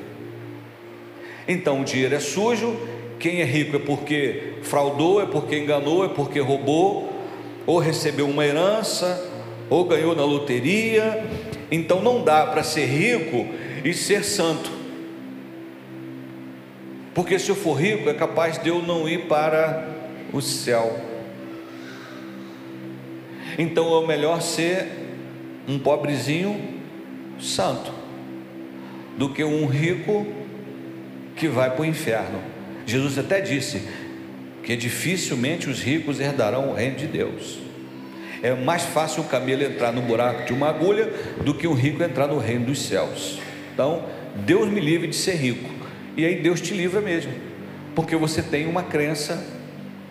Então 1.47 1.83
o 1.83 1.85
dinheiro 1.85 2.15
é 2.15 2.21
sujo, 2.21 2.77
quem 3.19 3.41
é 3.41 3.45
rico 3.45 3.77
é 3.77 3.79
porque 3.79 4.55
fraudou, 4.63 5.23
é 5.23 5.27
porque 5.27 5.59
enganou, 5.59 6.05
é 6.05 6.09
porque 6.09 6.41
roubou, 6.41 7.13
ou 7.67 7.79
recebeu 7.79 8.27
uma 8.27 8.45
herança, 8.45 9.31
ou 9.69 9.85
ganhou 9.85 10.15
na 10.15 10.25
loteria. 10.25 11.25
Então 11.71 12.01
não 12.01 12.25
dá 12.25 12.47
para 12.47 12.63
ser 12.63 12.87
rico 12.87 13.47
e 13.85 13.93
ser 13.93 14.25
santo. 14.25 14.76
Porque 17.17 17.39
se 17.39 17.49
eu 17.49 17.57
for 17.57 17.73
rico, 17.81 18.11
é 18.11 18.13
capaz 18.13 18.59
de 18.59 18.69
eu 18.69 18.83
não 18.83 19.09
ir 19.09 19.23
para 19.23 19.89
o 20.35 20.43
céu. 20.43 21.01
Então 23.59 24.03
é 24.03 24.07
melhor 24.07 24.43
ser 24.43 24.87
um 25.67 25.79
pobrezinho 25.79 26.75
santo 27.41 27.91
do 29.17 29.31
que 29.31 29.43
um 29.43 29.65
rico 29.65 30.27
que 31.35 31.49
vai 31.49 31.71
para 31.71 31.81
o 31.81 31.87
inferno. 31.87 32.39
Jesus 32.85 33.17
até 33.19 33.41
disse 33.41 33.89
que 34.63 34.77
dificilmente 34.77 35.71
os 35.71 35.81
ricos 35.81 36.21
herdarão 36.21 36.69
o 36.69 36.75
reino 36.75 36.97
de 36.97 37.07
Deus. 37.07 37.61
É 38.43 38.55
mais 38.55 38.83
fácil 38.83 39.23
o 39.23 39.27
camelo 39.27 39.63
entrar 39.63 39.91
no 39.91 40.03
buraco 40.03 40.45
de 40.45 40.53
uma 40.53 40.69
agulha 40.69 41.11
do 41.43 41.55
que 41.55 41.67
um 41.67 41.73
rico 41.73 42.03
entrar 42.03 42.27
no 42.27 42.39
reino 42.39 42.67
dos 42.67 42.83
céus. 42.83 43.39
Então, 43.73 44.05
Deus 44.45 44.69
me 44.69 44.81
livre 44.81 45.09
de 45.09 45.17
ser 45.17 45.37
rico. 45.37 45.76
E 46.17 46.25
aí 46.25 46.37
Deus 46.41 46.61
te 46.61 46.73
livra 46.73 47.01
mesmo, 47.01 47.33
porque 47.95 48.17
você 48.17 48.43
tem 48.43 48.67
uma 48.67 48.83
crença 48.83 49.45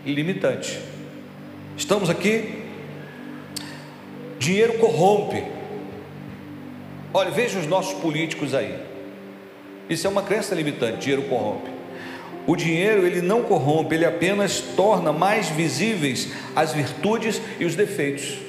limitante. 0.06 0.80
Estamos 1.76 2.10
aqui? 2.10 2.64
Dinheiro 4.38 4.74
corrompe. 4.78 5.44
Olha, 7.12 7.32
veja 7.32 7.58
os 7.58 7.66
nossos 7.66 8.00
políticos 8.00 8.54
aí. 8.54 8.78
Isso 9.90 10.06
é 10.06 10.10
uma 10.10 10.22
crença 10.22 10.54
limitante, 10.54 11.00
dinheiro 11.00 11.24
corrompe. 11.24 11.70
O 12.46 12.56
dinheiro 12.56 13.08
ele 13.08 13.22
não 13.22 13.42
corrompe, 13.42 13.96
ele 13.96 14.06
apenas 14.06 14.60
torna 14.60 15.12
mais 15.12 15.50
visíveis 15.50 16.32
as 16.56 16.74
virtudes 16.74 17.42
e 17.60 17.66
os 17.66 17.76
defeitos. 17.76 18.45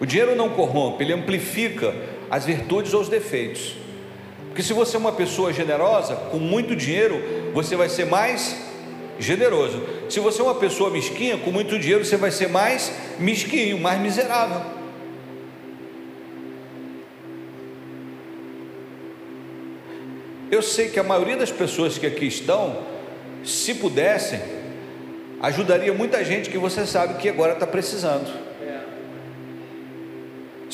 O 0.00 0.06
dinheiro 0.06 0.34
não 0.34 0.48
corrompe, 0.48 1.04
ele 1.04 1.12
amplifica 1.12 1.94
as 2.30 2.46
virtudes 2.46 2.94
ou 2.94 3.02
os 3.02 3.08
defeitos. 3.08 3.76
Porque 4.48 4.62
se 4.62 4.72
você 4.72 4.96
é 4.96 4.98
uma 4.98 5.12
pessoa 5.12 5.52
generosa, 5.52 6.16
com 6.16 6.38
muito 6.38 6.74
dinheiro, 6.74 7.22
você 7.52 7.76
vai 7.76 7.90
ser 7.90 8.06
mais 8.06 8.56
generoso. 9.18 9.78
Se 10.08 10.18
você 10.18 10.40
é 10.40 10.44
uma 10.44 10.54
pessoa 10.54 10.88
mesquinha, 10.90 11.36
com 11.36 11.52
muito 11.52 11.78
dinheiro, 11.78 12.04
você 12.04 12.16
vai 12.16 12.30
ser 12.30 12.48
mais 12.48 12.90
mesquinho, 13.18 13.78
mais 13.78 14.00
miserável. 14.00 14.62
Eu 20.50 20.62
sei 20.62 20.88
que 20.88 20.98
a 20.98 21.04
maioria 21.04 21.36
das 21.36 21.52
pessoas 21.52 21.96
que 21.96 22.06
aqui 22.06 22.26
estão, 22.26 22.84
se 23.44 23.74
pudessem, 23.74 24.40
ajudaria 25.40 25.92
muita 25.92 26.24
gente 26.24 26.50
que 26.50 26.58
você 26.58 26.86
sabe 26.86 27.20
que 27.20 27.28
agora 27.28 27.52
está 27.52 27.66
precisando. 27.66 28.49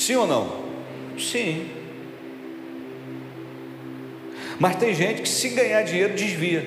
Sim 0.07 0.15
ou 0.15 0.25
não? 0.25 0.63
Sim. 1.19 1.69
Mas 4.57 4.77
tem 4.77 4.95
gente 4.95 5.21
que 5.21 5.27
se 5.27 5.49
ganhar 5.49 5.81
dinheiro 5.81 6.13
desvia. 6.13 6.65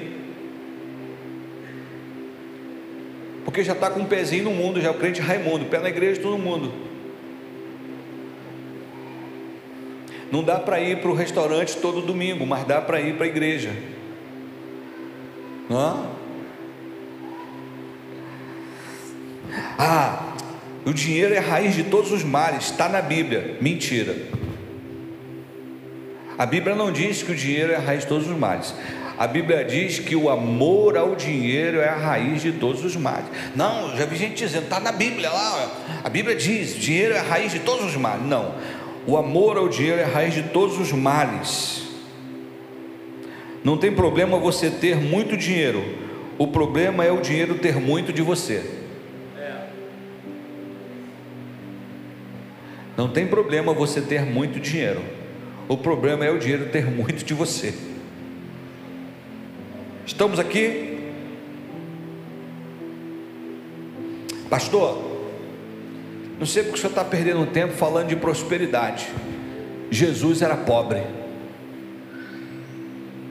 Porque 3.43 3.65
já 3.65 3.73
está 3.73 3.89
com 3.91 4.01
um 4.01 4.05
pezinho 4.05 4.45
no 4.45 4.51
mundo, 4.51 4.79
já 4.79 4.89
é 4.89 4.91
o 4.91 4.99
crente 4.99 5.23
Raimundo, 5.23 5.65
pé 5.65 5.79
na 5.79 5.89
igreja 5.89 6.21
todo 6.21 6.37
mundo. 6.37 6.71
Não 10.31 10.45
dá 10.45 10.61
para 10.61 10.79
ir 10.79 11.01
para 11.01 11.11
o 11.11 11.15
restaurante 11.15 11.79
todo 11.79 12.03
domingo, 12.03 12.45
mas 12.45 12.67
dá 12.67 12.83
para 12.83 13.01
ir 13.01 13.17
para 13.17 13.25
a 13.25 13.29
igreja. 13.29 13.75
Não? 15.67 16.11
Ah, 19.79 20.30
o 20.85 20.93
dinheiro 20.93 21.35
é 21.35 21.39
a 21.39 21.43
raiz 21.43 21.75
de 21.75 21.85
todos 21.85 22.11
os 22.11 22.25
males, 22.25 22.67
está 22.67 22.89
na 22.89 23.03
Bíblia. 23.03 23.57
Mentira. 23.61 24.17
A 26.39 26.47
Bíblia 26.47 26.75
não 26.75 26.91
diz 26.91 27.23
que 27.23 27.33
o 27.33 27.35
dinheiro 27.35 27.73
é 27.73 27.77
a 27.77 27.81
raiz 27.81 28.03
de 28.03 28.09
todos 28.09 28.27
os 28.27 28.37
males. 28.37 28.75
A 29.19 29.27
Bíblia 29.27 29.63
diz 29.63 29.99
que 29.99 30.17
o 30.17 30.31
amor 30.31 30.97
ao 30.97 31.15
dinheiro 31.15 31.79
é 31.79 31.89
a 31.91 31.97
raiz 31.97 32.41
de 32.41 32.53
todos 32.53 32.83
os 32.83 32.97
males. 32.97 33.27
Não, 33.55 33.95
já 33.95 34.07
vi 34.07 34.17
gente 34.17 34.43
dizendo, 34.43 34.65
está 34.65 34.81
na 34.81 34.93
Bíblia 34.93 35.29
lá. 35.29 35.71
A 36.03 36.09
Bíblia 36.09 36.35
diz: 36.35 36.75
dinheiro 36.75 37.13
é 37.13 37.19
a 37.19 37.23
raiz 37.23 37.53
de 37.53 37.59
todos 37.59 37.85
os 37.85 37.97
males. 37.97 38.25
Não. 38.27 38.55
O 39.07 39.19
amor 39.19 39.59
ao 39.59 39.69
dinheiro 39.69 40.01
é 40.01 40.05
a 40.05 40.09
raiz 40.09 40.33
de 40.33 40.45
todos 40.45 40.79
os 40.79 40.91
males. 40.93 41.83
Não 43.63 43.77
tem 43.77 43.93
problema 43.93 44.39
você 44.39 44.71
ter 44.71 44.97
muito 44.97 45.37
dinheiro, 45.37 45.85
o 46.39 46.47
problema 46.47 47.05
é 47.05 47.13
o 47.13 47.21
dinheiro 47.21 47.57
ter 47.57 47.77
muito 47.77 48.11
de 48.15 48.23
você. 48.23 48.80
Não 53.01 53.09
tem 53.09 53.27
problema 53.27 53.73
você 53.73 54.03
ter 54.03 54.27
muito 54.27 54.61
dinheiro, 54.61 55.03
o 55.67 55.75
problema 55.75 56.23
é 56.23 56.31
o 56.31 56.39
dinheiro 56.39 56.67
ter 56.67 56.85
muito 56.85 57.25
de 57.25 57.33
você. 57.33 57.73
Estamos 60.05 60.39
aqui, 60.39 60.99
pastor. 64.51 65.03
Não 66.39 66.45
sei 66.45 66.63
porque 66.63 66.77
o 66.77 66.79
senhor 66.79 66.91
está 66.91 67.03
perdendo 67.03 67.47
tempo 67.47 67.73
falando 67.73 68.09
de 68.09 68.17
prosperidade. 68.17 69.09
Jesus 69.91 70.43
era 70.43 70.59
pobre. 70.59 71.01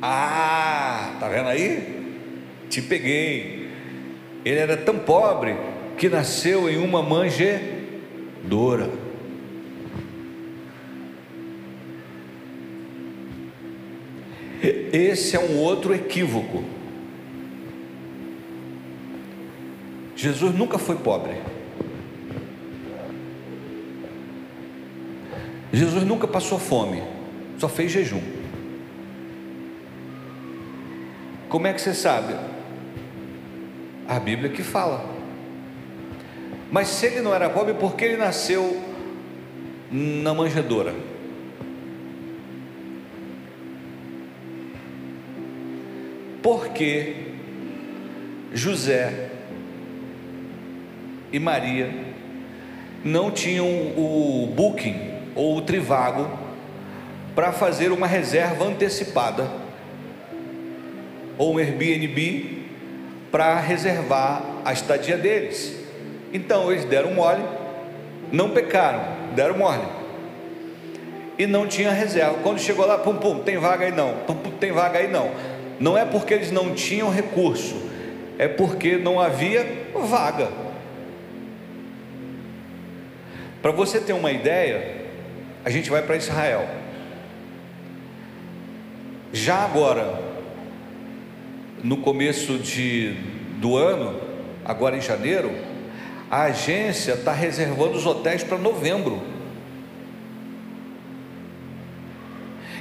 Ah, 0.01 1.15
tá 1.19 1.29
vendo 1.29 1.47
aí? 1.47 2.17
Te 2.71 2.81
peguei. 2.81 3.69
Ele 4.43 4.57
era 4.57 4.75
tão 4.75 4.97
pobre 4.97 5.55
que 5.95 6.09
nasceu 6.09 6.67
em 6.67 6.79
uma 6.79 7.03
manjedoura. 7.03 9.08
Esse 14.61 15.35
é 15.35 15.39
um 15.39 15.57
outro 15.57 15.93
equívoco. 15.93 16.63
Jesus 20.15 20.53
nunca 20.53 20.77
foi 20.77 20.97
pobre. 20.97 21.35
Jesus 25.71 26.03
nunca 26.03 26.27
passou 26.27 26.59
fome, 26.59 27.01
só 27.57 27.69
fez 27.69 27.91
jejum. 27.91 28.21
Como 31.47 31.67
é 31.67 31.73
que 31.73 31.79
você 31.79 31.93
sabe? 31.93 32.35
A 34.07 34.19
Bíblia 34.19 34.49
que 34.49 34.61
fala. 34.61 35.05
Mas 36.71 36.89
se 36.89 37.05
ele 37.05 37.21
não 37.21 37.33
era 37.33 37.49
pobre, 37.49 37.73
por 37.73 37.95
que 37.95 38.05
ele 38.05 38.17
nasceu 38.17 38.81
na 39.91 40.33
manjedoura? 40.33 40.93
Porque 46.41 47.15
José 48.53 49.29
e 51.31 51.39
Maria 51.39 51.89
não 53.03 53.31
tinham 53.31 53.67
o 53.67 54.51
booking 54.55 55.13
ou 55.35 55.57
o 55.57 55.61
Trivago 55.61 56.29
para 57.35 57.51
fazer 57.51 57.91
uma 57.91 58.07
reserva 58.07 58.65
antecipada 58.65 59.49
ou 61.37 61.53
um 61.53 61.57
Airbnb 61.57 62.59
para 63.31 63.59
reservar 63.59 64.43
a 64.65 64.73
estadia 64.73 65.17
deles. 65.17 65.73
Então 66.33 66.71
eles 66.71 66.85
deram 66.85 67.13
mole, 67.13 67.43
não 68.31 68.49
pecaram, 68.49 69.01
deram 69.35 69.57
mole. 69.57 69.83
E 71.37 71.47
não 71.47 71.67
tinha 71.67 71.91
reserva. 71.91 72.39
Quando 72.43 72.59
chegou 72.59 72.85
lá, 72.85 72.97
pum 72.97 73.15
pum, 73.15 73.39
tem 73.39 73.57
vaga 73.57 73.85
aí 73.85 73.91
não, 73.91 74.15
pum 74.27 74.35
pum, 74.35 74.51
tem 74.51 74.71
vaga 74.71 74.99
aí 74.99 75.07
não. 75.07 75.31
Não 75.79 75.97
é 75.97 76.05
porque 76.05 76.33
eles 76.33 76.51
não 76.51 76.73
tinham 76.73 77.09
recurso, 77.09 77.75
é 78.37 78.47
porque 78.47 78.97
não 78.97 79.19
havia 79.19 79.65
vaga. 79.95 80.49
Para 83.61 83.71
você 83.71 83.99
ter 83.99 84.13
uma 84.13 84.31
ideia, 84.31 85.05
a 85.63 85.69
gente 85.69 85.89
vai 85.89 86.01
para 86.01 86.15
Israel. 86.15 86.67
Já 89.31 89.57
agora, 89.57 90.19
no 91.83 91.97
começo 91.97 92.57
de, 92.57 93.13
do 93.57 93.77
ano, 93.77 94.19
agora 94.65 94.97
em 94.97 95.01
janeiro, 95.01 95.51
a 96.31 96.43
agência 96.43 97.13
está 97.13 97.31
reservando 97.31 97.97
os 97.97 98.05
hotéis 98.05 98.43
para 98.43 98.57
novembro. 98.57 99.21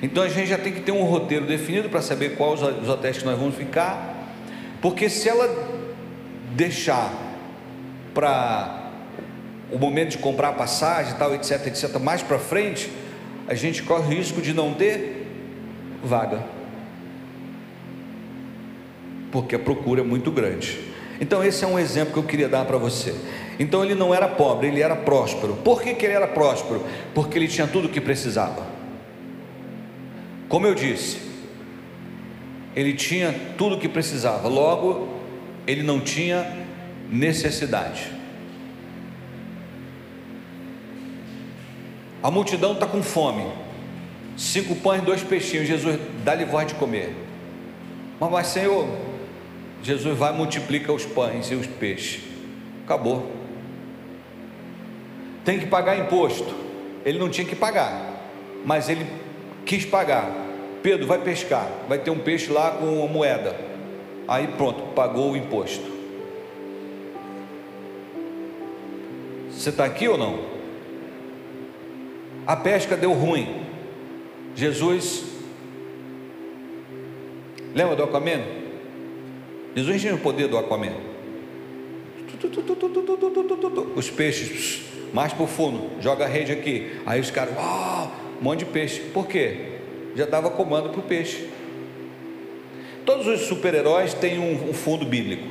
Então 0.02 0.22
a 0.22 0.28
gente 0.28 0.48
já 0.48 0.58
tem 0.58 0.72
que 0.72 0.80
ter 0.80 0.92
um 0.92 1.02
roteiro 1.02 1.46
definido 1.46 1.88
para 1.88 2.00
saber 2.00 2.36
quais 2.36 2.62
os 2.62 2.88
hotéis 2.88 3.18
que 3.18 3.24
nós 3.24 3.38
vamos 3.38 3.56
ficar, 3.56 4.34
porque 4.80 5.08
se 5.08 5.28
ela 5.28 5.48
deixar 6.54 7.12
para 8.14 8.90
o 9.70 9.78
momento 9.78 10.10
de 10.10 10.18
comprar 10.18 10.52
passagem, 10.52 11.14
tal, 11.18 11.34
etc, 11.34 11.66
etc, 11.66 11.98
mais 11.98 12.22
para 12.22 12.38
frente, 12.38 12.90
a 13.46 13.54
gente 13.54 13.82
corre 13.82 14.14
o 14.14 14.18
risco 14.18 14.40
de 14.40 14.54
não 14.54 14.74
ter 14.74 15.26
vaga. 16.02 16.44
Porque 19.30 19.54
a 19.54 19.58
procura 19.58 20.00
é 20.00 20.04
muito 20.04 20.30
grande. 20.30 20.78
Então, 21.20 21.44
esse 21.44 21.64
é 21.64 21.66
um 21.66 21.78
exemplo 21.78 22.12
que 22.12 22.18
eu 22.18 22.22
queria 22.22 22.48
dar 22.48 22.64
para 22.64 22.78
você. 22.78 23.14
Então, 23.58 23.84
ele 23.84 23.94
não 23.94 24.14
era 24.14 24.28
pobre, 24.28 24.68
ele 24.68 24.80
era 24.80 24.94
próspero. 24.94 25.54
Por 25.64 25.82
que, 25.82 25.92
que 25.94 26.06
ele 26.06 26.14
era 26.14 26.28
próspero? 26.28 26.82
Porque 27.14 27.36
ele 27.36 27.48
tinha 27.48 27.66
tudo 27.66 27.86
o 27.86 27.88
que 27.88 28.00
precisava. 28.00 28.77
Como 30.48 30.66
eu 30.66 30.74
disse, 30.74 31.20
ele 32.74 32.94
tinha 32.94 33.34
tudo 33.56 33.76
o 33.76 33.78
que 33.78 33.88
precisava, 33.88 34.48
logo, 34.48 35.08
ele 35.66 35.82
não 35.82 36.00
tinha 36.00 36.66
necessidade. 37.10 38.12
A 42.22 42.30
multidão 42.30 42.72
está 42.72 42.86
com 42.86 43.02
fome, 43.02 43.46
cinco 44.36 44.74
pães, 44.76 45.02
dois 45.02 45.22
peixinhos. 45.22 45.68
Jesus 45.68 45.98
dá-lhe 46.24 46.44
voz 46.44 46.66
de 46.66 46.74
comer. 46.74 47.14
Mas, 48.18 48.30
mas, 48.30 48.46
Senhor, 48.48 48.88
Jesus 49.82 50.18
vai 50.18 50.32
multiplica 50.32 50.92
os 50.92 51.04
pães 51.04 51.50
e 51.50 51.54
os 51.54 51.66
peixes. 51.66 52.22
Acabou. 52.84 53.30
Tem 55.44 55.58
que 55.58 55.66
pagar 55.66 55.98
imposto. 55.98 56.54
Ele 57.04 57.18
não 57.18 57.28
tinha 57.28 57.46
que 57.46 57.54
pagar, 57.54 58.22
mas 58.64 58.88
ele 58.88 59.06
quis 59.68 59.84
pagar. 59.84 60.34
Pedro 60.82 61.06
vai 61.06 61.18
pescar, 61.18 61.70
vai 61.86 61.98
ter 61.98 62.10
um 62.10 62.18
peixe 62.18 62.50
lá 62.50 62.70
com 62.70 62.86
uma 62.86 63.06
moeda. 63.06 63.54
Aí 64.26 64.46
pronto, 64.46 64.94
pagou 64.94 65.32
o 65.32 65.36
imposto. 65.36 65.84
Você 69.50 69.68
está 69.68 69.84
aqui 69.84 70.08
ou 70.08 70.16
não? 70.16 70.40
A 72.46 72.56
pesca 72.56 72.96
deu 72.96 73.12
ruim. 73.12 73.66
Jesus, 74.54 75.24
lembra 77.74 77.94
do 77.94 78.04
Aquaman? 78.04 78.42
Jesus 79.76 80.00
tinha 80.00 80.14
o 80.14 80.18
poder 80.18 80.48
do 80.48 80.56
Aquaman. 80.56 80.94
Os 83.94 84.10
peixes 84.10 84.82
mais 85.12 85.32
profundo, 85.32 85.90
joga 86.00 86.24
a 86.24 86.28
rede 86.28 86.52
aqui. 86.52 87.00
Aí 87.04 87.20
os 87.20 87.30
caras, 87.30 87.54
uau, 87.56 88.10
um 88.40 88.44
monte 88.44 88.60
de 88.60 88.66
peixe. 88.66 89.00
Por 89.12 89.26
quê? 89.26 89.78
Já 90.14 90.26
dava 90.26 90.50
comando 90.50 90.90
para 90.90 91.00
o 91.00 91.02
peixe. 91.02 91.48
Todos 93.04 93.26
os 93.26 93.46
super-heróis 93.46 94.14
têm 94.14 94.38
um, 94.38 94.70
um, 94.70 94.74
fundo 94.74 95.04
bíblico. 95.06 95.48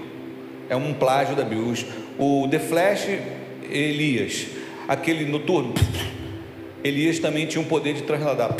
É 0.69 0.75
um 0.75 0.93
plágio 0.93 1.35
da 1.35 1.43
Bíblia. 1.43 1.85
O 2.19 2.47
The 2.49 2.59
Flash, 2.59 3.07
Elias. 3.69 4.47
Aquele 4.87 5.25
noturno, 5.25 5.73
Elias 6.83 7.19
também 7.19 7.45
tinha 7.45 7.61
um 7.61 7.65
poder 7.65 7.93
de 7.93 8.03
trasladar. 8.03 8.55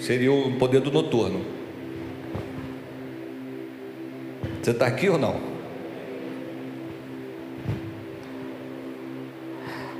Seria 0.00 0.32
o 0.32 0.52
poder 0.58 0.80
do 0.80 0.90
noturno. 0.90 1.44
Você 4.62 4.70
está 4.70 4.86
aqui 4.86 5.08
ou 5.08 5.18
não? 5.18 5.40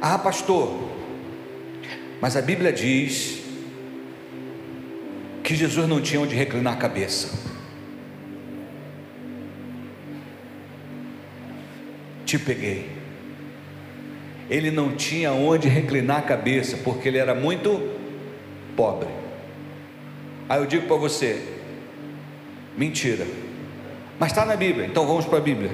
Ah, 0.01 0.18
pastor, 0.18 0.70
mas 2.20 2.36
a 2.36 2.42
Bíblia 2.42 2.72
diz 2.72 3.42
que 5.42 5.54
Jesus 5.54 5.86
não 5.86 6.00
tinha 6.00 6.20
onde 6.20 6.34
reclinar 6.34 6.72
a 6.72 6.76
cabeça. 6.76 7.38
Te 12.24 12.38
peguei. 12.38 12.90
Ele 14.48 14.70
não 14.70 14.96
tinha 14.96 15.32
onde 15.32 15.68
reclinar 15.68 16.18
a 16.18 16.22
cabeça, 16.22 16.78
porque 16.78 17.08
ele 17.08 17.18
era 17.18 17.34
muito 17.34 17.90
pobre. 18.74 19.08
Aí 20.48 20.58
eu 20.58 20.66
digo 20.66 20.86
para 20.86 20.96
você: 20.96 21.42
mentira. 22.76 23.26
Mas 24.18 24.30
está 24.32 24.46
na 24.46 24.56
Bíblia, 24.56 24.86
então 24.86 25.06
vamos 25.06 25.26
para 25.26 25.38
a 25.38 25.42
Bíblia. 25.42 25.70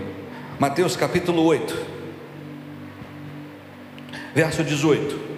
Mateus 0.58 0.96
capítulo 0.96 1.42
8, 1.44 1.86
verso 4.34 4.64
18. 4.64 5.29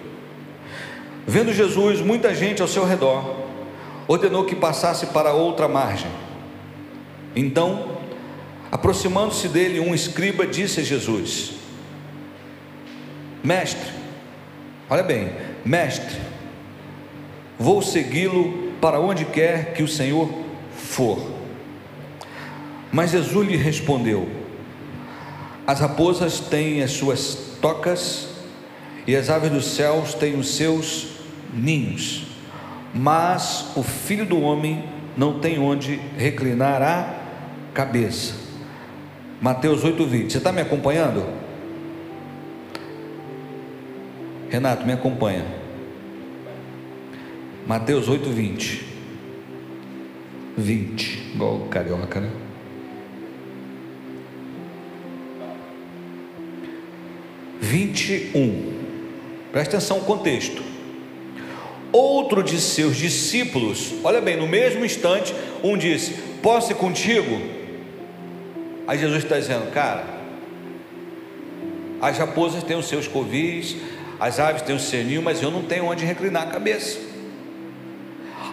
Vendo 1.25 1.53
Jesus 1.53 2.01
muita 2.01 2.35
gente 2.35 2.61
ao 2.61 2.67
seu 2.67 2.85
redor, 2.85 3.43
ordenou 4.07 4.45
que 4.45 4.55
passasse 4.55 5.07
para 5.07 5.33
outra 5.33 5.67
margem. 5.67 6.11
Então, 7.35 7.97
aproximando-se 8.71 9.47
dele, 9.47 9.79
um 9.79 9.95
escriba 9.95 10.45
disse 10.45 10.81
a 10.81 10.83
Jesus: 10.83 11.53
Mestre, 13.43 13.89
olha 14.89 15.03
bem, 15.03 15.31
mestre, 15.63 16.19
vou 17.57 17.81
segui-lo 17.81 18.73
para 18.81 18.99
onde 18.99 19.23
quer 19.25 19.73
que 19.73 19.83
o 19.83 19.87
Senhor 19.87 20.29
for. 20.75 21.31
Mas 22.91 23.11
Jesus 23.11 23.47
lhe 23.47 23.55
respondeu: 23.55 24.29
As 25.65 25.79
raposas 25.79 26.41
têm 26.41 26.83
as 26.83 26.91
suas 26.91 27.57
tocas 27.61 28.27
e 29.07 29.15
as 29.15 29.29
aves 29.29 29.49
dos 29.49 29.65
céus 29.65 30.13
têm 30.13 30.35
os 30.37 30.55
seus 30.55 31.12
ninhos, 31.53 32.23
mas 32.93 33.71
o 33.75 33.83
filho 33.83 34.25
do 34.25 34.39
homem 34.41 34.83
não 35.15 35.39
tem 35.39 35.59
onde 35.59 35.99
reclinar 36.17 36.81
a 36.81 37.15
cabeça. 37.73 38.35
Mateus 39.41 39.83
8,20. 39.83 40.31
Você 40.31 40.37
está 40.37 40.51
me 40.51 40.61
acompanhando? 40.61 41.25
Renato, 44.49 44.85
me 44.85 44.93
acompanha. 44.93 45.45
Mateus 47.67 48.07
8,20. 48.07 48.83
20, 50.55 51.31
igual 51.33 51.55
o 51.55 51.67
carioca, 51.67 52.19
né? 52.19 52.29
Vinte 57.59 58.11
e 58.11 58.37
um. 58.37 58.83
Presta 59.51 59.77
atenção 59.77 59.99
no 59.99 60.05
contexto. 60.05 60.72
Outro 61.93 62.41
de 62.41 62.59
seus 62.59 62.97
discípulos, 62.97 63.93
olha 64.03 64.19
bem, 64.19 64.35
no 64.35 64.47
mesmo 64.47 64.83
instante, 64.83 65.31
um 65.63 65.77
disse: 65.77 66.15
Posso 66.41 66.71
ir 66.71 66.75
contigo? 66.75 67.39
Aí 68.87 68.97
Jesus 68.97 69.23
está 69.23 69.37
dizendo, 69.37 69.71
cara, 69.71 70.03
as 72.01 72.17
raposas 72.17 72.63
têm 72.63 72.75
os 72.75 72.87
seus 72.87 73.07
covis, 73.07 73.77
as 74.19 74.39
aves 74.39 74.63
têm 74.63 74.75
o 74.75 74.79
seu 74.79 75.03
ninho, 75.03 75.21
mas 75.21 75.43
eu 75.43 75.51
não 75.51 75.61
tenho 75.61 75.85
onde 75.85 76.03
reclinar 76.03 76.43
a 76.43 76.51
cabeça. 76.51 76.99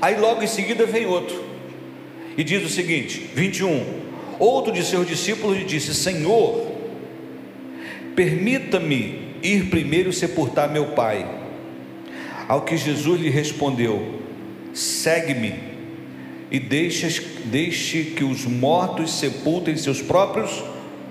Aí 0.03 0.21
logo 0.21 0.43
em 0.43 0.47
seguida 0.47 0.85
vem 0.85 1.07
outro, 1.07 1.43
e 2.37 2.45
diz 2.45 2.63
o 2.63 2.69
seguinte: 2.69 3.31
21. 3.35 4.11
Outro 4.39 4.71
de 4.71 4.85
seus 4.85 5.07
discípulos 5.09 5.57
lhe 5.57 5.65
disse: 5.65 5.95
Senhor, 5.95 6.73
permita-me 8.15 9.31
ir 9.43 9.71
primeiro 9.71 10.13
sepultar 10.13 10.71
meu 10.71 10.89
pai. 10.89 11.40
Ao 12.51 12.63
que 12.63 12.77
Jesus 12.77 13.21
lhe 13.21 13.31
respondeu: 13.31 14.23
Segue-me 14.75 15.55
e 16.51 16.59
deixe, 16.59 17.25
deixe 17.45 18.03
que 18.07 18.25
os 18.25 18.45
mortos 18.45 19.21
sepultem 19.21 19.77
seus 19.77 20.03
próprios 20.03 20.61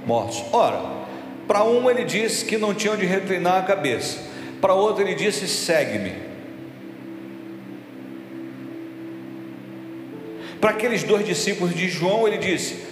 mortos. 0.05 0.43
Ora, 0.51 0.81
para 1.47 1.63
um 1.63 1.89
ele 1.89 2.03
disse 2.03 2.43
que 2.43 2.57
não 2.57 2.73
tinha 2.73 2.91
onde 2.91 3.05
reclinar 3.05 3.59
a 3.59 3.61
cabeça, 3.61 4.19
para 4.59 4.73
outro 4.73 5.01
ele 5.01 5.15
disse: 5.15 5.47
Segue-me. 5.47 6.11
Para 10.59 10.71
aqueles 10.71 11.03
dois 11.03 11.25
discípulos 11.25 11.73
de 11.73 11.87
João, 11.87 12.27
ele 12.27 12.37
disse: 12.37 12.83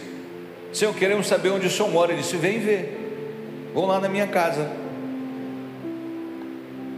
Senhor, 0.72 0.96
queremos 0.96 1.28
saber 1.28 1.50
onde 1.50 1.68
o 1.68 1.70
Senhor 1.70 1.92
mora. 1.92 2.14
Ele 2.14 2.22
disse: 2.22 2.38
Vem 2.38 2.60
ver, 2.60 3.72
vão 3.74 3.88
lá 3.88 4.00
na 4.00 4.08
minha 4.08 4.28
casa. 4.28 4.87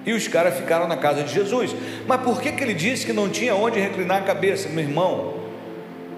E 0.10 0.14
os 0.14 0.28
caras 0.28 0.58
ficaram 0.58 0.88
na 0.88 0.98
casa 0.98 1.24
de 1.24 1.32
Jesus. 1.32 1.76
Mas 2.08 2.20
por 2.24 2.42
que, 2.42 2.52
que 2.52 2.64
ele 2.64 2.74
disse 2.74 3.06
que 3.06 3.14
não 3.14 3.30
tinha 3.30 3.54
onde 3.54 3.80
reclinar 3.80 4.24
a 4.24 4.26
cabeça? 4.26 4.68
Meu 4.68 4.84
irmão, 4.84 5.36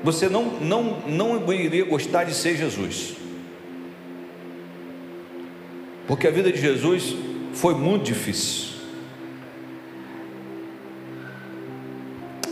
você 0.02 0.30
não, 0.30 0.46
não, 0.62 1.02
não 1.06 1.54
iria 1.54 1.84
gostar 1.84 2.24
de 2.24 2.34
ser 2.34 2.56
Jesus. 2.56 3.16
Porque 6.08 6.26
a 6.26 6.32
vida 6.32 6.50
de 6.54 6.62
Jesus 6.62 7.18
foi 7.54 7.76
muito 7.76 8.06
difícil. 8.06 8.76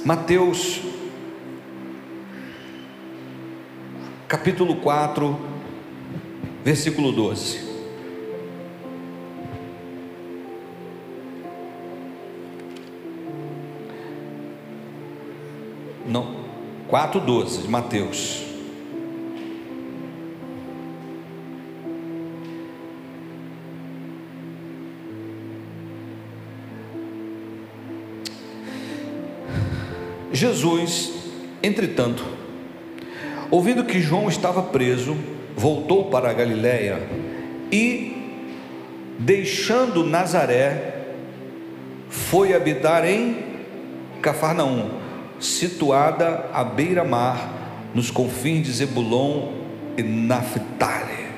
Mateus, 0.03 0.81
capítulo 4.27 4.75
4, 4.75 5.39
versículo 6.65 7.13
12. 7.13 7.68
Não, 16.09 16.25
4,12 16.89 17.61
de 17.61 17.67
Mateus. 17.67 18.43
Jesus, 30.31 31.13
entretanto, 31.61 32.25
ouvindo 33.51 33.83
que 33.83 33.99
João 33.99 34.27
estava 34.27 34.63
preso, 34.63 35.15
voltou 35.55 36.05
para 36.05 36.31
a 36.31 36.33
Galiléia 36.33 37.07
e, 37.71 38.47
deixando 39.19 40.03
Nazaré, 40.03 41.05
foi 42.09 42.55
habitar 42.55 43.05
em 43.05 43.37
Cafarnaum 44.23 44.98
situada 45.39 46.49
à 46.53 46.63
beira-mar, 46.63 47.91
nos 47.93 48.11
confins 48.11 48.61
de 48.61 48.71
Zebulon 48.71 49.53
e 49.97 50.03
Naphtali. 50.03 51.29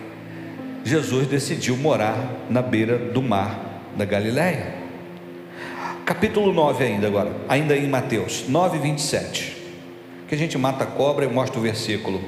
Jesus 0.84 1.28
decidiu 1.28 1.78
morar 1.78 2.18
na 2.50 2.62
beira 2.62 2.98
do 2.98 3.22
mar 3.22 3.60
da 3.96 4.04
Galileia. 4.04 4.76
Capítulo 6.06 6.52
9 6.52 6.84
ainda 6.84 7.08
agora, 7.08 7.32
ainda 7.48 7.78
em 7.78 7.88
Mateus 7.88 8.46
9, 8.48 8.80
27. 8.80 9.58
Que 10.28 10.36
a 10.36 10.38
gente 10.38 10.58
mata 10.58 10.84
a 10.84 10.88
cobra 10.88 11.24
e 11.24 11.30
mostra 11.30 11.60
o 11.60 11.62
versículo. 11.62 12.22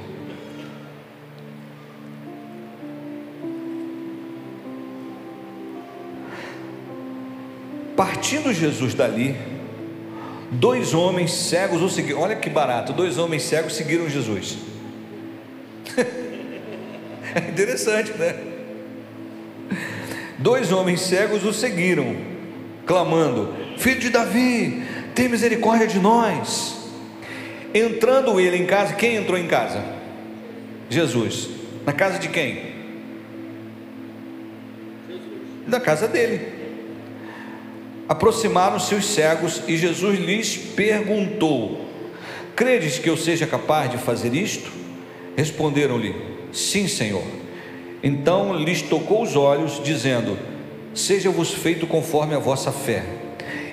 Partindo 7.96 8.52
Jesus 8.52 8.94
dali, 8.94 9.36
dois 10.54 10.94
homens 10.94 11.32
cegos 11.32 11.82
o 11.82 11.88
seguiram. 11.88 12.20
Olha 12.20 12.36
que 12.36 12.48
barato, 12.48 12.92
dois 12.92 13.18
homens 13.18 13.42
cegos 13.42 13.74
seguiram 13.74 14.08
Jesus. 14.08 14.58
é 17.34 17.50
interessante, 17.50 18.12
né? 18.12 18.34
Dois 20.38 20.72
homens 20.72 21.00
cegos 21.00 21.44
o 21.44 21.52
seguiram, 21.52 22.16
clamando: 22.86 23.54
Filho 23.78 24.00
de 24.00 24.10
Davi, 24.10 24.82
tem 25.14 25.28
misericórdia 25.28 25.86
de 25.86 25.98
nós. 25.98 26.74
Entrando 27.72 28.38
ele 28.38 28.56
em 28.56 28.66
casa, 28.66 28.94
quem 28.94 29.16
entrou 29.16 29.38
em 29.38 29.46
casa? 29.46 29.84
Jesus. 30.88 31.48
Na 31.84 31.92
casa 31.92 32.18
de 32.18 32.28
quem? 32.28 32.74
Da 35.66 35.80
casa 35.80 36.06
dele. 36.06 36.53
Aproximaram-se 38.08 38.94
os 38.94 39.06
cegos 39.06 39.62
e 39.66 39.76
Jesus 39.76 40.18
lhes 40.18 40.56
perguntou: 40.56 41.88
Credes 42.54 42.98
que 42.98 43.08
eu 43.08 43.16
seja 43.16 43.46
capaz 43.46 43.90
de 43.90 43.96
fazer 43.96 44.34
isto? 44.34 44.70
Responderam-lhe: 45.36 46.14
Sim, 46.52 46.86
Senhor. 46.86 47.24
Então 48.02 48.54
lhes 48.54 48.82
tocou 48.82 49.22
os 49.22 49.36
olhos, 49.36 49.80
dizendo: 49.82 50.36
Seja-vos 50.94 51.52
feito 51.54 51.86
conforme 51.86 52.34
a 52.34 52.38
vossa 52.38 52.70
fé. 52.70 53.02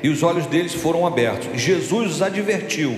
E 0.01 0.07
os 0.07 0.23
olhos 0.23 0.45
deles 0.47 0.73
foram 0.73 1.05
abertos. 1.05 1.61
Jesus 1.61 2.13
os 2.13 2.21
advertiu, 2.21 2.97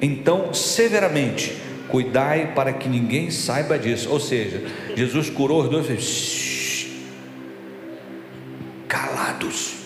então, 0.00 0.54
severamente: 0.54 1.56
Cuidai 1.88 2.52
para 2.54 2.72
que 2.72 2.88
ninguém 2.88 3.32
saiba 3.32 3.76
disso. 3.76 4.08
Ou 4.08 4.20
seja, 4.20 4.62
Jesus 4.94 5.28
curou 5.28 5.62
os 5.62 5.68
dois, 5.68 6.86
calados 8.86 9.79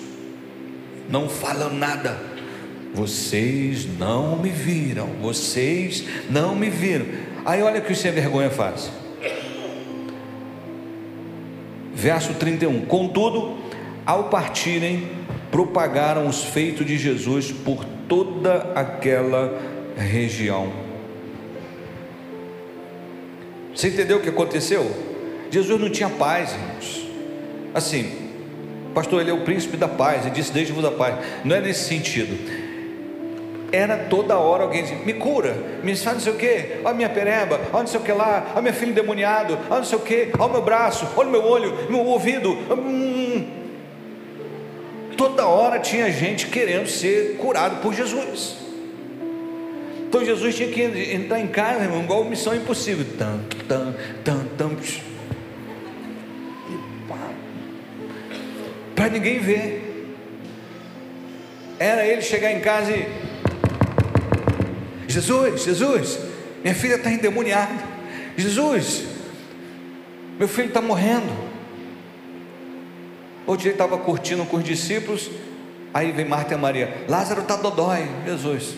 não 1.09 1.29
falam 1.29 1.73
nada. 1.73 2.19
Vocês 2.95 3.87
não 3.99 4.37
me 4.37 4.51
viram, 4.51 5.09
vocês 5.21 6.05
não 6.31 6.55
me 6.55 6.71
viram. 6.71 7.07
Aí 7.45 7.63
olha 7.63 7.81
o 7.81 7.83
que 7.83 7.93
o 7.93 7.97
sem 7.97 8.13
vergonha 8.13 8.51
faz. 8.51 8.91
Verso 11.93 12.35
31: 12.35 12.87
Contudo, 12.87 13.57
ao 14.07 14.25
partirem, 14.25 15.09
propagaram 15.51 16.29
os 16.29 16.45
feitos 16.45 16.87
de 16.87 16.97
Jesus 16.97 17.51
por 17.51 17.85
toda 18.09 18.73
aquela 18.75 19.61
região. 19.97 20.73
Você 23.75 23.89
entendeu 23.89 24.19
o 24.19 24.21
que 24.21 24.29
aconteceu? 24.29 24.89
Jesus 25.51 25.81
não 25.81 25.91
tinha 25.91 26.09
paz, 26.09 26.53
irmãos. 26.53 27.09
Assim, 27.75 28.24
Pastor, 28.95 29.20
ele 29.20 29.30
é 29.30 29.34
o 29.34 29.40
príncipe 29.40 29.76
da 29.76 29.88
paz, 29.88 30.24
ele 30.24 30.34
disse: 30.34 30.53
Deixe-vos 30.53 30.82
da 30.82 30.92
paz. 30.92 31.16
Não 31.45 31.57
é 31.57 31.61
nesse 31.61 31.88
sentido. 31.88 32.38
Era 33.72 33.97
toda 33.97 34.38
hora 34.38 34.62
alguém 34.62 34.82
dizia, 34.82 34.99
me 34.99 35.14
cura, 35.14 35.57
me 35.82 35.97
faz 35.97 36.14
não 36.14 36.22
sei 36.22 36.32
o 36.32 36.36
que, 36.36 36.80
olha 36.84 36.95
minha 36.95 37.09
pereba, 37.09 37.61
olha 37.72 37.80
não 37.82 37.86
sei 37.88 37.99
o 37.99 38.05
que 38.05 38.12
lá, 38.12 38.53
olha 38.53 38.62
meu 38.62 38.72
filho 38.72 38.92
endemoniado, 38.92 39.59
olha 39.68 39.78
não 39.78 39.84
sei 39.84 39.99
o 39.99 40.01
que, 40.01 40.30
olha 40.38 40.53
meu 40.53 40.62
braço, 40.62 41.09
olha 41.16 41.28
meu 41.28 41.45
olho, 41.45 41.90
meu 41.90 42.07
ouvido. 42.07 42.53
Hum. 42.70 43.45
Toda 45.16 45.47
hora 45.47 45.80
tinha 45.80 46.09
gente 46.12 46.47
querendo 46.47 46.86
ser 46.86 47.36
curado 47.36 47.82
por 47.82 47.92
Jesus. 47.92 48.59
Então 50.07 50.24
Jesus 50.24 50.55
tinha 50.55 50.68
que 50.68 50.80
entrar 51.12 51.40
em 51.40 51.49
casa, 51.49 51.82
irmão, 51.82 52.05
igual 52.05 52.22
missão 52.24 52.55
impossível. 52.55 53.05
Para 59.05 59.13
ninguém 59.13 59.39
ver. 59.39 60.17
Era 61.79 62.07
ele 62.07 62.23
chegar 62.23 62.51
em 62.53 62.61
casa 62.61 62.91
e 62.91 63.07
Jesus, 65.07 65.63
Jesus, 65.63 66.19
minha 66.63 66.75
filha 66.75 66.95
está 66.95 67.13
endemoniada. 67.13 67.85
Jesus, 68.35 69.05
meu 70.39 70.49
filho 70.49 70.69
está 70.69 70.81
morrendo. 70.81 71.31
Outro 73.47 73.63
dia 73.63 73.73
ele 73.73 73.75
estava 73.75 73.99
curtindo 73.99 74.47
com 74.47 74.57
os 74.57 74.65
discípulos, 74.65 75.31
aí 75.93 76.11
vem 76.11 76.25
Marta 76.25 76.55
e 76.55 76.57
Maria, 76.57 77.05
Lázaro 77.07 77.43
está 77.43 77.57
dodói, 77.57 78.09
Jesus. 78.25 78.75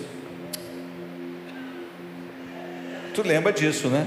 Tu 3.15 3.23
lembra 3.23 3.53
disso, 3.53 3.87
né? 3.87 4.05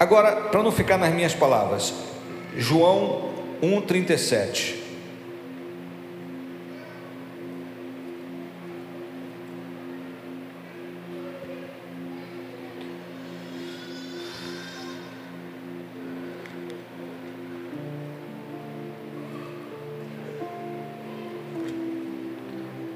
Agora, 0.00 0.48
para 0.48 0.62
não 0.64 0.72
ficar 0.72 0.98
nas 0.98 1.14
minhas 1.14 1.32
palavras, 1.32 1.94
João 2.56 3.31
1,37. 3.62 4.74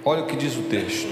Olha 0.05 0.23
o 0.23 0.27
que 0.27 0.35
diz 0.37 0.57
o 0.57 0.63
texto. 0.63 1.07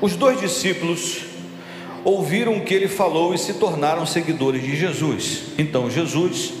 Os 0.00 0.16
dois 0.16 0.40
discípulos 0.40 1.25
ouviram 2.06 2.56
o 2.56 2.60
que 2.60 2.72
ele 2.72 2.86
falou 2.86 3.34
e 3.34 3.38
se 3.38 3.54
tornaram 3.54 4.06
seguidores 4.06 4.62
de 4.62 4.76
Jesus. 4.76 5.42
Então 5.58 5.90
Jesus, 5.90 6.52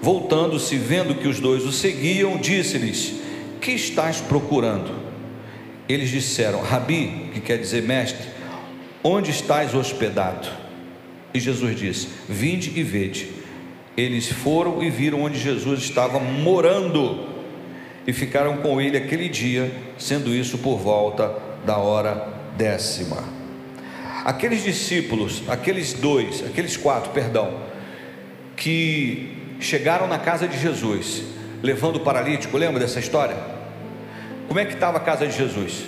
voltando-se, 0.00 0.76
vendo 0.76 1.14
que 1.14 1.28
os 1.28 1.38
dois 1.38 1.64
o 1.66 1.70
seguiam, 1.70 2.38
disse-lhes: 2.38 3.16
Que 3.60 3.72
estás 3.72 4.22
procurando? 4.22 4.92
Eles 5.86 6.08
disseram: 6.08 6.62
Rabi, 6.62 7.28
que 7.34 7.40
quer 7.40 7.58
dizer 7.58 7.82
mestre, 7.82 8.26
onde 9.02 9.30
estás 9.30 9.74
hospedado? 9.74 10.48
E 11.34 11.38
Jesus 11.38 11.78
disse: 11.78 12.08
Vinde 12.26 12.72
e 12.74 12.82
vede. 12.82 13.28
Eles 13.96 14.26
foram 14.28 14.82
e 14.82 14.88
viram 14.88 15.22
onde 15.22 15.38
Jesus 15.38 15.80
estava 15.80 16.18
morando 16.18 17.28
e 18.06 18.12
ficaram 18.12 18.56
com 18.56 18.80
ele 18.80 18.96
aquele 18.96 19.28
dia, 19.28 19.70
sendo 19.98 20.34
isso 20.34 20.58
por 20.58 20.78
volta 20.78 21.32
da 21.64 21.76
hora 21.76 22.26
décima. 22.56 23.43
Aqueles 24.24 24.62
discípulos, 24.62 25.42
aqueles 25.48 25.92
dois, 25.92 26.42
aqueles 26.46 26.78
quatro, 26.78 27.12
perdão, 27.12 27.60
que 28.56 29.36
chegaram 29.60 30.06
na 30.08 30.18
casa 30.18 30.48
de 30.48 30.58
Jesus, 30.58 31.24
levando 31.62 31.96
o 31.96 32.00
paralítico, 32.00 32.56
lembra 32.56 32.80
dessa 32.80 32.98
história? 32.98 33.36
Como 34.48 34.58
é 34.58 34.64
que 34.64 34.72
estava 34.72 34.96
a 34.96 35.00
casa 35.00 35.26
de 35.26 35.36
Jesus? 35.36 35.84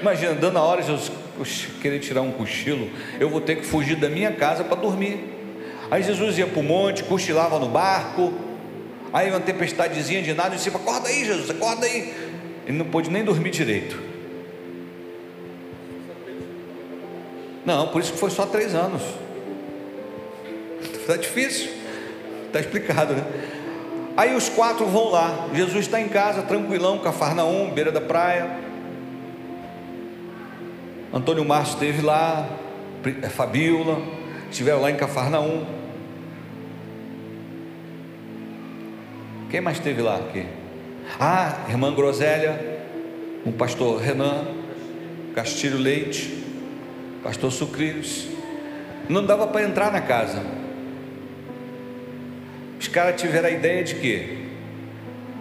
Imagina, 0.00 0.32
dando 0.34 0.56
a 0.56 0.62
hora, 0.62 0.80
Jesus 0.80 1.12
querer 1.82 1.98
tirar 1.98 2.22
um 2.22 2.32
cochilo, 2.32 2.88
eu 3.20 3.28
vou 3.28 3.40
ter 3.40 3.56
que 3.56 3.66
fugir 3.66 3.96
da 3.96 4.08
minha 4.08 4.32
casa 4.32 4.64
para 4.64 4.76
dormir. 4.76 5.22
Aí 5.90 6.02
Jesus 6.02 6.38
ia 6.38 6.46
para 6.46 6.60
o 6.60 6.62
monte, 6.62 7.04
cochilava 7.04 7.58
no 7.58 7.68
barco, 7.68 8.32
aí 9.12 9.28
uma 9.28 9.40
tempestadezinha 9.40 10.22
de 10.22 10.32
nada, 10.32 10.54
e 10.54 10.56
disse: 10.56 10.70
Acorda 10.70 11.08
aí, 11.08 11.24
Jesus, 11.24 11.50
acorda 11.50 11.84
aí. 11.84 12.14
Ele 12.66 12.78
não 12.78 12.86
pôde 12.86 13.10
nem 13.10 13.22
dormir 13.22 13.50
direito. 13.50 14.11
Não, 17.64 17.88
por 17.88 18.00
isso 18.00 18.12
que 18.12 18.18
foi 18.18 18.30
só 18.30 18.44
três 18.46 18.74
anos. 18.74 19.02
Está 20.82 21.16
difícil. 21.16 21.70
Está 22.46 22.60
explicado, 22.60 23.14
né? 23.14 23.24
Aí 24.16 24.34
os 24.34 24.48
quatro 24.48 24.86
vão 24.86 25.10
lá. 25.10 25.48
Jesus 25.54 25.86
está 25.86 26.00
em 26.00 26.08
casa, 26.08 26.42
tranquilão, 26.42 26.98
Cafarnaum, 26.98 27.70
beira 27.70 27.90
da 27.90 28.00
praia. 28.00 28.58
Antônio 31.12 31.44
Márcio 31.44 31.74
esteve 31.74 32.02
lá, 32.02 32.48
é, 33.22 33.28
Fabíola, 33.28 34.02
estiveram 34.50 34.80
lá 34.80 34.90
em 34.90 34.96
Cafarnaum. 34.96 35.64
Quem 39.50 39.60
mais 39.60 39.76
esteve 39.76 40.00
lá 40.02 40.16
aqui? 40.16 40.46
Ah, 41.20 41.66
irmã 41.68 41.94
Grosélia, 41.94 42.82
o 43.44 43.52
pastor 43.52 44.00
Renan, 44.00 44.46
Castilho 45.34 45.78
Leite 45.78 46.41
pastor 47.22 47.52
Sucrilhos, 47.52 48.26
não 49.08 49.24
dava 49.24 49.46
para 49.46 49.62
entrar 49.64 49.92
na 49.92 50.00
casa. 50.00 50.42
caras 52.92 53.20
tiveram 53.20 53.48
a 53.48 53.50
ideia 53.50 53.82
de 53.82 53.96
quê? 53.96 54.36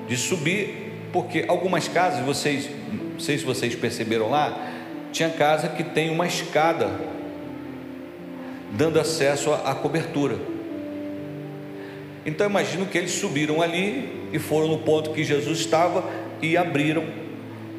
De 0.07 0.15
subir, 0.15 0.93
porque 1.11 1.45
algumas 1.47 1.88
casas, 1.88 2.25
vocês, 2.25 2.69
não 3.13 3.19
sei 3.19 3.38
se 3.38 3.43
vocês 3.43 3.75
perceberam 3.75 4.29
lá, 4.29 4.69
tinha 5.11 5.29
casa 5.29 5.67
que 5.67 5.84
tem 5.84 6.09
uma 6.09 6.25
escada 6.25 6.89
dando 8.71 8.99
acesso 8.99 9.51
à, 9.51 9.71
à 9.71 9.75
cobertura. 9.75 10.38
Então 12.25 12.47
imagino 12.47 12.86
que 12.86 12.97
eles 12.97 13.11
subiram 13.11 13.61
ali 13.61 14.29
e 14.32 14.39
foram 14.39 14.69
no 14.69 14.79
ponto 14.79 15.11
que 15.11 15.23
Jesus 15.23 15.59
estava 15.59 16.03
e 16.41 16.55
abriram 16.55 17.03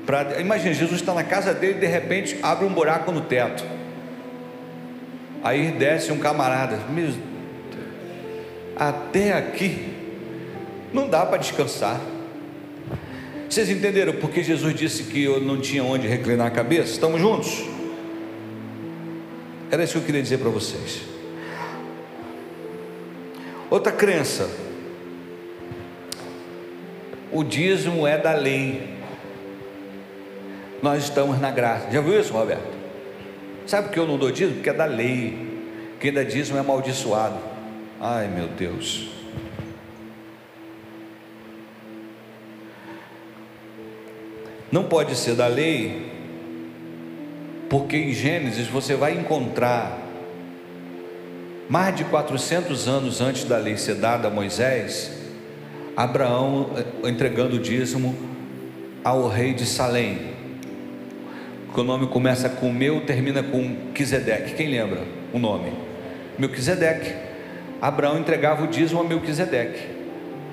para. 0.05 0.40
Imagina, 0.40 0.74
Jesus 0.74 1.00
está 1.00 1.14
na 1.14 1.24
casa 1.24 1.55
dele 1.55 1.78
e 1.78 1.80
de 1.80 1.86
repente 1.86 2.36
abre 2.42 2.66
um 2.66 2.72
buraco 2.72 3.11
no 3.11 3.22
teto. 3.22 3.64
Aí 5.43 5.72
desce 5.72 6.12
um 6.12 6.18
camarada, 6.18 6.76
meu, 6.90 7.12
até 8.76 9.32
aqui 9.32 9.93
não 10.93 11.09
dá 11.09 11.26
para 11.26 11.38
descansar. 11.38 12.01
Vocês 13.49 13.68
entenderam 13.68 14.14
porque 14.14 14.43
Jesus 14.43 14.74
disse 14.74 15.05
que 15.05 15.22
eu 15.22 15.40
não 15.40 15.61
tinha 15.61 15.84
onde 15.84 16.07
reclinar 16.07 16.47
a 16.47 16.51
cabeça? 16.51 16.93
Estamos 16.93 17.20
juntos? 17.20 17.64
Era 19.70 19.84
isso 19.84 19.95
que 19.95 19.99
eu 19.99 20.05
queria 20.05 20.22
dizer 20.22 20.38
para 20.38 20.49
vocês. 20.49 21.03
Outra 23.68 23.93
crença. 23.93 24.49
O 27.30 27.43
dízimo 27.43 28.07
é 28.07 28.18
da 28.18 28.34
lei. 28.34 28.97
Nós 30.82 31.05
estamos 31.05 31.40
na 31.40 31.51
graça. 31.51 31.90
Já 31.90 32.01
viu 32.01 32.18
isso, 32.20 32.32
Roberto? 32.32 32.82
Sabe 33.66 33.88
por 33.88 33.94
que 33.94 33.98
eu 33.98 34.06
não 34.06 34.18
dou 34.18 34.30
dízimo? 34.30 34.54
Porque 34.54 34.70
é 34.70 34.74
da 34.74 34.84
lei. 34.84 35.52
Quem 36.00 36.12
dá 36.12 36.22
dízimo 36.22 36.56
é 36.56 36.60
amaldiçoado. 36.60 37.38
Ai 38.00 38.28
meu 38.28 38.48
Deus. 38.48 39.08
Não 44.72 44.84
pode 44.84 45.14
ser 45.14 45.34
da 45.34 45.46
lei, 45.46 46.10
porque 47.68 47.94
em 47.94 48.14
Gênesis 48.14 48.66
você 48.66 48.94
vai 48.94 49.12
encontrar, 49.12 49.98
mais 51.68 51.94
de 51.94 52.04
400 52.04 52.88
anos 52.88 53.20
antes 53.20 53.44
da 53.44 53.58
lei 53.58 53.76
ser 53.76 53.96
dada 53.96 54.28
a 54.28 54.30
Moisés, 54.30 55.12
Abraão 55.94 56.70
eh, 56.74 57.08
entregando 57.10 57.56
o 57.56 57.58
dízimo 57.58 58.16
ao 59.04 59.28
rei 59.28 59.52
de 59.52 59.66
Salém, 59.66 60.32
que 61.73 61.81
o 61.81 61.85
nome 61.85 62.07
começa 62.07 62.49
com 62.49 62.70
meu, 62.70 63.01
termina 63.07 63.43
com 63.43 63.93
Quisedeque. 63.95 64.55
Quem 64.55 64.68
lembra 64.68 65.03
o 65.33 65.39
nome? 65.39 65.73
Melquisedeque. 66.39 67.14
Abraão 67.81 68.18
entregava 68.18 68.62
o 68.62 68.66
dízimo 68.66 69.01
a 69.01 69.05
Melquisedeque, 69.05 69.81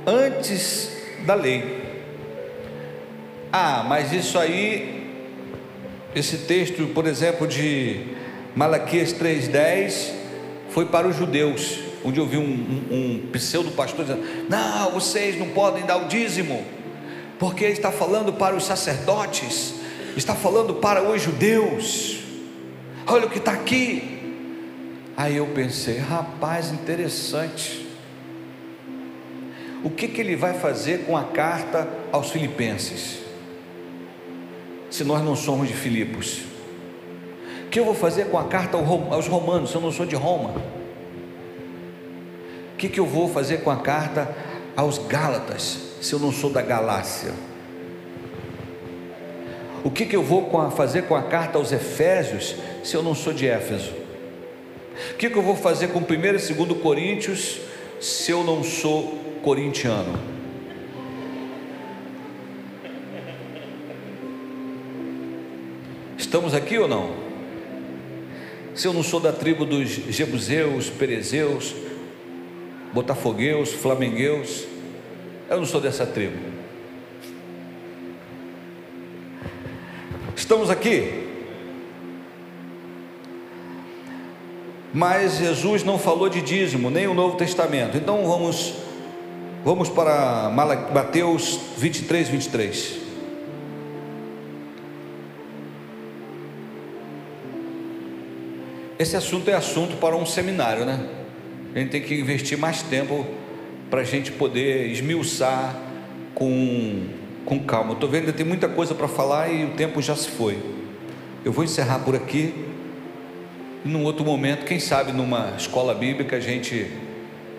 antes 0.05 0.91
da 1.25 1.35
lei. 1.35 1.83
Ah, 3.51 3.83
mas 3.87 4.11
isso 4.13 4.39
aí, 4.39 5.11
esse 6.15 6.39
texto, 6.39 6.87
por 6.87 7.05
exemplo, 7.05 7.47
de 7.47 8.01
Malaquias 8.55 9.13
3,10, 9.13 10.11
foi 10.69 10.85
para 10.85 11.07
os 11.07 11.15
judeus, 11.15 11.79
onde 12.03 12.19
eu 12.19 12.25
vi 12.25 12.37
um, 12.37 12.41
um, 12.91 12.95
um 12.95 13.31
pseudo 13.31 13.71
pastor 13.71 14.05
dizendo: 14.05 14.23
Não, 14.49 14.91
vocês 14.91 15.37
não 15.37 15.49
podem 15.49 15.85
dar 15.85 15.97
o 15.97 16.07
dízimo, 16.07 16.63
porque 17.37 17.65
está 17.65 17.91
falando 17.91 18.33
para 18.33 18.55
os 18.55 18.65
sacerdotes, 18.65 19.75
está 20.19 20.35
falando 20.35 20.75
para 20.75 21.03
os 21.09 21.21
judeus. 21.21 22.19
Olha 23.07 23.25
o 23.25 23.29
que 23.29 23.39
está 23.39 23.53
aqui. 23.53 24.03
Aí 25.17 25.37
eu 25.37 25.47
pensei, 25.47 25.97
rapaz, 25.97 26.71
interessante. 26.71 27.87
O 29.83 29.89
que, 29.89 30.07
que 30.07 30.21
ele 30.21 30.35
vai 30.35 30.53
fazer 30.53 31.05
com 31.05 31.17
a 31.17 31.23
carta 31.23 31.87
aos 32.11 32.31
Filipenses? 32.31 33.29
se 34.89 35.03
nós 35.03 35.23
não 35.23 35.35
somos 35.35 35.67
de 35.67 35.73
Filipos? 35.73 36.41
O 37.65 37.69
que 37.69 37.79
eu 37.79 37.85
vou 37.85 37.93
fazer 37.93 38.25
com 38.25 38.37
a 38.37 38.45
carta 38.45 38.77
aos 38.77 39.27
Romanos 39.27 39.69
se 39.69 39.75
eu 39.75 39.81
não 39.81 39.91
sou 39.91 40.05
de 40.05 40.15
Roma? 40.15 40.55
O 42.73 42.77
que, 42.77 42.89
que 42.89 42.99
eu 42.99 43.05
vou 43.05 43.29
fazer 43.29 43.59
com 43.59 43.69
a 43.69 43.77
carta 43.77 44.33
aos 44.75 44.97
Gálatas 44.97 45.77
se 46.01 46.13
eu 46.13 46.19
não 46.19 46.31
sou 46.31 46.49
da 46.49 46.61
Galácia? 46.61 47.33
O 49.83 49.89
que, 49.89 50.05
que 50.05 50.15
eu 50.15 50.23
vou 50.23 50.49
fazer 50.71 51.03
com 51.03 51.15
a 51.15 51.23
carta 51.23 51.57
aos 51.57 51.71
Efésios 51.71 52.55
se 52.83 52.95
eu 52.95 53.03
não 53.03 53.15
sou 53.15 53.31
de 53.31 53.47
Éfeso? 53.47 53.93
O 55.11 55.15
que, 55.15 55.29
que 55.29 55.37
eu 55.37 55.41
vou 55.41 55.55
fazer 55.55 55.89
com 55.89 55.99
1 55.99 56.03
e 56.03 56.53
2 56.53 56.81
Coríntios 56.81 57.61
se 57.99 58.31
eu 58.31 58.43
não 58.43 58.63
sou 58.63 59.17
corintiano? 59.41 60.19
Estamos 66.17 66.53
aqui 66.53 66.77
ou 66.77 66.87
não? 66.87 67.13
Se 68.75 68.87
eu 68.87 68.93
não 68.93 69.01
sou 69.01 69.19
da 69.19 69.31
tribo 69.31 69.65
dos 69.65 69.89
Jebuseus, 69.89 70.89
Perezeus, 70.89 71.73
Botafogueus, 72.93 73.71
Flamengueus, 73.71 74.67
eu 75.49 75.57
não 75.57 75.65
sou 75.65 75.79
dessa 75.81 76.05
tribo. 76.05 76.58
Estamos 80.39 80.69
aqui. 80.69 81.27
Mas 84.93 85.37
Jesus 85.37 85.83
não 85.83 85.99
falou 85.99 86.29
de 86.29 86.41
dízimo, 86.41 86.89
nem 86.89 87.07
o 87.07 87.13
Novo 87.13 87.35
Testamento. 87.35 87.97
Então 87.97 88.25
vamos 88.25 88.73
vamos 89.65 89.89
para 89.89 90.49
Mateus 90.49 91.59
23, 91.77 92.29
23. 92.29 92.99
Esse 98.97 99.17
assunto 99.17 99.49
é 99.49 99.55
assunto 99.55 99.97
para 99.97 100.15
um 100.15 100.25
seminário, 100.25 100.85
né? 100.85 101.05
A 101.75 101.79
gente 101.79 101.91
tem 101.91 102.01
que 102.01 102.15
investir 102.15 102.57
mais 102.57 102.81
tempo 102.81 103.27
para 103.89 103.99
a 104.01 104.05
gente 104.05 104.31
poder 104.31 104.87
esmiuçar 104.87 105.75
com, 106.33 107.07
com 107.49 107.59
calma. 107.59 107.93
Estou 107.93 108.07
vendo 108.07 108.27
que 108.27 108.31
tem 108.31 108.45
muita 108.45 108.69
coisa 108.69 108.93
para 108.93 109.07
falar 109.07 109.49
e 109.49 109.65
o 109.65 109.71
tempo 109.71 110.01
já 110.01 110.15
se 110.15 110.29
foi. 110.29 110.57
Eu 111.43 111.51
vou 111.51 111.63
encerrar 111.63 111.99
por 111.99 112.15
aqui. 112.15 112.53
E 113.83 113.89
num 113.89 114.03
outro 114.03 114.23
momento, 114.23 114.65
quem 114.65 114.79
sabe 114.79 115.11
numa 115.11 115.55
escola 115.57 115.95
bíblica 115.95 116.35
a 116.35 116.39
gente 116.39 116.91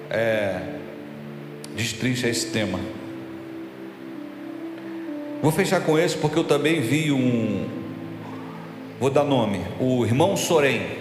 é, 0.08 0.60
destrincha 1.74 2.28
esse 2.28 2.46
tema. 2.46 2.78
Vou 5.42 5.50
fechar 5.50 5.80
com 5.80 5.98
esse 5.98 6.16
porque 6.16 6.38
eu 6.38 6.44
também 6.44 6.80
vi 6.80 7.10
um. 7.10 7.66
Vou 9.00 9.10
dar 9.10 9.24
nome: 9.24 9.60
o 9.80 10.04
irmão 10.04 10.36
Sorém. 10.36 11.00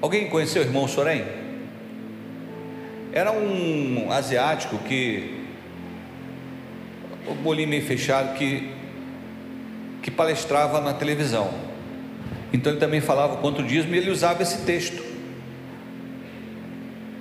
Alguém 0.00 0.30
conheceu 0.30 0.62
o 0.62 0.64
irmão 0.64 0.86
Sorém? 0.86 1.24
Era 3.12 3.32
um 3.32 4.12
asiático 4.12 4.78
que, 4.78 5.37
o 7.30 7.34
bolinho 7.34 7.68
meio 7.68 7.82
fechado, 7.82 8.36
que, 8.36 8.70
que 10.02 10.10
palestrava 10.10 10.80
na 10.80 10.92
televisão. 10.92 11.50
Então 12.52 12.72
ele 12.72 12.80
também 12.80 13.00
falava 13.00 13.36
contra 13.36 13.62
o 13.62 13.66
dízimo 13.66 13.94
e 13.94 13.98
ele 13.98 14.10
usava 14.10 14.42
esse 14.42 14.58
texto. 14.62 15.02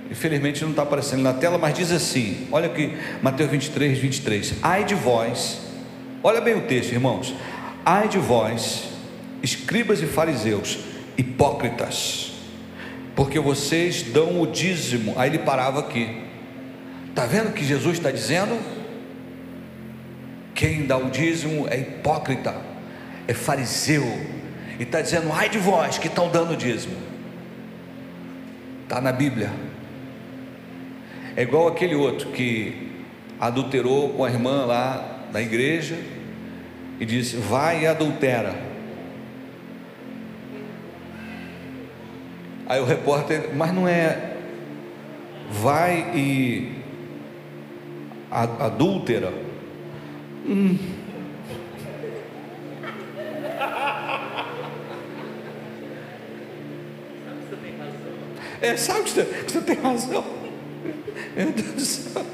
Infelizmente 0.10 0.64
não 0.64 0.72
está 0.72 0.84
aparecendo 0.84 1.22
na 1.22 1.34
tela, 1.34 1.58
mas 1.58 1.74
diz 1.74 1.92
assim: 1.92 2.48
olha 2.52 2.68
aqui, 2.68 2.96
Mateus 3.22 3.52
23, 3.52 3.98
23. 4.00 4.56
Ai 4.62 4.86
de 4.86 4.96
vós, 4.96 5.60
olha 6.24 6.40
bem 6.40 6.56
o 6.56 6.62
texto, 6.62 6.94
irmãos. 6.94 7.36
Ai 7.86 8.08
de 8.08 8.18
vós, 8.18 8.90
escribas 9.44 10.02
e 10.02 10.06
fariseus, 10.06 10.80
hipócritas 11.18 12.38
porque 13.18 13.40
vocês 13.40 14.04
dão 14.04 14.40
o 14.40 14.46
dízimo. 14.46 15.16
Aí 15.18 15.32
ele 15.32 15.40
parava 15.40 15.80
aqui. 15.80 16.22
Está 17.10 17.26
vendo 17.26 17.50
o 17.50 17.52
que 17.52 17.66
Jesus 17.66 17.98
está 17.98 18.12
dizendo? 18.12 18.56
Quem 20.58 20.88
dá 20.88 20.98
o 20.98 21.12
dízimo 21.12 21.68
é 21.70 21.78
hipócrita, 21.78 22.60
é 23.28 23.34
fariseu. 23.36 24.04
E 24.80 24.82
está 24.82 25.02
dizendo, 25.02 25.32
ai 25.32 25.50
de 25.50 25.60
vós 25.60 26.00
que 26.00 26.08
estão 26.08 26.32
dando 26.32 26.58
dízimo. 26.58 26.98
Está 28.82 29.00
na 29.00 29.12
Bíblia. 29.12 29.52
É 31.36 31.44
igual 31.44 31.68
aquele 31.68 31.94
outro 31.94 32.32
que 32.32 32.92
adulterou 33.40 34.10
com 34.14 34.26
a 34.26 34.32
irmã 34.32 34.66
lá 34.66 35.28
na 35.32 35.44
igreja 35.44 35.96
e 37.00 37.06
disse: 37.06 37.36
vai 37.36 37.84
e 37.84 37.86
adultera. 37.86 38.56
Aí 42.66 42.82
o 42.82 42.86
repórter, 42.86 43.52
mas 43.56 43.72
não 43.72 43.88
é, 43.88 44.38
vai 45.52 46.14
e 46.16 46.72
adúltera. 48.32 49.46
Hum. 50.48 50.78
É, 58.62 58.76
sabe 58.76 59.04
que 59.04 59.10
você, 59.12 59.24
você 59.24 59.62
tem 59.62 59.76
razão. 59.76 60.24
Meu 61.36 61.52
Deus 61.52 61.72
do 61.74 61.82
céu. 61.82 62.26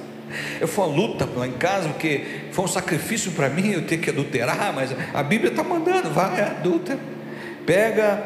Eu 0.61 0.67
fui 0.67 0.85
uma 0.85 0.95
luta 0.95 1.27
lá 1.35 1.47
em 1.47 1.53
casa, 1.53 1.89
porque 1.89 2.23
foi 2.51 2.65
um 2.65 2.67
sacrifício 2.67 3.31
para 3.31 3.49
mim 3.49 3.71
eu 3.71 3.85
ter 3.85 3.97
que 3.97 4.09
adulterar, 4.09 4.73
mas 4.73 4.95
a 5.13 5.21
Bíblia 5.21 5.51
está 5.51 5.63
mandando, 5.63 6.09
vai, 6.09 6.41
adultera. 6.41 6.99
Pega, 7.65 8.23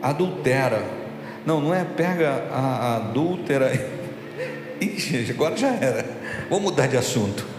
adultera. 0.00 0.82
Não, 1.44 1.60
não 1.60 1.74
é 1.74 1.84
pega 1.84 2.44
a, 2.50 2.58
a 2.58 2.96
adúltera. 2.96 3.72
Agora 5.30 5.56
já 5.56 5.74
era. 5.74 6.04
Vou 6.48 6.60
mudar 6.60 6.86
de 6.86 6.96
assunto. 6.96 7.55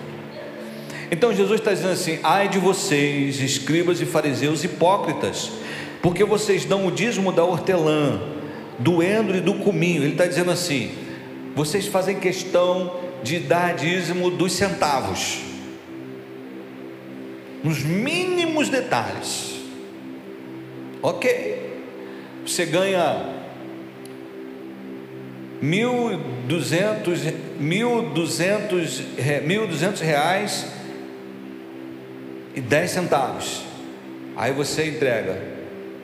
Então 1.10 1.34
Jesus 1.34 1.60
está 1.60 1.74
dizendo 1.74 1.94
assim: 1.94 2.20
ai 2.24 2.50
de 2.50 2.60
vocês, 2.60 3.40
escribas 3.40 4.02
e 4.02 4.06
fariseus 4.06 4.64
hipócritas, 4.64 5.52
porque 6.02 6.24
vocês 6.24 6.66
dão 6.66 6.86
o 6.86 6.92
dízimo 6.92 7.32
da 7.32 7.44
hortelã, 7.44 8.20
do 8.78 9.02
endro 9.02 9.38
e 9.38 9.42
do 9.42 9.56
cominho. 9.56 10.04
Ele 10.04 10.12
está 10.14 10.26
dizendo 10.26 10.52
assim: 10.52 10.92
vocês 11.56 11.88
fazem 11.88 12.20
questão 12.20 13.00
de 13.24 13.40
dar 13.40 13.74
dízimo 13.76 14.30
dos 14.30 14.52
centavos, 14.54 15.40
nos 17.64 17.84
mínimos 17.84 18.70
detalhes. 18.70 19.56
Ok, 21.02 21.80
você 22.46 22.66
ganha 22.66 23.38
mil 25.62 26.20
duzentos 26.48 27.22
mil 27.60 28.10
duzentos 28.10 29.02
mil 29.44 29.68
duzentos 29.68 30.02
reais 30.02 30.77
e 32.58 32.62
dez 32.62 32.90
centavos. 32.90 33.62
Aí 34.36 34.52
você 34.52 34.88
entrega 34.88 35.40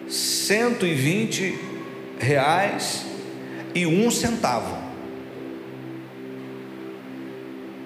cento 0.07 0.85
e 0.85 0.93
vinte 0.93 1.57
reais 2.19 3.07
e 3.73 3.87
um 3.87 4.11
centavo. 4.11 4.77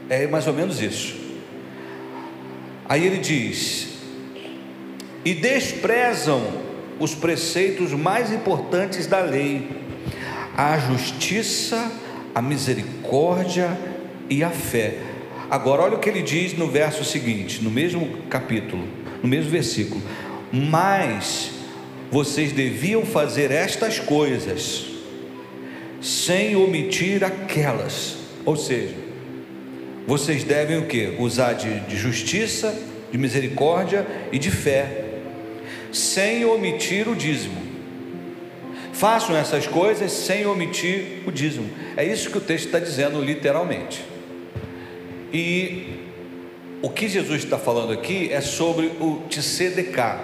É 0.09 0.27
mais 0.27 0.47
ou 0.47 0.53
menos 0.53 0.81
isso. 0.81 1.15
Aí 2.89 3.05
ele 3.05 3.19
diz: 3.19 3.87
e 5.23 5.33
desprezam 5.33 6.43
os 6.99 7.15
preceitos 7.15 7.93
mais 7.93 8.33
importantes 8.33 9.07
da 9.07 9.21
lei, 9.21 9.69
a 10.57 10.77
justiça, 10.77 11.89
a 12.35 12.41
misericórdia 12.41 13.77
e 14.29 14.43
a 14.43 14.49
fé. 14.49 14.97
Agora, 15.49 15.83
olha 15.83 15.95
o 15.95 15.99
que 15.99 16.09
ele 16.09 16.21
diz 16.21 16.57
no 16.57 16.67
verso 16.67 17.05
seguinte, 17.05 17.63
no 17.63 17.71
mesmo 17.71 18.23
capítulo, 18.29 18.85
no 19.23 19.29
mesmo 19.29 19.49
versículo: 19.49 20.01
Mas 20.51 21.51
vocês 22.11 22.51
deviam 22.51 23.05
fazer 23.05 23.51
estas 23.51 23.97
coisas, 23.97 24.85
sem 26.01 26.55
omitir 26.55 27.23
aquelas, 27.23 28.17
ou 28.45 28.57
seja, 28.57 28.95
vocês 30.05 30.43
devem 30.43 30.79
o 30.79 30.85
que? 30.85 31.15
Usar 31.17 31.53
de, 31.53 31.79
de 31.81 31.95
justiça, 31.95 32.77
de 33.09 33.17
misericórdia 33.17 34.05
e 34.31 34.37
de 34.37 34.51
fé, 34.51 35.05
sem 35.93 36.43
omitir 36.43 37.07
o 37.07 37.15
dízimo. 37.15 37.67
Façam 38.91 39.35
essas 39.35 39.65
coisas 39.65 40.11
sem 40.11 40.45
omitir 40.45 41.23
o 41.25 41.31
dízimo. 41.31 41.69
É 41.95 42.03
isso 42.03 42.31
que 42.31 42.37
o 42.37 42.41
texto 42.41 42.65
está 42.65 42.79
dizendo 42.79 43.21
literalmente. 43.21 44.16
E 45.33 46.07
o 46.81 46.89
que 46.89 47.07
Jesus 47.07 47.43
está 47.43 47.57
falando 47.57 47.91
aqui 47.91 48.31
é 48.31 48.39
sobre 48.39 48.87
o 48.99 49.23
tzedekah, 49.29 50.19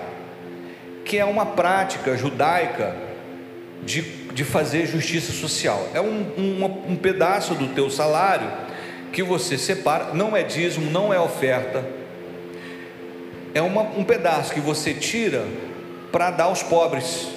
que 1.04 1.18
é 1.18 1.26
uma 1.26 1.45
prática 1.45 2.16
judaica 2.16 2.95
de, 3.84 4.01
de 4.01 4.43
fazer 4.43 4.86
justiça 4.86 5.32
social. 5.32 5.89
É 5.93 6.01
um, 6.01 6.26
um, 6.38 6.91
um 6.91 6.95
pedaço 6.95 7.56
do 7.56 7.68
teu 7.70 7.89
salário 7.89 8.49
que 9.12 9.22
você 9.22 9.58
separa, 9.58 10.14
não 10.14 10.36
é 10.36 10.43
dízimo, 10.43 10.89
não 10.89 11.14
é 11.14 11.20
oferta, 11.20 11.86
é 13.54 13.62
uma, 13.62 13.82
um 13.82 14.04
pedaço 14.04 14.54
que 14.54 14.60
você 14.60 14.93
tira 14.93 15.45
para 16.12 16.32
dar 16.32 16.45
aos 16.45 16.64
pobres. 16.64 17.30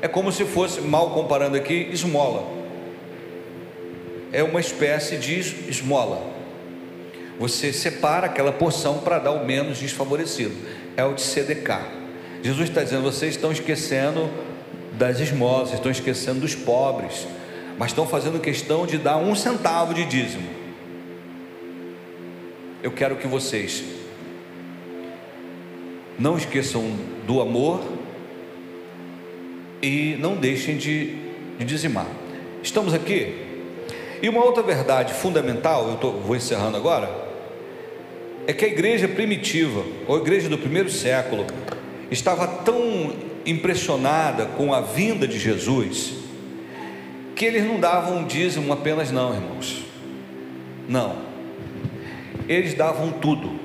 É 0.00 0.08
como 0.08 0.30
se 0.32 0.44
fosse, 0.44 0.80
mal 0.80 1.10
comparando 1.10 1.56
aqui, 1.56 1.88
esmola. 1.92 2.44
É 4.32 4.42
uma 4.42 4.60
espécie 4.60 5.16
de 5.16 5.38
esmola. 5.68 6.41
Você 7.42 7.72
separa 7.72 8.26
aquela 8.26 8.52
porção 8.52 8.98
para 8.98 9.18
dar 9.18 9.32
o 9.32 9.44
menos 9.44 9.78
desfavorecido. 9.78 10.54
É 10.96 11.04
o 11.04 11.12
de 11.12 11.22
CDK. 11.22 11.72
Jesus 12.42 12.68
está 12.68 12.82
dizendo: 12.84 13.02
vocês 13.02 13.34
estão 13.34 13.50
esquecendo 13.50 14.30
das 14.92 15.18
esmolas, 15.18 15.72
estão 15.72 15.90
esquecendo 15.90 16.40
dos 16.40 16.54
pobres 16.54 17.26
mas 17.78 17.90
estão 17.90 18.06
fazendo 18.06 18.38
questão 18.40 18.86
de 18.86 18.98
dar 18.98 19.16
um 19.16 19.34
centavo 19.34 19.94
de 19.94 20.04
dízimo. 20.04 20.48
Eu 22.82 22.92
quero 22.92 23.16
que 23.16 23.26
vocês 23.26 23.82
não 26.18 26.36
esqueçam 26.36 26.96
do 27.26 27.40
amor 27.40 27.80
e 29.80 30.16
não 30.20 30.36
deixem 30.36 30.76
de, 30.76 31.16
de 31.58 31.64
dizimar. 31.64 32.06
Estamos 32.62 32.92
aqui. 32.92 33.34
E 34.20 34.28
uma 34.28 34.44
outra 34.44 34.62
verdade 34.62 35.14
fundamental, 35.14 35.88
eu 35.88 35.96
tô, 35.96 36.12
vou 36.12 36.36
encerrando 36.36 36.76
agora, 36.76 37.31
é 38.46 38.52
que 38.52 38.64
a 38.64 38.68
igreja 38.68 39.08
primitiva, 39.08 39.84
ou 40.06 40.16
a 40.16 40.20
igreja 40.20 40.48
do 40.48 40.58
primeiro 40.58 40.90
século, 40.90 41.46
estava 42.10 42.46
tão 42.46 43.12
impressionada 43.46 44.46
com 44.46 44.72
a 44.72 44.80
vinda 44.80 45.26
de 45.26 45.38
Jesus, 45.38 46.14
que 47.34 47.44
eles 47.44 47.64
não 47.64 47.78
davam 47.78 48.18
um 48.18 48.24
dízimo 48.24 48.72
apenas, 48.72 49.10
não, 49.10 49.34
irmãos. 49.34 49.84
Não. 50.88 51.16
Eles 52.48 52.74
davam 52.74 53.12
tudo. 53.12 53.60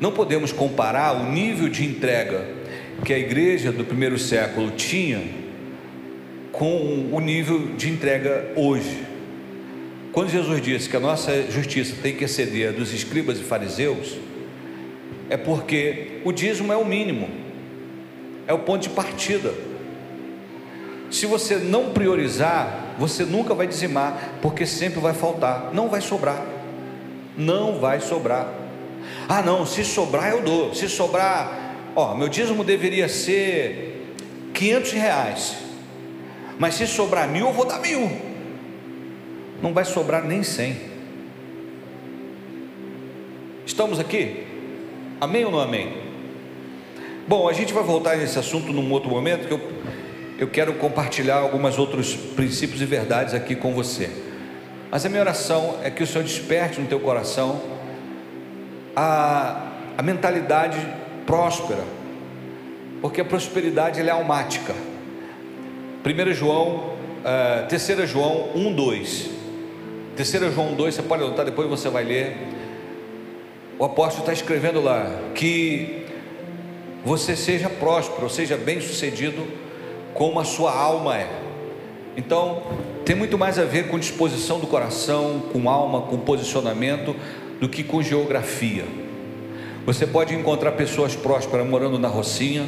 Não 0.00 0.12
podemos 0.12 0.52
comparar 0.52 1.14
o 1.14 1.30
nível 1.30 1.68
de 1.68 1.84
entrega 1.84 2.46
que 3.04 3.12
a 3.12 3.18
igreja 3.18 3.70
do 3.70 3.84
primeiro 3.84 4.18
século 4.18 4.70
tinha 4.70 5.22
com 6.52 7.08
o 7.12 7.20
nível 7.20 7.74
de 7.76 7.88
entrega 7.88 8.52
hoje. 8.56 9.09
Quando 10.12 10.28
Jesus 10.28 10.60
disse 10.60 10.88
que 10.88 10.96
a 10.96 11.00
nossa 11.00 11.50
justiça 11.50 11.94
tem 12.02 12.16
que 12.16 12.24
exceder 12.24 12.70
a 12.70 12.72
dos 12.72 12.92
escribas 12.92 13.38
e 13.38 13.42
fariseus, 13.42 14.18
é 15.28 15.36
porque 15.36 16.20
o 16.24 16.32
dízimo 16.32 16.72
é 16.72 16.76
o 16.76 16.84
mínimo, 16.84 17.28
é 18.46 18.52
o 18.52 18.58
ponto 18.58 18.82
de 18.82 18.90
partida. 18.90 19.54
Se 21.10 21.26
você 21.26 21.56
não 21.56 21.90
priorizar, 21.90 22.94
você 22.98 23.24
nunca 23.24 23.54
vai 23.54 23.68
dizimar, 23.68 24.38
porque 24.42 24.66
sempre 24.66 24.98
vai 24.98 25.14
faltar, 25.14 25.70
não 25.72 25.88
vai 25.88 26.00
sobrar. 26.00 26.44
Não 27.36 27.78
vai 27.78 28.00
sobrar. 28.00 28.52
Ah, 29.28 29.42
não, 29.42 29.64
se 29.64 29.84
sobrar 29.84 30.30
eu 30.30 30.42
dou. 30.42 30.74
Se 30.74 30.88
sobrar, 30.88 31.76
ó, 31.94 32.16
meu 32.16 32.28
dízimo 32.28 32.64
deveria 32.64 33.08
ser 33.08 34.14
500 34.52 34.92
reais, 34.92 35.56
mas 36.58 36.74
se 36.74 36.86
sobrar 36.86 37.28
mil, 37.28 37.46
eu 37.46 37.52
vou 37.52 37.64
dar 37.64 37.78
mil. 37.80 38.29
Não 39.62 39.72
vai 39.72 39.84
sobrar 39.84 40.24
nem 40.24 40.42
100. 40.42 40.76
Estamos 43.66 43.98
aqui? 44.00 44.46
Amém 45.20 45.44
ou 45.44 45.50
não 45.50 45.60
amém? 45.60 45.98
Bom, 47.28 47.48
a 47.48 47.52
gente 47.52 47.72
vai 47.72 47.84
voltar 47.84 48.16
nesse 48.16 48.38
assunto 48.38 48.72
num 48.72 48.90
outro 48.90 49.10
momento 49.10 49.46
que 49.46 49.54
eu 49.54 49.80
eu 50.40 50.48
quero 50.48 50.72
compartilhar 50.72 51.36
alguns 51.36 51.78
outros 51.78 52.16
princípios 52.16 52.80
e 52.80 52.86
verdades 52.86 53.34
aqui 53.34 53.54
com 53.54 53.74
você. 53.74 54.08
Mas 54.90 55.04
a 55.04 55.08
minha 55.10 55.20
oração 55.20 55.76
é 55.82 55.90
que 55.90 56.02
o 56.02 56.06
Senhor 56.06 56.24
desperte 56.24 56.80
no 56.80 56.86
teu 56.86 56.98
coração 56.98 57.60
a, 58.96 59.68
a 59.98 60.02
mentalidade 60.02 60.78
próspera, 61.26 61.84
porque 63.02 63.20
a 63.20 63.24
prosperidade 63.24 64.00
é 64.00 64.08
almática. 64.08 64.72
1 66.02 66.32
João, 66.32 66.94
uh, 67.20 67.68
3 67.68 68.08
João 68.08 68.48
1, 68.54 68.72
2. 68.72 69.30
3 70.22 70.54
João 70.54 70.74
2, 70.74 70.94
você 70.94 71.02
pode 71.02 71.22
anotar, 71.22 71.46
depois 71.46 71.66
você 71.66 71.88
vai 71.88 72.04
ler. 72.04 72.36
O 73.78 73.84
apóstolo 73.84 74.20
está 74.20 74.32
escrevendo 74.34 74.82
lá 74.82 75.10
que 75.34 76.04
você 77.02 77.34
seja 77.34 77.70
próspero, 77.70 78.28
seja 78.28 78.54
bem 78.54 78.82
sucedido 78.82 79.42
como 80.12 80.38
a 80.38 80.44
sua 80.44 80.74
alma 80.76 81.16
é. 81.16 81.26
Então, 82.18 82.62
tem 83.06 83.16
muito 83.16 83.38
mais 83.38 83.58
a 83.58 83.64
ver 83.64 83.88
com 83.88 83.98
disposição 83.98 84.60
do 84.60 84.66
coração, 84.66 85.44
com 85.52 85.70
alma, 85.70 86.02
com 86.02 86.18
posicionamento, 86.18 87.16
do 87.58 87.66
que 87.66 87.82
com 87.82 88.02
geografia. 88.02 88.84
Você 89.86 90.06
pode 90.06 90.34
encontrar 90.34 90.72
pessoas 90.72 91.16
prósperas 91.16 91.66
morando 91.66 91.98
na 91.98 92.08
Rocinha, 92.08 92.66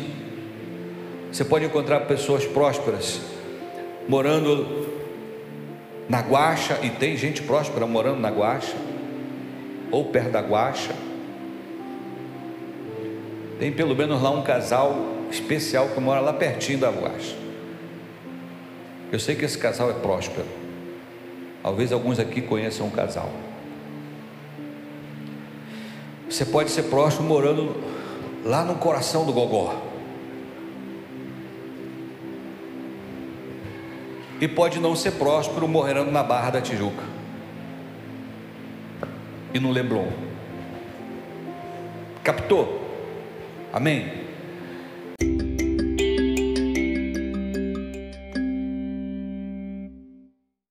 você 1.31 1.45
pode 1.45 1.67
encontrar 1.67 2.01
pessoas 2.01 2.47
prósperas 2.47 3.21
morando 4.09 5.02
na 6.13 6.21
Guaxa, 6.21 6.79
e 6.83 6.91
tem 6.91 7.17
gente 7.17 7.41
próspera 7.41 7.87
morando 7.87 8.21
na 8.21 8.29
Guaxa, 8.29 8.77
ou 9.91 10.05
perto 10.05 10.33
da 10.33 10.43
Guaxa. 10.43 10.93
Tem 13.59 13.73
pelo 13.73 13.97
menos 13.97 14.21
lá 14.21 14.29
um 14.29 14.43
casal 14.43 14.95
especial 15.31 15.89
que 15.89 15.99
mora 15.99 16.21
lá 16.21 16.35
pertinho 16.35 16.81
da 16.81 16.91
Guaxa. 16.91 17.35
Eu 19.11 19.19
sei 19.19 19.35
que 19.35 19.47
esse 19.47 19.57
casal 19.57 19.89
é 19.89 19.95
próspero. 19.95 20.45
Talvez 21.63 21.91
alguns 21.91 22.19
aqui 22.19 22.43
conheçam 22.43 22.89
um 22.89 22.91
casal. 22.91 23.31
Você 26.29 26.45
pode 26.45 26.71
ser 26.73 26.83
próximo 26.85 27.27
morando 27.27 27.75
lá 28.45 28.63
no 28.63 28.75
coração 28.75 29.25
do 29.25 29.33
Gogó. 29.33 29.92
E 34.43 34.49
pode 34.49 34.81
não 34.81 34.97
ser 34.97 35.13
próspero 35.13 35.69
morando 35.69 36.11
na 36.11 36.21
Barra 36.21 36.51
da 36.51 36.61
Tijuca. 36.61 37.05
E 39.55 39.61
no 39.61 39.71
Leblon. 39.71 40.09
Captou? 42.25 42.85
Amém? 43.73 44.22